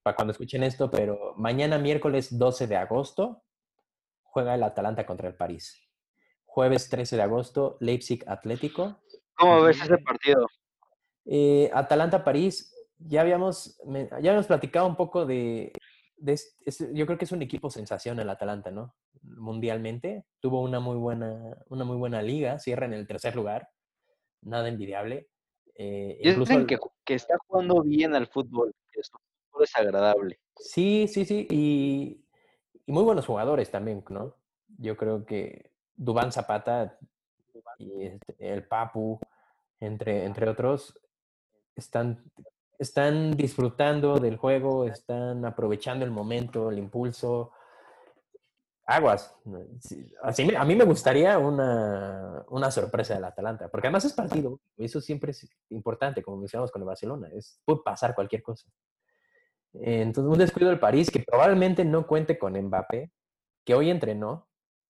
para 0.02 0.16
cuando 0.16 0.32
escuchen 0.32 0.62
esto, 0.62 0.90
pero 0.90 1.34
mañana 1.36 1.78
miércoles 1.78 2.38
12 2.38 2.66
de 2.66 2.76
agosto 2.76 3.42
juega 4.22 4.54
el 4.54 4.62
Atalanta 4.62 5.06
contra 5.06 5.28
el 5.28 5.34
París. 5.34 5.76
Jueves 6.44 6.88
13 6.88 7.16
de 7.16 7.22
agosto, 7.22 7.76
Leipzig 7.80 8.24
Atlético. 8.28 9.00
¿Cómo 9.34 9.62
ves 9.62 9.80
ese 9.80 9.98
partido? 9.98 10.46
Eh, 11.26 11.70
Atalanta-París, 11.72 12.74
ya 12.98 13.20
habíamos, 13.20 13.78
ya 13.86 14.16
habíamos 14.16 14.46
platicado 14.46 14.86
un 14.86 14.96
poco 14.96 15.26
de, 15.26 15.72
yo 16.92 17.06
creo 17.06 17.18
que 17.18 17.24
es 17.24 17.32
un 17.32 17.42
equipo 17.42 17.70
sensación 17.70 18.18
el 18.20 18.30
Atalanta, 18.30 18.70
¿no? 18.70 18.94
Mundialmente. 19.22 20.24
Tuvo 20.40 20.62
una 20.62 20.80
muy 20.80 20.96
buena, 20.96 21.56
una 21.68 21.84
muy 21.84 21.96
buena 21.96 22.22
liga, 22.22 22.58
cierra 22.58 22.86
en 22.86 22.94
el 22.94 23.06
tercer 23.06 23.36
lugar, 23.36 23.68
nada 24.42 24.68
envidiable. 24.68 25.28
Eh, 25.74 26.18
incluso 26.22 26.66
que, 26.66 26.78
que, 27.04 27.14
está 27.14 27.36
jugando 27.46 27.82
bien 27.82 28.14
al 28.14 28.26
fútbol, 28.26 28.74
que 28.92 29.02
su 29.02 29.16
fútbol 29.48 29.64
es 29.64 29.76
agradable. 29.76 30.40
Sí, 30.56 31.06
sí, 31.08 31.24
sí, 31.24 31.46
y, 31.50 32.24
y, 32.86 32.92
muy 32.92 33.02
buenos 33.02 33.26
jugadores 33.26 33.70
también, 33.70 34.04
¿no? 34.10 34.36
Yo 34.78 34.96
creo 34.96 35.24
que 35.24 35.70
Dubán 35.94 36.32
Zapata 36.32 36.98
y 37.78 38.04
este, 38.04 38.34
el 38.38 38.66
Papu, 38.66 39.18
entre, 39.80 40.24
entre 40.24 40.48
otros, 40.48 40.98
están, 41.74 42.30
están 42.80 43.36
disfrutando 43.36 44.18
del 44.18 44.36
juego, 44.36 44.86
están 44.86 45.44
aprovechando 45.44 46.04
el 46.04 46.10
momento, 46.10 46.70
el 46.70 46.78
impulso. 46.78 47.52
Aguas. 48.86 49.36
Así 50.22 50.52
a 50.56 50.64
mí 50.64 50.74
me 50.74 50.84
gustaría 50.84 51.38
una, 51.38 52.44
una 52.48 52.70
sorpresa 52.72 53.14
del 53.14 53.24
Atalanta, 53.24 53.68
porque 53.68 53.86
además 53.86 54.04
es 54.04 54.14
partido, 54.14 54.58
eso 54.76 55.00
siempre 55.00 55.30
es 55.30 55.48
importante, 55.68 56.22
como 56.22 56.38
mencionamos 56.38 56.72
con 56.72 56.82
el 56.82 56.86
Barcelona, 56.86 57.28
es, 57.32 57.60
puede 57.64 57.80
pasar 57.84 58.14
cualquier 58.14 58.42
cosa. 58.42 58.68
Entonces, 59.72 60.32
un 60.32 60.38
descuido 60.38 60.70
del 60.70 60.80
París 60.80 61.08
que 61.10 61.20
probablemente 61.20 61.84
no 61.84 62.04
cuente 62.06 62.36
con 62.36 62.60
Mbappé, 62.60 63.12
que 63.64 63.74
hoy 63.74 63.90
entrenó 63.90 64.48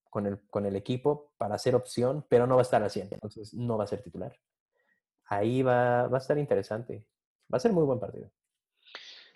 con 0.09 0.27
el, 0.27 0.41
con 0.49 0.65
el 0.65 0.77
equipo 0.77 1.33
para 1.37 1.59
ser 1.59 1.75
opción, 1.75 2.25
pero 2.31 2.47
no 2.47 2.55
va 2.55 2.63
a 2.63 2.69
estar 2.69 2.83
haciendo, 2.83 3.17
entonces 3.17 3.53
no 3.53 3.77
va 3.77 3.85
a 3.85 3.89
ser 3.89 4.03
titular 4.03 4.35
ahí 5.31 5.63
va, 5.63 6.09
va 6.09 6.19
a 6.19 6.21
estar 6.21 6.37
interesante. 6.39 7.07
Va 7.53 7.57
a 7.57 7.61
ser 7.61 7.73
muy 7.73 7.85
buen 7.85 7.99
partido. 7.99 8.31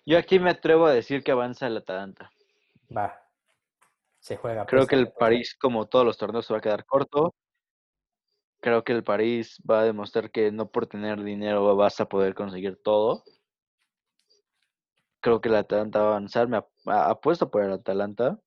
Yo 0.05 0.17
aquí 0.17 0.39
me 0.39 0.51
atrevo 0.51 0.85
a 0.85 0.93
decir 0.93 1.23
que 1.23 1.31
avanza 1.31 1.67
el 1.67 1.77
Atalanta. 1.77 2.31
Va. 2.95 3.21
Se 4.19 4.37
juega. 4.37 4.65
Creo 4.65 4.87
que 4.87 4.95
el 4.95 5.11
París, 5.11 5.55
como 5.59 5.87
todos 5.87 6.05
los 6.05 6.17
torneos, 6.17 6.45
se 6.45 6.53
va 6.53 6.59
a 6.59 6.61
quedar 6.61 6.85
corto. 6.85 7.33
Creo 8.61 8.83
que 8.83 8.93
el 8.93 9.03
París 9.03 9.61
va 9.69 9.81
a 9.81 9.83
demostrar 9.83 10.31
que 10.31 10.51
no 10.51 10.69
por 10.69 10.87
tener 10.87 11.23
dinero 11.23 11.75
vas 11.75 11.99
a 11.99 12.07
poder 12.07 12.33
conseguir 12.33 12.77
todo. 12.81 13.23
Creo 15.19 15.41
que 15.41 15.49
el 15.49 15.55
Atalanta 15.55 15.99
va 15.99 16.05
a 16.05 16.09
avanzar. 16.09 16.47
Me 16.47 16.61
apuesto 16.85 17.49
por 17.49 17.63
el 17.63 17.73
Atalanta. 17.73 18.39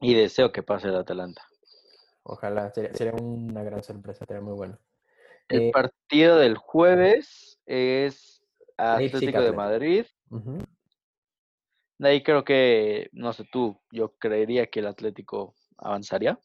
Y 0.00 0.14
deseo 0.14 0.52
que 0.52 0.62
pase 0.62 0.88
el 0.88 0.96
Atalanta. 0.96 1.42
Ojalá, 2.22 2.70
sería 2.72 3.12
una 3.12 3.62
gran 3.62 3.82
sorpresa, 3.82 4.24
sería 4.24 4.42
muy 4.42 4.54
bueno. 4.54 4.78
El 5.48 5.62
eh, 5.62 5.70
partido 5.72 6.38
del 6.38 6.56
jueves 6.56 7.58
es 7.66 8.39
Atlético 8.80 9.42
de 9.42 9.52
Madrid. 9.52 10.06
De 11.98 12.08
ahí 12.08 12.22
creo 12.22 12.44
que, 12.44 13.10
no 13.12 13.32
sé 13.32 13.44
tú, 13.52 13.80
yo 13.90 14.14
creería 14.16 14.66
que 14.68 14.80
el 14.80 14.86
Atlético 14.86 15.54
avanzaría. 15.76 16.38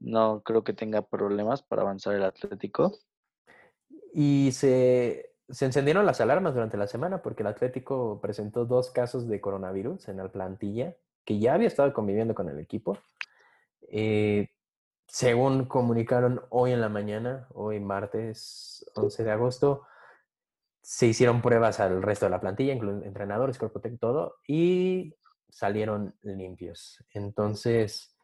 No 0.00 0.42
creo 0.42 0.64
que 0.64 0.72
tenga 0.72 1.02
problemas 1.02 1.62
para 1.62 1.82
avanzar 1.82 2.14
el 2.14 2.24
Atlético. 2.24 2.92
Y 4.12 4.52
se, 4.52 5.34
se 5.48 5.66
encendieron 5.66 6.06
las 6.06 6.20
alarmas 6.20 6.54
durante 6.54 6.76
la 6.76 6.86
semana 6.86 7.20
porque 7.22 7.42
el 7.42 7.48
Atlético 7.48 8.20
presentó 8.22 8.64
dos 8.64 8.90
casos 8.90 9.28
de 9.28 9.40
coronavirus 9.40 10.08
en 10.08 10.18
la 10.18 10.30
plantilla, 10.30 10.96
que 11.24 11.38
ya 11.38 11.54
había 11.54 11.68
estado 11.68 11.92
conviviendo 11.92 12.34
con 12.34 12.48
el 12.48 12.58
equipo. 12.58 12.98
Eh, 13.90 14.48
según 15.06 15.66
comunicaron 15.66 16.42
hoy 16.48 16.72
en 16.72 16.80
la 16.80 16.88
mañana, 16.88 17.46
hoy 17.52 17.78
martes 17.78 18.84
11 18.94 19.24
de 19.24 19.30
agosto, 19.30 19.82
se 20.84 21.06
hicieron 21.06 21.40
pruebas 21.40 21.80
al 21.80 22.02
resto 22.02 22.26
de 22.26 22.30
la 22.30 22.40
plantilla, 22.40 22.74
incluyendo 22.74 23.06
entrenadores, 23.06 23.58
cuerpo 23.58 23.80
técnico, 23.80 24.06
todo, 24.06 24.36
y 24.46 25.16
salieron 25.48 26.14
limpios. 26.20 27.02
Entonces, 27.14 28.14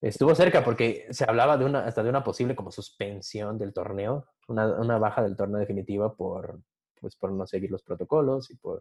estuvo 0.00 0.32
cerca 0.36 0.62
porque 0.62 1.08
se 1.10 1.24
hablaba 1.28 1.56
de 1.56 1.64
una, 1.64 1.84
hasta 1.84 2.04
de 2.04 2.10
una 2.10 2.22
posible 2.22 2.54
como 2.54 2.70
suspensión 2.70 3.58
del 3.58 3.72
torneo, 3.72 4.28
una, 4.46 4.96
baja 4.98 5.24
del 5.24 5.36
torneo 5.36 5.58
definitiva 5.58 6.14
por, 6.14 6.60
pues, 7.00 7.16
por 7.16 7.32
no 7.32 7.48
seguir 7.48 7.72
los 7.72 7.82
protocolos 7.82 8.48
y 8.52 8.56
por... 8.56 8.80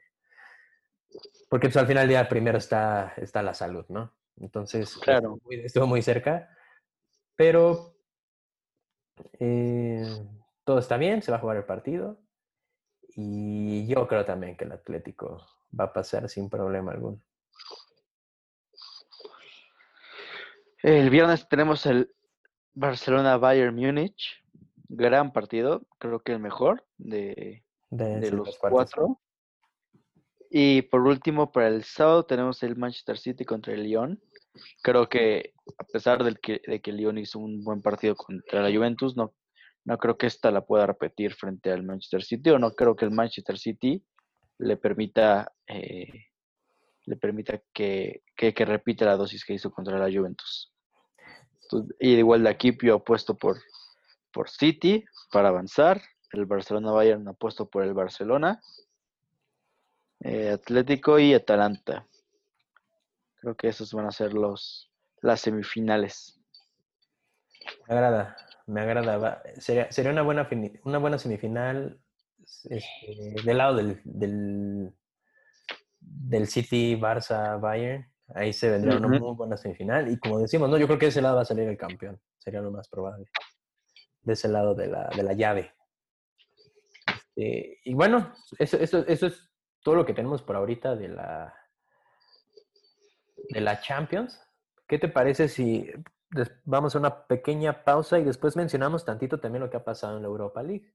Porque 1.50 1.70
pues, 1.70 1.78
al 1.78 1.88
final 1.88 2.04
del 2.04 2.10
día 2.10 2.30
primero 2.30 2.60
está, 2.60 3.14
está 3.18 3.42
la 3.42 3.56
salud, 3.56 3.86
¿no? 3.90 4.14
Entonces, 4.40 4.96
claro. 4.98 5.40
estuvo 5.50 5.88
muy 5.88 6.04
cerca. 6.04 6.56
Pero 7.36 7.96
eh, 9.40 10.06
todo 10.64 10.78
está 10.78 10.98
bien, 10.98 11.24
se 11.24 11.32
va 11.32 11.38
a 11.38 11.42
jugar 11.42 11.58
el 11.58 11.66
partido. 11.66 12.20
Y 13.16 13.88
yo 13.88 14.08
creo 14.08 14.26
también 14.26 14.56
que 14.56 14.66
el 14.66 14.72
Atlético 14.72 15.46
va 15.78 15.86
a 15.86 15.94
pasar 15.94 16.30
sin 16.30 16.50
problema 16.50 16.92
alguno. 16.92 17.22
El 20.84 21.10
viernes 21.10 21.48
tenemos 21.48 21.86
el 21.86 22.14
Barcelona-Bayern 22.74 23.76
Múnich. 23.76 24.44
Gran 24.88 25.32
partido, 25.32 25.84
creo 26.00 26.22
que 26.22 26.34
el 26.34 26.40
mejor 26.40 26.86
de, 26.98 27.64
los 27.90 28.58
cuatro. 28.58 29.22
Y 30.50 30.82
por 30.84 31.02
último, 31.02 31.52
para 31.52 31.70
el 31.70 31.84
sábado 31.84 32.26
tenemos 32.26 32.62
el 32.64 32.76
Manchester 32.76 33.18
City 33.18 33.46
contra 33.46 33.74
el 33.74 33.84
Lyon. 33.84 34.22
Creo 34.82 35.08
que 35.08 35.54
a 35.78 35.84
pesar 35.86 36.24
de 36.24 36.36
que, 36.36 36.62
de 36.68 36.82
que 36.82 36.92
Lyon 36.92 37.18
hizo 37.18 37.40
un 37.40 37.64
buen 37.64 37.82
partido 37.82 38.16
contra 38.16 38.62
la 38.62 38.76
Juventus, 38.76 39.16
no, 39.16 39.34
no 39.86 39.98
creo 39.98 40.18
que 40.18 40.28
esta 40.28 40.52
la 40.52 40.66
pueda 40.66 40.86
repetir 40.86 41.34
frente 41.34 41.72
al 41.72 41.84
Manchester 41.84 42.24
City 42.24 42.52
o 42.52 42.60
no 42.60 42.72
creo 42.72 42.96
que 42.96 43.06
el 43.06 43.12
Manchester 43.12 43.58
City 43.58 44.04
le 44.60 44.78
permita 44.78 45.52
eh, 45.68 46.32
le 47.06 47.16
permita 47.18 47.62
que, 47.74 48.24
que, 48.36 48.54
repita 48.66 49.06
la 49.06 49.18
dosis 49.18 49.44
que 49.44 49.54
hizo 49.54 49.72
contra 49.72 49.98
la 49.98 50.14
Juventus. 50.16 50.72
y 52.00 52.14
igual 52.16 52.44
de 52.44 52.50
aquí 52.50 52.78
yo 52.82 52.96
apuesto 52.96 53.36
por, 53.36 53.58
por 54.32 54.50
City 54.50 55.04
para 55.32 55.50
avanzar. 55.50 56.02
El 56.32 56.46
Barcelona 56.46 56.92
Bayern 56.92 57.28
apuesto 57.28 57.70
por 57.70 57.84
el 57.84 57.94
Barcelona. 57.94 58.62
Eh, 60.22 60.52
Atlético 60.52 61.20
y 61.20 61.34
Atalanta. 61.34 62.08
Creo 63.36 63.56
que 63.56 63.68
esos 63.68 63.94
van 63.94 64.06
a 64.06 64.12
ser 64.12 64.34
los 64.34 64.92
las 65.22 65.42
semifinales. 65.42 66.41
Me 67.88 67.96
agrada, 67.96 68.38
me 68.68 68.82
agrada. 68.82 69.44
Sería, 69.58 69.92
sería 69.92 70.12
una, 70.12 70.22
buena, 70.22 70.48
una 70.84 70.98
buena 70.98 71.18
semifinal 71.18 72.00
este, 72.70 73.36
del 73.44 73.58
lado 73.58 73.76
del, 73.76 74.02
del, 74.04 74.94
del 76.00 76.48
City, 76.48 76.96
Barça, 76.96 77.60
Bayern. 77.60 78.10
Ahí 78.34 78.54
se 78.54 78.70
vendría 78.70 78.98
una 78.98 79.08
muy 79.08 79.36
buena 79.36 79.58
semifinal. 79.58 80.10
Y 80.10 80.18
como 80.18 80.40
decimos, 80.40 80.70
no, 80.70 80.78
yo 80.78 80.88
creo 80.88 81.00
que 81.00 81.06
de 81.08 81.10
ese 81.10 81.22
lado 81.22 81.36
va 81.36 81.42
a 81.42 81.46
salir 81.46 81.68
el 81.68 81.78
campeón. 81.78 82.20
Sería 82.38 82.62
lo 82.62 82.72
más 82.72 82.88
probable. 82.88 83.26
De 84.22 84.34
ese 84.34 84.48
lado 84.48 84.74
de 84.74 84.88
la, 84.88 85.10
de 85.16 85.24
la 85.24 85.34
llave. 85.34 85.74
Este, 87.42 87.80
y 87.84 87.94
bueno, 87.94 88.34
eso, 88.60 88.78
eso, 88.78 89.06
eso 89.08 89.28
es 89.28 89.50
todo 89.84 89.96
lo 89.96 90.06
que 90.06 90.14
tenemos 90.14 90.42
por 90.42 90.56
ahorita 90.56 90.96
de 90.96 91.10
la, 91.10 91.54
de 93.50 93.62
la 93.62 93.80
Champions. 93.80 94.40
¿Qué 94.88 95.00
te 95.00 95.08
parece 95.08 95.48
si 95.48 95.90
vamos 96.64 96.96
a 96.96 97.00
una 97.00 97.28
pequeña 97.28 97.84
pausa 97.84 98.20
y 98.20 98.24
después 98.24 98.56
mencionamos 98.56 99.06
tantito 99.06 99.40
también 99.40 99.64
lo 99.64 99.70
que 99.70 99.78
ha 99.78 99.84
pasado 99.84 100.18
en 100.18 100.24
la 100.24 100.30
Europa 100.30 100.64
League? 100.64 100.94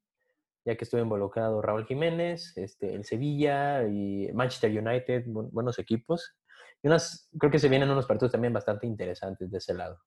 Ya 0.64 0.76
que 0.76 0.84
estuvo 0.84 1.01
involucrado 1.01 1.62
Raúl 1.62 1.87
Jiménez, 1.87 2.57
este, 2.57 2.95
el 2.95 3.05
Sevilla 3.05 3.84
y 3.87 4.30
Manchester 4.32 4.70
United, 4.70 5.24
buenos 5.26 5.78
equipos. 5.78 6.37
Y 6.82 6.89
unas, 6.89 7.30
creo 7.39 7.51
que 7.51 7.59
se 7.59 7.68
vienen 7.68 7.91
unos 7.91 8.07
partidos 8.07 8.32
también 8.32 8.53
bastante 8.53 8.87
interesantes 8.87 9.51
de 9.51 9.59
ese 9.59 9.74
lado. 9.74 10.01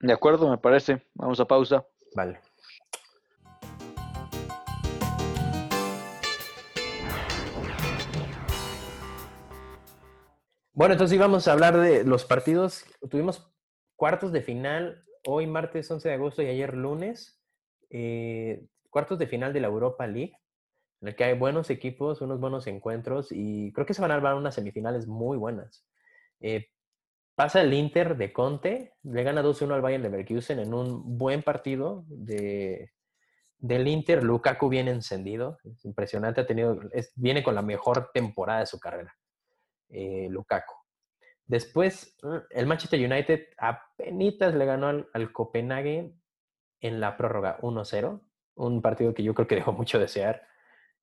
De 0.00 0.12
acuerdo, 0.12 0.48
me 0.48 0.58
parece. 0.58 1.02
Vamos 1.14 1.40
a 1.40 1.44
pausa. 1.46 1.84
Vale. 2.14 2.40
Bueno, 10.72 10.94
entonces 10.94 11.16
íbamos 11.16 11.48
a 11.48 11.52
hablar 11.52 11.76
de 11.76 12.04
los 12.04 12.24
partidos. 12.24 12.84
Tuvimos 13.10 13.52
cuartos 13.98 14.30
de 14.30 14.42
final 14.42 15.04
hoy 15.26 15.48
martes 15.48 15.90
11 15.90 16.08
de 16.08 16.14
agosto 16.14 16.40
y 16.40 16.46
ayer 16.46 16.74
lunes. 16.74 17.42
Eh, 17.90 18.64
cuartos 18.90 19.18
de 19.18 19.26
final 19.26 19.52
de 19.52 19.60
la 19.60 19.66
Europa 19.66 20.06
League. 20.06 20.38
en 21.00 21.08
el 21.08 21.16
que 21.16 21.24
hay 21.24 21.36
buenos 21.36 21.68
equipos, 21.68 22.20
unos 22.22 22.40
buenos 22.40 22.66
encuentros 22.66 23.28
y 23.30 23.72
creo 23.72 23.86
que 23.86 23.94
se 23.94 24.00
van 24.00 24.10
a 24.10 24.14
armar 24.14 24.34
unas 24.34 24.54
semifinales 24.54 25.06
muy 25.06 25.36
buenas. 25.36 25.84
Eh, 26.40 26.68
pasa 27.34 27.60
el 27.60 27.74
Inter 27.74 28.16
de 28.16 28.32
Conte, 28.32 28.94
le 29.02 29.22
gana 29.24 29.42
2-1 29.42 29.74
al 29.74 29.82
Bayern 29.82 30.02
Leverkusen 30.02 30.60
en 30.60 30.74
un 30.74 31.18
buen 31.18 31.42
partido 31.42 32.04
de, 32.06 32.92
del 33.58 33.88
Inter. 33.88 34.22
Lukaku 34.22 34.68
viene 34.68 34.92
encendido, 34.92 35.58
es 35.64 35.84
impresionante, 35.84 36.40
ha 36.40 36.46
tenido, 36.46 36.80
viene 37.16 37.42
con 37.42 37.56
la 37.56 37.62
mejor 37.62 38.10
temporada 38.14 38.60
de 38.60 38.66
su 38.66 38.78
carrera, 38.78 39.12
eh, 39.88 40.28
Lukaku. 40.30 40.77
Después, 41.48 42.14
el 42.50 42.66
Manchester 42.66 43.00
United 43.00 43.48
apenas 43.56 44.54
le 44.54 44.66
ganó 44.66 45.06
al, 45.12 45.32
Copenhague 45.32 46.12
en 46.80 47.00
la 47.00 47.16
prórroga 47.16 47.58
1-0, 47.62 48.20
un 48.56 48.82
partido 48.82 49.14
que 49.14 49.22
yo 49.22 49.34
creo 49.34 49.48
que 49.48 49.54
dejó 49.54 49.72
mucho 49.72 49.98
desear 49.98 50.42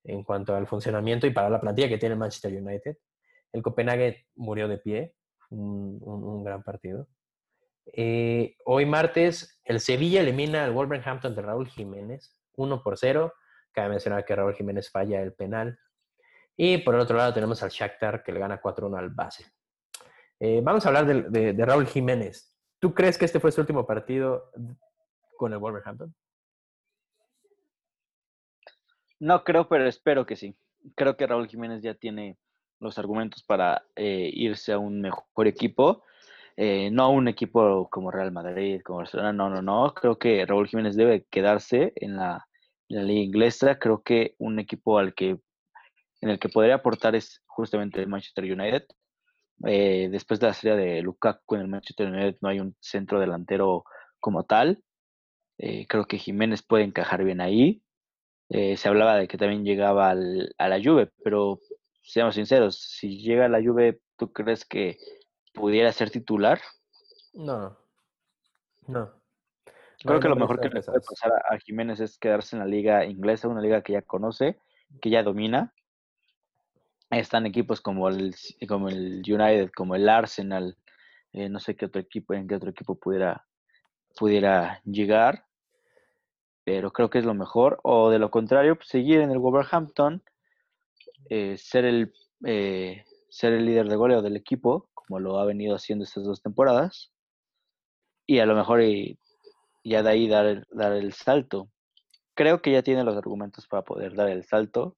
en 0.03 0.23
cuanto 0.23 0.55
al 0.55 0.67
funcionamiento 0.67 1.25
y 1.25 1.31
para 1.31 1.49
la 1.49 1.59
plantilla 1.59 1.89
que 1.89 1.97
tiene 1.97 2.13
el 2.13 2.19
Manchester 2.19 2.53
United. 2.53 2.95
El 3.51 3.63
Copenhague 3.63 4.27
murió 4.35 4.67
de 4.67 4.77
pie, 4.77 5.15
un, 5.49 6.43
gran 6.43 6.61
partido. 6.61 7.07
Eh, 7.91 8.55
hoy 8.65 8.85
martes, 8.85 9.59
el 9.63 9.79
Sevilla 9.79 10.21
elimina 10.21 10.63
al 10.63 10.73
Wolverhampton 10.73 11.33
de 11.33 11.41
Raúl 11.41 11.67
Jiménez, 11.67 12.39
1 12.53 12.83
por 12.83 12.99
0. 12.99 13.33
Cabe 13.71 13.89
mencionar 13.89 14.23
que 14.25 14.35
Raúl 14.35 14.53
Jiménez 14.53 14.91
falla 14.91 15.23
el 15.23 15.33
penal. 15.33 15.79
Y 16.55 16.77
por 16.77 16.93
el 16.93 17.01
otro 17.01 17.17
lado 17.17 17.33
tenemos 17.33 17.63
al 17.63 17.71
Shakhtar 17.71 18.21
que 18.21 18.31
le 18.31 18.39
gana 18.39 18.61
4-1 18.61 18.99
al 18.99 19.09
base. 19.09 19.54
Eh, 20.39 20.61
vamos 20.63 20.85
a 20.85 20.89
hablar 20.89 21.05
de, 21.05 21.65
Raúl 21.65 21.87
Jiménez. 21.87 22.53
¿Tú 22.79 22.93
crees 22.93 23.17
que 23.17 23.25
este 23.25 23.39
fue 23.39 23.51
su 23.51 23.61
último 23.61 23.85
partido 23.85 24.51
con 25.37 25.53
el 25.53 25.59
Wolverhampton? 25.59 26.13
No 29.19 29.43
creo, 29.43 29.67
pero 29.69 29.87
espero 29.87 30.25
que 30.25 30.35
sí. 30.35 30.55
Creo 30.95 31.15
que 31.15 31.25
Raúl 31.25 31.47
Jiménez 31.47 31.81
ya 31.81 31.93
tiene 31.93 32.37
los 32.79 32.97
argumentos 32.99 33.43
para 33.43 33.83
eh, 33.95 34.29
irse 34.33 34.73
a 34.73 34.79
un 34.79 35.01
mejor 35.01 35.47
equipo. 35.47 36.03
Eh, 36.57 36.89
no 36.91 37.03
a 37.03 37.09
un 37.09 37.27
equipo 37.27 37.89
como 37.89 38.11
Real 38.11 38.31
Madrid, 38.31 38.81
como 38.83 38.99
Barcelona, 38.99 39.33
no, 39.33 39.49
no, 39.49 39.61
no. 39.61 39.93
Creo 39.93 40.17
que 40.17 40.45
Raúl 40.45 40.67
Jiménez 40.67 40.95
debe 40.95 41.25
quedarse 41.29 41.93
en 41.95 42.17
la, 42.17 42.47
liga 42.89 43.21
inglesa. 43.21 43.79
Creo 43.79 44.03
que 44.03 44.35
un 44.37 44.59
equipo 44.59 44.97
al 44.99 45.13
que 45.13 45.39
en 46.21 46.29
el 46.29 46.39
que 46.39 46.49
podría 46.49 46.75
aportar 46.75 47.15
es 47.15 47.41
justamente 47.45 48.01
el 48.01 48.07
Manchester 48.07 48.43
United. 48.43 48.83
Eh, 49.63 50.09
después 50.11 50.39
de 50.39 50.47
la 50.47 50.53
serie 50.53 50.75
de 50.75 51.01
Lukaku 51.01 51.55
en 51.55 51.61
el 51.61 51.67
Manchester 51.67 52.09
United 52.09 52.37
no 52.41 52.49
hay 52.49 52.59
un 52.59 52.75
centro 52.79 53.19
delantero 53.19 53.85
como 54.19 54.43
tal. 54.43 54.83
creo 55.57 56.05
que 56.05 56.17
Jiménez 56.17 56.61
puede 56.63 56.83
encajar 56.83 57.23
bien 57.23 57.41
ahí. 57.41 57.81
Eh, 58.49 58.77
se 58.77 58.87
hablaba 58.87 59.15
de 59.15 59.27
que 59.27 59.37
también 59.37 59.65
llegaba 59.65 60.11
al, 60.11 60.53
a 60.57 60.69
la 60.69 60.79
Juve, 60.81 61.11
pero 61.23 61.59
seamos 62.03 62.35
sinceros, 62.35 62.79
si 62.79 63.19
llega 63.19 63.45
a 63.45 63.49
la 63.49 63.61
Juve, 63.61 64.01
¿tú 64.17 64.31
crees 64.31 64.65
que 64.65 64.97
pudiera 65.53 65.91
ser 65.91 66.11
titular? 66.11 66.61
No, 67.33 67.77
no. 68.87 69.11
Creo 70.03 70.19
que 70.19 70.29
lo 70.29 70.35
mejor 70.35 70.59
que 70.59 70.69
le 70.69 70.83
puede 70.83 71.01
pasar 71.01 71.31
a, 71.49 71.57
Jiménez 71.57 71.99
es 71.99 72.19
quedarse 72.19 72.55
en 72.55 72.59
la 72.59 72.67
liga 72.67 73.05
inglesa, 73.05 73.47
una 73.47 73.61
liga 73.61 73.81
que 73.81 73.93
ya 73.93 74.03
conoce, 74.03 74.59
que 75.01 75.09
ya 75.09 75.23
domina. 75.23 75.73
Están 77.19 77.45
equipos 77.45 77.81
como 77.81 78.09
el, 78.09 78.35
como 78.67 78.89
el 78.89 79.23
United, 79.27 79.71
como 79.75 79.95
el 79.95 80.09
Arsenal, 80.09 80.77
eh, 81.33 81.49
no 81.49 81.59
sé 81.59 81.75
qué 81.75 81.85
otro 81.85 82.01
equipo, 82.01 82.33
en 82.33 82.47
qué 82.47 82.55
otro 82.55 82.69
equipo 82.69 82.95
pudiera, 82.95 83.45
pudiera 84.15 84.81
llegar 84.83 85.45
pero 86.65 86.91
creo 86.91 87.09
que 87.09 87.19
es 87.19 87.25
lo 87.25 87.33
mejor. 87.33 87.79
O 87.83 88.09
de 88.09 88.19
lo 88.19 88.31
contrario, 88.31 88.75
pues, 88.75 88.89
seguir 88.89 89.21
en 89.21 89.31
el 89.31 89.37
Wolverhampton, 89.37 90.21
eh, 91.29 91.55
ser, 91.57 91.85
el, 91.85 92.13
eh, 92.43 93.05
ser 93.29 93.53
el 93.53 93.65
líder 93.65 93.87
de 93.87 93.95
goleo 93.95 94.21
del 94.21 94.35
equipo, 94.35 94.89
como 94.93 95.19
lo 95.19 95.39
ha 95.39 95.45
venido 95.45 95.75
haciendo 95.75 96.03
estas 96.03 96.23
dos 96.25 96.41
temporadas, 96.41 97.11
y 98.27 98.39
a 98.39 98.45
lo 98.47 98.55
mejor 98.55 98.81
ya 99.83 100.01
de 100.01 100.09
ahí 100.09 100.27
dar 100.27 100.65
dar 100.71 100.93
el 100.93 101.13
salto. 101.13 101.69
Creo 102.33 102.61
que 102.61 102.71
ya 102.71 102.81
tiene 102.81 103.03
los 103.03 103.15
argumentos 103.15 103.67
para 103.67 103.83
poder 103.83 104.15
dar 104.15 104.29
el 104.29 104.43
salto. 104.43 104.97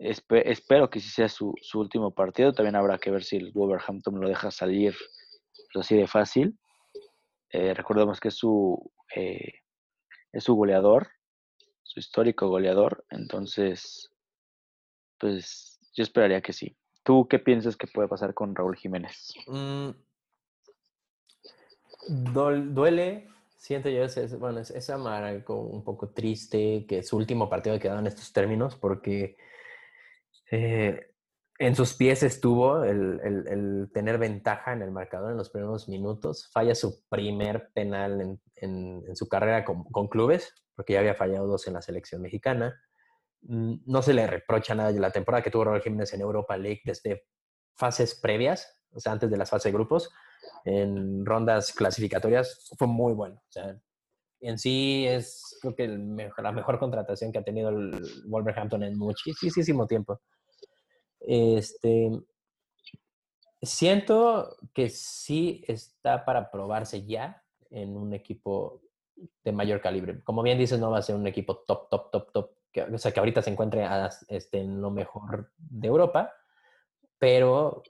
Espero 0.00 0.90
que 0.90 1.00
sí 1.00 1.08
sea 1.08 1.28
su, 1.28 1.54
último 1.74 2.12
partido. 2.12 2.52
También 2.52 2.76
habrá 2.76 2.98
que 2.98 3.10
ver 3.10 3.22
si 3.22 3.50
Wolverhampton 3.52 4.20
lo 4.20 4.28
deja 4.28 4.50
salir 4.50 4.94
pues, 5.72 5.86
así 5.86 5.96
de 5.96 6.06
fácil. 6.06 6.58
Eh, 7.52 7.74
recordemos 7.74 8.20
que 8.20 8.28
es 8.28 8.34
su 8.34 8.90
es 10.32 10.44
su 10.44 10.54
goleador, 10.54 11.08
su 11.82 12.00
histórico 12.00 12.48
goleador. 12.48 13.04
Entonces, 13.10 14.10
pues 15.18 15.78
yo 15.94 16.02
esperaría 16.02 16.40
que 16.40 16.52
sí. 16.52 16.76
¿Tú 17.02 17.26
qué 17.28 17.38
piensas 17.38 17.76
que 17.76 17.86
puede 17.86 18.08
pasar 18.08 18.34
con 18.34 18.54
Raúl 18.54 18.76
Jiménez? 18.76 19.32
Mm. 19.46 19.90
duele, 22.72 23.28
siento 23.56 23.88
yo, 23.88 24.04
es, 24.04 24.38
bueno, 24.38 24.60
es, 24.60 24.70
es 24.70 24.90
amargo, 24.90 25.62
un 25.62 25.82
poco 25.82 26.10
triste 26.10 26.86
que 26.86 27.02
su 27.02 27.16
último 27.16 27.48
partido 27.48 27.74
haya 27.74 27.82
quedado 27.82 28.00
en 28.00 28.06
estos 28.06 28.32
términos, 28.32 28.76
porque 28.76 29.36
eh, 30.50 31.10
en 31.58 31.76
sus 31.76 31.92
pies 31.94 32.22
estuvo 32.22 32.84
el, 32.84 33.90
tener 33.92 34.16
ventaja 34.16 34.72
en 34.72 34.80
el 34.80 34.90
marcador 34.90 35.30
en 35.30 35.36
los 35.36 35.50
primeros 35.50 35.88
minutos. 35.88 36.48
Falla 36.52 36.74
su 36.74 37.06
primer 37.10 37.70
penal 37.74 38.38
en, 38.56 39.04
su 39.14 39.28
carrera 39.28 39.64
con, 39.64 40.08
clubes, 40.08 40.54
porque 40.74 40.94
ya 40.94 41.00
había 41.00 41.14
fallado 41.14 41.46
dos 41.46 41.66
en 41.66 41.74
la 41.74 41.82
selección 41.82 42.22
mexicana. 42.22 42.80
Mm, 43.42 43.74
no 43.84 44.00
se 44.00 44.14
le 44.14 44.26
reprocha 44.26 44.74
nada 44.74 44.90
de 44.90 45.00
la 45.00 45.10
temporada 45.10 45.42
que 45.42 45.50
tuvo 45.50 45.64
Raúl 45.64 45.82
Jiménez 45.82 46.12
en 46.14 46.22
Europa 46.22 46.56
League 46.56 46.80
desde 46.84 47.26
fases 47.76 48.14
previas, 48.14 48.82
o 48.92 49.00
sea, 49.00 49.12
antes 49.12 49.30
de 49.30 49.36
las 49.36 49.50
fases 49.50 49.64
de 49.64 49.72
grupos, 49.72 50.10
en 50.64 51.26
rondas 51.26 51.72
clasificatorias, 51.74 52.70
fue 52.78 52.88
muy 52.88 53.12
bueno. 53.12 53.36
O 53.36 53.52
sea, 53.52 53.78
en 54.40 54.58
sí 54.58 55.06
es 55.06 55.58
creo 55.60 55.74
que 55.74 55.88
la 55.88 56.52
mejor 56.52 56.78
contratación 56.78 57.32
que 57.32 57.38
ha 57.38 57.44
tenido 57.44 57.68
el 57.68 58.02
Wolverhampton 58.26 58.82
en 58.82 58.96
muchísimo 58.96 59.86
tiempo. 59.86 60.20
Este, 61.20 62.10
siento 63.62 64.56
que 64.72 64.88
sí 64.88 65.64
está 65.66 66.24
para 66.24 66.50
probarse 66.50 67.04
ya 67.04 67.42
en 67.70 67.96
un 67.96 68.14
equipo 68.14 68.82
de 69.44 69.52
mayor 69.52 69.80
calibre. 69.80 70.22
Como 70.24 70.42
bien 70.42 70.58
dices, 70.58 70.80
no 70.80 70.90
va 70.90 70.98
a 70.98 71.02
ser 71.02 71.16
un 71.16 71.26
equipo 71.26 71.58
top, 71.58 71.88
top, 71.88 72.10
top, 72.10 72.32
top. 72.32 72.50
Que, 72.72 72.82
o 72.82 72.98
sea, 72.98 73.12
que 73.12 73.20
ahorita 73.20 73.42
se 73.42 73.50
encuentre 73.50 73.86
este, 74.28 74.60
en 74.60 74.80
lo 74.80 74.90
mejor 74.90 75.50
de 75.58 75.88
Europa, 75.88 76.32
pero 77.18 77.82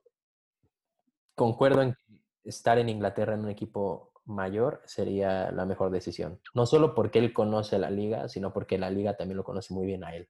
concuerdo 1.34 1.82
en 1.82 1.94
que 1.94 2.20
estar 2.44 2.78
en 2.78 2.88
Inglaterra 2.88 3.34
en 3.34 3.40
un 3.40 3.50
equipo 3.50 4.12
mayor 4.24 4.80
sería 4.86 5.50
la 5.50 5.66
mejor 5.66 5.90
decisión. 5.90 6.40
No 6.54 6.66
solo 6.66 6.94
porque 6.94 7.18
él 7.18 7.32
conoce 7.32 7.78
la 7.78 7.90
liga, 7.90 8.28
sino 8.28 8.52
porque 8.52 8.78
la 8.78 8.90
liga 8.90 9.16
también 9.16 9.36
lo 9.36 9.44
conoce 9.44 9.74
muy 9.74 9.86
bien 9.86 10.04
a 10.04 10.14
él. 10.14 10.28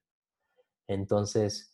Entonces, 0.87 1.70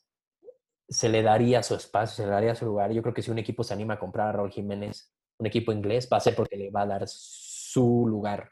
se 0.90 1.10
le 1.10 1.22
daría 1.22 1.64
su 1.64 1.76
espacio, 1.76 2.16
se 2.16 2.26
le 2.26 2.32
daría 2.32 2.56
su 2.56 2.66
lugar. 2.66 2.92
Yo 2.92 3.02
creo 3.02 3.14
que 3.14 3.22
si 3.22 3.32
un 3.32 3.40
equipo 3.40 3.64
se 3.64 3.74
anima 3.74 3.96
a 3.96 4.00
comprar 4.00 4.30
a 4.30 4.32
Raúl 4.32 4.52
Jiménez, 4.52 5.14
un 5.38 5.46
equipo 5.46 5.72
inglés, 5.72 6.08
va 6.12 6.18
a 6.18 6.22
ser 6.22 6.36
porque 6.36 6.56
le 6.56 6.72
va 6.72 6.82
a 6.82 6.88
dar 6.88 7.04
su 7.08 8.06
lugar 8.08 8.52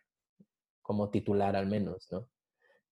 como 0.81 1.09
titular 1.09 1.55
al 1.55 1.65
menos, 1.65 2.11
¿no? 2.11 2.27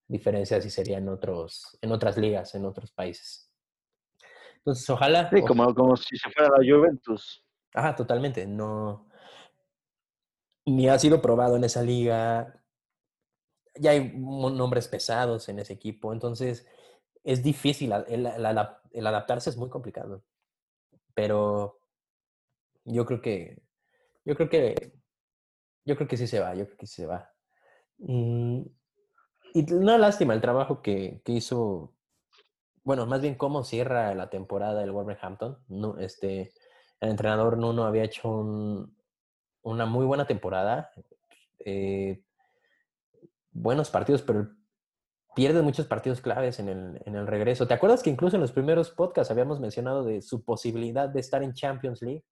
Diferencia 0.08 0.62
si 0.62 0.70
sería 0.70 0.98
en, 0.98 1.10
otros, 1.10 1.78
en 1.82 1.91
otras 1.91 2.18
ligas, 2.18 2.56
en 2.56 2.66
otros 2.66 2.91
países. 2.91 3.52
Entonces, 4.58 4.89
ojalá... 4.89 5.30
Sí, 5.30 5.41
como, 5.41 5.74
como 5.76 5.96
si 5.98 6.18
se 6.18 6.30
fuera 6.32 6.50
la 6.58 6.66
Juventus. 6.66 7.46
Ajá, 7.74 7.96
totalmente. 7.96 8.48
No... 8.48 9.08
Ni 10.66 10.88
ha 10.88 10.98
sido 10.98 11.22
probado 11.22 11.58
en 11.58 11.66
esa 11.66 11.84
liga. 11.84 12.62
Ya 13.76 13.91
hay 13.91 14.14
nombres 14.16 14.88
pesados 14.88 15.50
en 15.50 15.60
ese 15.60 15.74
equipo. 15.74 16.14
Entonces, 16.14 16.66
es 17.24 17.44
difícil, 17.44 17.94
el, 18.08 19.08
adaptarse 19.08 19.50
es 19.50 19.58
muy 19.58 19.70
complicado. 19.70 20.24
Pero 21.14 21.80
yo 22.86 23.06
creo 23.06 23.22
que, 23.22 23.62
yo 24.26 24.36
creo 24.36 24.50
que, 24.50 24.94
yo 25.86 25.96
creo 25.96 26.08
que 26.08 26.18
sí 26.18 26.28
se 26.28 26.40
va, 26.40 26.56
yo 26.56 26.66
creo 26.66 26.78
que 26.78 26.88
sí 26.88 26.96
se 26.96 27.06
va. 27.06 27.32
Mm, 28.00 28.64
y 29.54 29.74
una 29.74 29.98
lástima 29.98 30.34
el 30.34 30.42
trabajo 30.42 30.82
que, 30.82 31.22
hizo, 31.26 31.94
bueno, 32.84 33.06
más 33.06 33.22
bien 33.22 33.36
cómo 33.36 33.64
cierra 33.64 34.14
la 34.16 34.30
temporada 34.30 34.84
el 34.84 34.92
Wolverhampton. 34.92 35.60
No, 35.68 35.98
este, 36.00 36.52
el 37.00 37.10
entrenador 37.10 37.58
Nuno 37.58 37.86
había 37.86 38.04
hecho 38.04 38.30
una 39.62 39.86
muy 39.86 40.06
buena 40.06 40.26
temporada. 40.26 40.92
Eh, 41.60 42.24
buenos 43.52 43.90
partidos, 43.90 44.24
pero 44.24 44.40
el 44.40 44.62
pierde 45.36 45.62
muchos 45.62 45.88
partidos 45.88 46.22
claves 46.22 46.60
en 46.60 46.70
el, 46.70 47.02
en 47.06 47.16
el 47.16 47.28
regreso. 47.28 47.68
¿Te 47.68 47.74
acuerdas 47.74 48.04
que 48.04 48.10
incluso 48.10 48.36
en 48.36 48.42
los 48.42 48.52
primeros 48.52 48.92
podcasts 48.92 49.32
habíamos 49.32 49.60
mencionado 49.60 50.04
de 50.04 50.22
su 50.22 50.44
posibilidad 50.44 51.10
de 51.10 51.20
estar 51.20 51.44
en 51.44 51.54
Champions 51.54 52.02
League? 52.02 52.24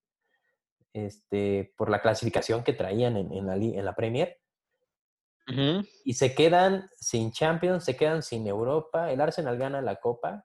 Este, 0.94 1.72
por 1.76 1.88
la 1.88 2.02
clasificación 2.02 2.62
que 2.62 2.74
traían 2.74 3.16
en, 3.16 3.46
la, 3.46 3.54
en 3.54 3.84
la 3.84 3.94
Premier. 3.94 4.38
y 6.04 6.14
se 6.14 6.34
quedan 6.34 6.88
sin 6.96 7.32
Champions, 7.32 7.84
se 7.84 7.96
quedan 7.96 8.22
sin 8.22 8.46
Europa. 8.46 9.10
El 9.10 9.20
Arsenal 9.20 9.56
gana 9.56 9.80
la 9.80 9.96
Copa, 9.96 10.44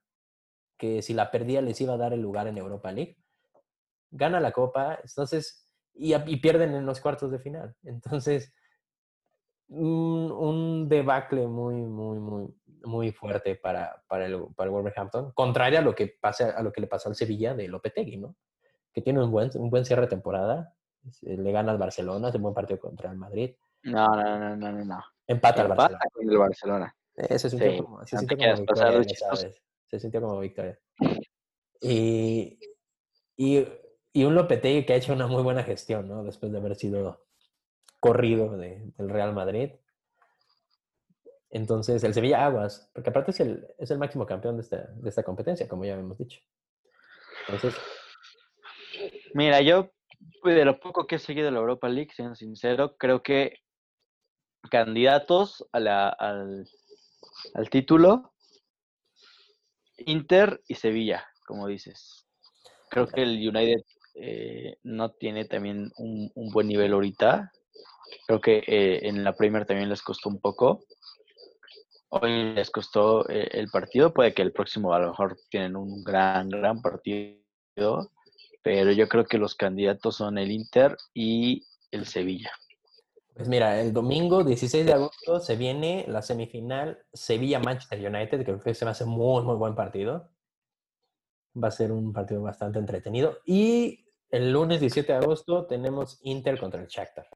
que 0.78 1.02
si 1.02 1.14
la 1.14 1.32
perdía 1.32 1.62
les 1.62 1.80
iba 1.82 1.94
a 1.94 1.98
dar 1.98 2.14
el 2.14 2.22
lugar 2.22 2.48
en 2.48 2.58
Europa 2.58 2.92
League. 2.92 3.18
Gana 4.10 4.40
la 4.40 4.54
Copa, 4.54 5.00
entonces, 5.04 5.70
y, 5.94 6.16
pierden 6.38 6.74
en 6.74 6.86
los 6.86 7.02
cuartos 7.02 7.30
de 7.32 7.40
final. 7.40 7.76
Entonces, 7.84 8.54
un, 9.70 10.88
debacle 10.88 11.48
muy, 11.48 11.76
muy, 11.76 12.20
muy, 12.20 12.48
muy 12.84 13.12
fuerte 13.12 13.56
para, 13.56 14.04
para, 14.08 14.26
el, 14.26 14.46
para 14.56 14.72
Wolverhampton, 14.72 15.32
contrario 15.34 15.80
a 15.80 15.82
lo 15.82 15.94
que 15.94 16.16
pasa, 16.20 16.52
a 16.52 16.62
lo 16.64 16.72
que 16.72 16.82
le 16.82 16.88
pasó 16.88 17.10
al 17.10 17.16
Sevilla 17.16 17.54
de 17.54 17.68
Lopetegui, 17.68 18.18
¿no? 18.18 18.36
Que 18.94 19.02
tiene 19.02 19.24
un 19.24 19.32
buen, 19.32 19.50
un 19.56 19.70
buen 19.70 19.86
cierre 19.86 20.04
de 20.04 20.08
temporada, 20.08 20.74
le 21.22 21.52
gana 21.52 21.72
al 21.72 21.78
Barcelona, 21.78 22.30
hace 22.30 22.38
un 22.38 22.44
buen 22.44 22.56
partido 22.56 22.80
contra 22.80 23.12
el 23.12 23.18
Madrid. 23.18 23.56
No, 23.84 24.08
no, 24.08 24.56
no, 24.56 24.72
no, 24.72 24.86
no. 24.86 25.04
Empata, 25.28 25.62
al 25.62 25.68
Barcelona. 25.70 26.00
con 26.14 26.30
el 26.30 26.38
Barcelona. 26.38 26.96
se 27.16 27.50
sintió 27.50 27.84
como, 27.84 28.06
se 28.06 28.18
sintió 28.18 28.38
como 28.38 28.58
victoria, 28.58 29.04
¿sabes? 29.16 29.62
Se 29.90 30.00
sintió 30.00 30.22
como 30.22 30.40
victoria. 30.40 30.80
Y, 31.80 32.58
y, 33.36 33.64
y, 34.12 34.24
un 34.24 34.34
Lopetegui 34.34 34.84
que 34.84 34.94
ha 34.94 34.96
hecho 34.96 35.14
una 35.14 35.28
muy 35.28 35.44
buena 35.44 35.62
gestión, 35.62 36.08
¿no? 36.08 36.24
Después 36.24 36.52
de 36.52 36.58
haber 36.58 36.76
sido 36.76 37.27
corrido 38.00 38.58
de, 38.58 38.92
del 38.98 39.10
Real 39.10 39.34
Madrid. 39.34 39.72
Entonces, 41.50 42.04
el 42.04 42.14
Sevilla 42.14 42.46
Aguas, 42.46 42.92
porque 42.94 43.10
aparte 43.10 43.32
es 43.32 43.40
el, 43.40 43.68
es 43.78 43.90
el 43.92 43.98
máximo 43.98 44.26
campeón 44.26 44.58
de 44.58 44.64
esta, 44.64 44.88
de 44.94 45.10
esta 45.10 45.24
competencia, 45.24 45.68
como 45.68 45.86
ya 45.86 45.94
hemos 45.94 46.18
dicho. 46.18 46.42
Entonces. 47.48 47.80
Mira, 49.34 49.62
yo 49.62 49.92
pues, 50.42 50.56
de 50.56 50.66
lo 50.66 50.80
poco 50.80 51.08
que 51.08 51.16
he 51.16 51.20
seguido 51.20 51.52
la 51.52 51.60
Europa 51.60 51.90
League, 51.90 52.12
siendo 52.14 52.36
sincero, 52.36 52.98
creo 52.98 53.24
que 53.24 53.60
candidatos 54.70 55.66
a 55.72 55.80
la, 55.80 56.10
al, 56.10 56.68
al, 57.54 57.70
título, 57.70 58.34
Inter 59.98 60.62
y 60.68 60.76
Sevilla, 60.76 61.26
como 61.46 61.68
dices. 61.68 62.28
Creo 62.90 63.08
que 63.08 63.24
el 63.24 63.48
United 63.48 63.84
eh, 64.16 64.78
no 64.84 65.12
tiene 65.12 65.46
también 65.46 65.92
un, 65.98 66.32
un, 66.34 66.50
buen 66.50 66.68
nivel 66.68 66.94
ahorita. 66.94 67.52
Creo 68.26 68.42
que 68.42 68.64
eh, 68.68 69.08
en 69.08 69.24
la 69.24 69.34
Premier 69.34 69.66
también 69.66 69.90
les 69.90 70.02
costó 70.02 70.30
un 70.30 70.40
poco. 70.40 70.84
Hoy 72.10 72.54
les 72.54 72.70
costó 72.70 73.28
eh, 73.30 73.50
el 73.52 73.70
partido. 73.70 74.14
Puede 74.14 74.34
que 74.34 74.42
el 74.42 74.54
próximo 74.54 74.94
a 74.94 75.00
lo 75.00 75.10
mejor 75.10 75.38
tienen 75.50 75.76
un 75.76 76.04
gran, 76.04 76.50
gran 76.50 76.82
partido 76.82 77.38
pero 78.68 78.92
yo 78.92 79.08
creo 79.08 79.24
que 79.24 79.38
los 79.38 79.56
candidatos 79.56 80.18
son 80.18 80.38
el 80.38 80.52
Inter 80.52 80.98
y 81.14 81.66
el 81.90 82.06
Sevilla. 82.06 82.52
Pues 83.34 83.48
mira, 83.48 83.80
el 83.80 83.94
domingo 83.94 84.44
16 84.44 84.86
de 84.86 84.92
agosto 84.92 85.40
se 85.40 85.56
viene 85.56 86.04
la 86.10 86.22
semifinal 86.22 87.00
Sevilla-Manchester 87.14 88.14
United, 88.14 88.40
que 88.40 88.44
creo 88.44 88.60
que 88.60 88.74
se 88.74 88.84
va 88.84 88.92
a 88.92 88.94
hacer 88.94 89.08
muy, 89.08 89.42
muy 89.44 89.56
buen 89.56 89.74
partido. 89.74 90.32
Va 91.56 91.70
a 91.70 91.72
ser 91.72 91.94
un 91.94 92.12
partido 92.12 92.42
bastante 92.42 92.78
entretenido. 92.78 93.38
Y 93.46 94.06
el 94.32 94.52
lunes 94.52 94.82
17 94.82 95.14
de 95.14 95.18
agosto 95.20 95.66
tenemos 95.66 96.20
Inter 96.24 96.60
contra 96.60 96.82
el 96.82 96.88
Shakhtar, 96.88 97.28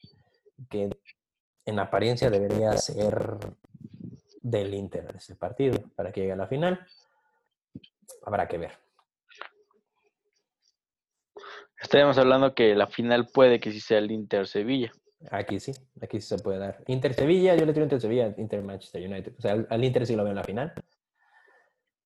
que 0.70 0.90
en 1.66 1.80
apariencia 1.80 2.30
debería 2.30 2.74
ser 2.78 3.38
del 4.42 4.74
Inter 4.74 5.14
ese 5.16 5.36
partido 5.36 5.80
para 5.96 6.12
que 6.12 6.22
llegue 6.22 6.34
a 6.34 6.38
la 6.38 6.48
final. 6.48 6.86
Habrá 8.24 8.48
que 8.48 8.58
ver. 8.58 8.72
Estaríamos 11.82 12.18
hablando 12.18 12.54
que 12.54 12.76
la 12.76 12.88
final 12.88 13.28
puede 13.28 13.60
que 13.60 13.72
sí 13.72 13.80
sea 13.80 13.98
el 13.98 14.12
Inter-Sevilla. 14.12 14.92
Aquí 15.30 15.60
sí, 15.60 15.72
aquí 16.02 16.20
sí 16.20 16.28
se 16.28 16.38
puede 16.38 16.60
dar. 16.60 16.84
Inter-Sevilla, 16.88 17.56
yo 17.56 17.66
le 17.66 17.74
tiro 17.74 17.86
Inter-Sevilla, 17.86 18.34
Inter-Manchester 18.38 19.08
United. 19.08 19.34
O 19.38 19.42
sea, 19.42 19.66
al, 19.70 19.84
Inter 19.84 20.06
sí 20.06 20.16
lo 20.16 20.24
veo 20.24 20.32
en 20.32 20.36
la 20.36 20.44
final. 20.44 20.74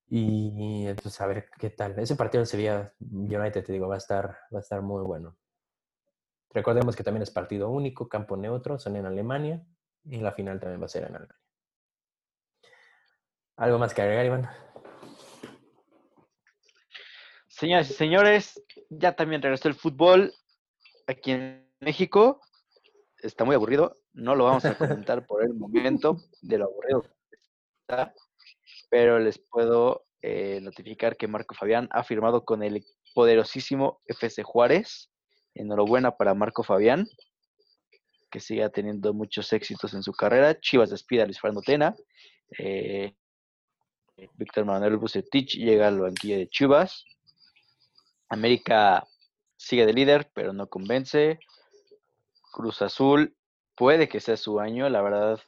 Y 0.08 0.86
entonces 0.88 1.20
a 1.20 1.28
ver 1.28 1.50
qué 1.60 1.70
tal. 1.72 1.98
Ese 2.00 2.16
partido 2.16 2.42
en 2.42 2.48
Sevilla 2.48 2.94
United, 3.00 3.64
te 3.66 3.74
digo, 3.74 3.88
va 3.88 3.96
a 3.96 3.98
estar, 3.98 4.38
va 4.54 4.60
a 4.60 4.62
estar 4.62 4.82
muy 4.82 5.04
bueno. 5.04 5.36
Recordemos 6.56 6.96
que 6.96 7.04
también 7.04 7.22
es 7.22 7.32
partido 7.32 7.70
único, 7.70 8.08
campo 8.08 8.38
neutro, 8.38 8.80
son 8.80 8.96
en 8.96 9.06
Alemania 9.06 9.62
y 10.06 10.22
la 10.22 10.32
final 10.32 10.58
también 10.58 10.82
va 10.82 10.86
a 10.86 10.90
ser 10.90 11.04
en 11.04 11.10
Alemania. 11.10 11.36
¿Algo 13.58 13.78
más 13.78 13.94
que 13.94 14.02
agregar, 14.02 14.26
Iván? 14.26 14.50
Señoras 17.50 17.90
y 17.90 17.94
señores, 17.94 18.64
ya 18.90 19.18
también 19.18 19.42
regresó 19.42 19.68
el 19.68 19.76
fútbol 19.76 20.34
aquí 21.08 21.32
en 21.32 21.70
México. 21.82 22.40
Está 23.18 23.44
muy 23.44 23.56
aburrido. 23.56 23.98
No 24.14 24.34
lo 24.34 24.46
vamos 24.46 24.64
a 24.64 24.78
comentar 24.78 25.26
por 25.26 25.44
el 25.44 25.54
momento 25.56 26.18
de 26.42 26.58
lo 26.58 26.66
aburrido 26.66 27.04
está. 27.82 28.14
Pero 28.90 29.20
les 29.20 29.40
puedo 29.40 30.06
eh, 30.22 30.62
notificar 30.62 31.18
que 31.18 31.28
Marco 31.28 31.54
Fabián 31.54 31.90
ha 31.92 32.06
firmado 32.06 32.46
con 32.46 32.64
el 32.64 32.86
poderosísimo 33.14 34.00
FC 34.06 34.44
Juárez. 34.44 35.12
Enhorabuena 35.56 36.12
para 36.12 36.34
Marco 36.34 36.64
Fabián, 36.64 37.08
que 38.30 38.40
siga 38.40 38.70
teniendo 38.70 39.14
muchos 39.14 39.52
éxitos 39.54 39.94
en 39.94 40.04
su 40.04 40.12
carrera. 40.12 40.60
Chivas 40.60 40.90
despida 40.90 41.24
a 41.24 41.26
Luis 41.26 41.40
Fernando 41.40 41.62
Tena. 41.62 41.96
Eh, 42.60 43.14
Víctor 44.36 44.66
Manuel 44.66 44.98
Bucetich 44.98 45.56
llega 45.56 45.88
al 45.88 46.00
banquillo 46.00 46.38
de 46.38 46.50
Chivas. 46.50 47.06
América 48.30 49.08
sigue 49.58 49.86
de 49.86 49.94
líder, 49.94 50.30
pero 50.34 50.54
no 50.54 50.68
convence. 50.68 51.40
Cruz 52.52 52.82
Azul 52.82 53.36
puede 53.76 54.08
que 54.08 54.20
sea 54.20 54.38
su 54.38 54.60
año, 54.60 54.90
la 54.90 55.02
verdad. 55.02 55.40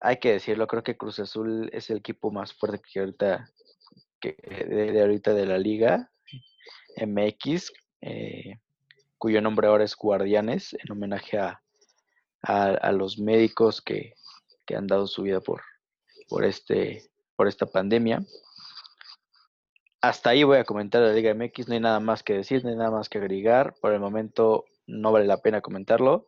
Hay 0.00 0.18
que 0.18 0.32
decirlo, 0.32 0.66
creo 0.66 0.82
que 0.82 0.96
Cruz 0.96 1.18
Azul 1.18 1.70
es 1.72 1.88
el 1.90 1.98
equipo 1.98 2.30
más 2.30 2.52
fuerte 2.52 2.82
que 2.92 3.00
ahorita, 3.00 3.50
que, 4.20 4.32
de, 4.32 5.00
ahorita 5.00 5.32
de 5.32 5.46
la 5.46 5.58
liga 5.58 6.10
MX, 6.96 7.72
eh, 8.02 8.58
cuyo 9.24 9.40
nombre 9.40 9.68
ahora 9.68 9.84
es 9.84 9.96
Guardianes, 9.96 10.74
en 10.74 10.92
homenaje 10.92 11.38
a, 11.38 11.58
a, 12.42 12.92
los 12.92 13.18
médicos 13.18 13.80
que, 13.80 14.12
que, 14.66 14.76
han 14.76 14.86
dado 14.86 15.06
su 15.06 15.22
vida 15.22 15.40
por, 15.40 15.62
por, 16.28 16.44
este, 16.44 17.10
por 17.34 17.48
esta 17.48 17.64
pandemia 17.64 18.20
hasta 20.02 20.28
ahí 20.28 20.44
voy 20.44 20.58
a 20.58 20.64
comentar 20.64 21.00
la 21.00 21.14
Liga 21.14 21.32
MX, 21.32 21.68
no 21.68 21.72
hay 21.72 21.80
nada 21.80 22.00
más 22.00 22.22
que 22.22 22.34
decir, 22.34 22.62
no 22.62 22.68
hay 22.68 22.76
nada 22.76 22.90
más 22.90 23.08
que 23.08 23.16
agregar. 23.16 23.74
Por 23.80 23.94
el 23.94 24.00
momento 24.00 24.66
no 24.86 25.10
vale 25.10 25.26
la 25.26 25.38
pena 25.38 25.62
comentarlo. 25.62 26.26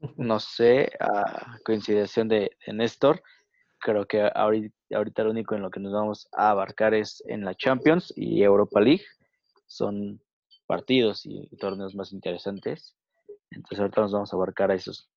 No 0.16 0.40
sé, 0.40 0.92
a 1.00 1.58
coincidencia 1.64 2.24
de, 2.24 2.56
Néstor, 2.68 3.22
creo 3.78 4.06
que 4.06 4.30
ahorita, 4.34 4.74
ahorita, 4.94 5.24
lo 5.24 5.32
único 5.32 5.54
en 5.54 5.60
lo 5.60 5.70
que 5.70 5.80
nos 5.80 5.92
vamos 5.92 6.28
a 6.32 6.50
abarcar 6.50 6.94
es 6.94 7.22
en 7.26 7.44
la 7.44 7.54
Champions 7.54 8.10
y 8.16 8.42
Europa 8.42 8.80
League. 8.80 9.04
Son 9.66 10.18
partidos 10.66 11.24
y 11.24 11.48
torneos 11.56 11.94
más 11.94 12.12
interesantes. 12.12 12.96
Entonces 13.50 13.78
ahorita 13.80 14.00
nos 14.02 14.12
vamos 14.12 14.32
a 14.32 14.36
abarcar 14.36 14.70
a 14.70 14.74
esos. 14.74 15.10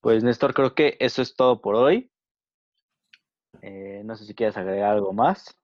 Pues 0.00 0.22
Néstor, 0.22 0.52
creo 0.52 0.74
que 0.74 0.96
eso 1.00 1.22
es 1.22 1.34
todo 1.34 1.60
por 1.60 1.76
hoy. 1.76 2.10
Eh, 3.62 4.02
no 4.04 4.16
sé 4.16 4.26
si 4.26 4.34
quieres 4.34 4.56
agregar 4.56 4.90
algo 4.90 5.12
más. 5.12 5.58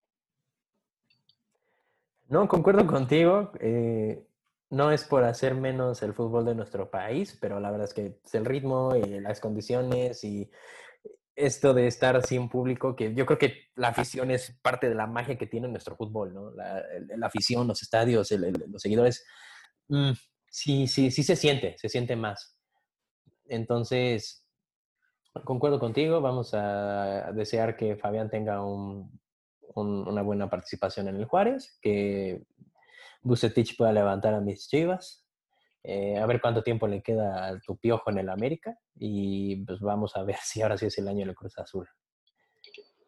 No, 2.28 2.48
concuerdo 2.48 2.86
contigo. 2.86 3.52
Eh, 3.60 4.24
no 4.70 4.92
es 4.92 5.04
por 5.04 5.24
hacer 5.24 5.54
menos 5.54 6.02
el 6.02 6.14
fútbol 6.14 6.44
de 6.44 6.54
nuestro 6.54 6.90
país, 6.90 7.36
pero 7.40 7.60
la 7.60 7.70
verdad 7.70 7.88
es 7.88 7.94
que 7.94 8.18
el 8.32 8.44
ritmo 8.44 8.94
y 8.94 9.20
las 9.20 9.40
condiciones 9.40 10.22
y 10.24 10.48
esto 11.46 11.74
de 11.74 11.86
estar 11.86 12.24
sin 12.26 12.48
público, 12.48 12.94
que 12.96 13.14
yo 13.14 13.26
creo 13.26 13.38
que 13.38 13.68
la 13.74 13.88
afición 13.88 14.30
es 14.30 14.58
parte 14.62 14.88
de 14.88 14.94
la 14.94 15.06
magia 15.06 15.36
que 15.36 15.46
tiene 15.46 15.68
nuestro 15.68 15.96
fútbol, 15.96 16.34
¿no? 16.34 16.50
La, 16.52 16.84
afición, 17.26 17.66
los 17.66 17.82
estadios, 17.82 18.30
los 18.30 18.82
seguidores, 18.82 19.24
mm, 19.88 20.12
sí, 20.50 20.86
sí, 20.86 21.10
sí 21.10 21.22
se 21.22 21.36
siente, 21.36 21.76
se 21.78 21.88
siente 21.88 22.16
más. 22.16 22.56
Entonces, 23.46 24.46
concuerdo 25.44 25.78
contigo, 25.80 26.20
vamos 26.20 26.54
a 26.54 27.32
desear 27.32 27.76
que 27.76 27.96
Fabián 27.96 28.30
tenga 28.30 28.64
un, 28.64 29.20
una 29.74 30.22
buena 30.22 30.48
participación 30.50 31.08
en 31.08 31.16
el 31.16 31.24
Juárez, 31.24 31.78
que 31.80 32.44
Bucetich 33.22 33.76
pueda 33.76 33.92
levantar 33.92 34.34
a 34.34 34.40
mis 34.40 34.68
chivas, 34.68 35.26
eh, 35.82 36.18
a 36.18 36.26
ver 36.26 36.40
cuánto 36.40 36.62
tiempo 36.62 36.86
le 36.86 37.02
queda 37.02 37.46
a 37.46 37.60
tu 37.60 37.76
piojo 37.76 38.10
en 38.10 38.18
el 38.18 38.28
América 38.28 38.78
y 38.96 39.64
pues 39.64 39.80
vamos 39.80 40.16
a 40.16 40.22
ver 40.22 40.36
si 40.42 40.62
ahora 40.62 40.76
sí 40.76 40.86
es 40.86 40.98
el 40.98 41.08
año 41.08 41.26
del 41.26 41.34
Cruz 41.34 41.58
Azul. 41.58 41.88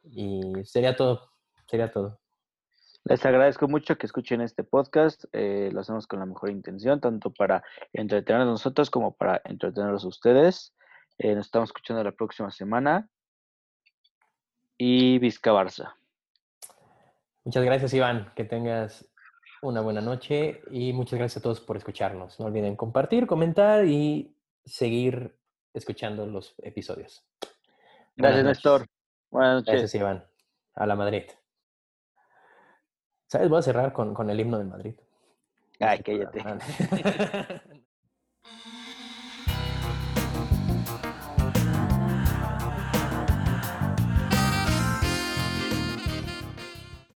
Y 0.04 0.40
sería 0.64 0.96
todo, 0.96 1.30
sería 1.66 1.90
todo. 1.90 2.20
Les 3.04 3.24
agradezco 3.26 3.66
mucho 3.66 3.98
que 3.98 4.06
escuchen 4.06 4.40
este 4.40 4.62
podcast. 4.62 5.24
Eh, 5.32 5.70
lo 5.72 5.80
hacemos 5.80 6.06
con 6.06 6.20
la 6.20 6.26
mejor 6.26 6.50
intención, 6.50 7.00
tanto 7.00 7.32
para 7.32 7.64
entretener 7.92 8.42
a 8.42 8.44
nosotros 8.44 8.90
como 8.90 9.16
para 9.16 9.40
entretenerlos 9.44 10.04
ustedes. 10.04 10.72
Eh, 11.18 11.34
nos 11.34 11.46
estamos 11.46 11.70
escuchando 11.70 12.04
la 12.04 12.12
próxima 12.12 12.50
semana. 12.52 13.08
Y 14.78 15.18
Vizca 15.18 15.52
Barça. 15.52 15.94
Muchas 17.44 17.64
gracias, 17.64 17.92
Iván. 17.92 18.32
Que 18.36 18.44
tengas 18.44 19.11
una 19.62 19.80
buena 19.80 20.00
noche 20.00 20.60
y 20.70 20.92
muchas 20.92 21.18
gracias 21.18 21.38
a 21.38 21.42
todos 21.42 21.60
por 21.60 21.76
escucharnos. 21.76 22.38
No 22.40 22.46
olviden 22.46 22.76
compartir, 22.76 23.26
comentar 23.26 23.86
y 23.86 24.34
seguir 24.64 25.36
escuchando 25.72 26.26
los 26.26 26.54
episodios. 26.58 27.24
Gracias, 28.16 28.44
Néstor. 28.44 28.86
Buenas 29.30 29.54
noches. 29.54 29.72
Gracias, 29.72 29.94
Iván. 29.94 30.24
A 30.74 30.86
la 30.86 30.96
Madrid. 30.96 31.24
¿Sabes? 33.28 33.48
Voy 33.48 33.60
a 33.60 33.62
cerrar 33.62 33.92
con, 33.92 34.12
con 34.12 34.28
el 34.30 34.40
himno 34.40 34.58
del 34.58 34.66
Madrid. 34.66 34.94
Ay, 35.78 36.00
cállate. 36.00 36.42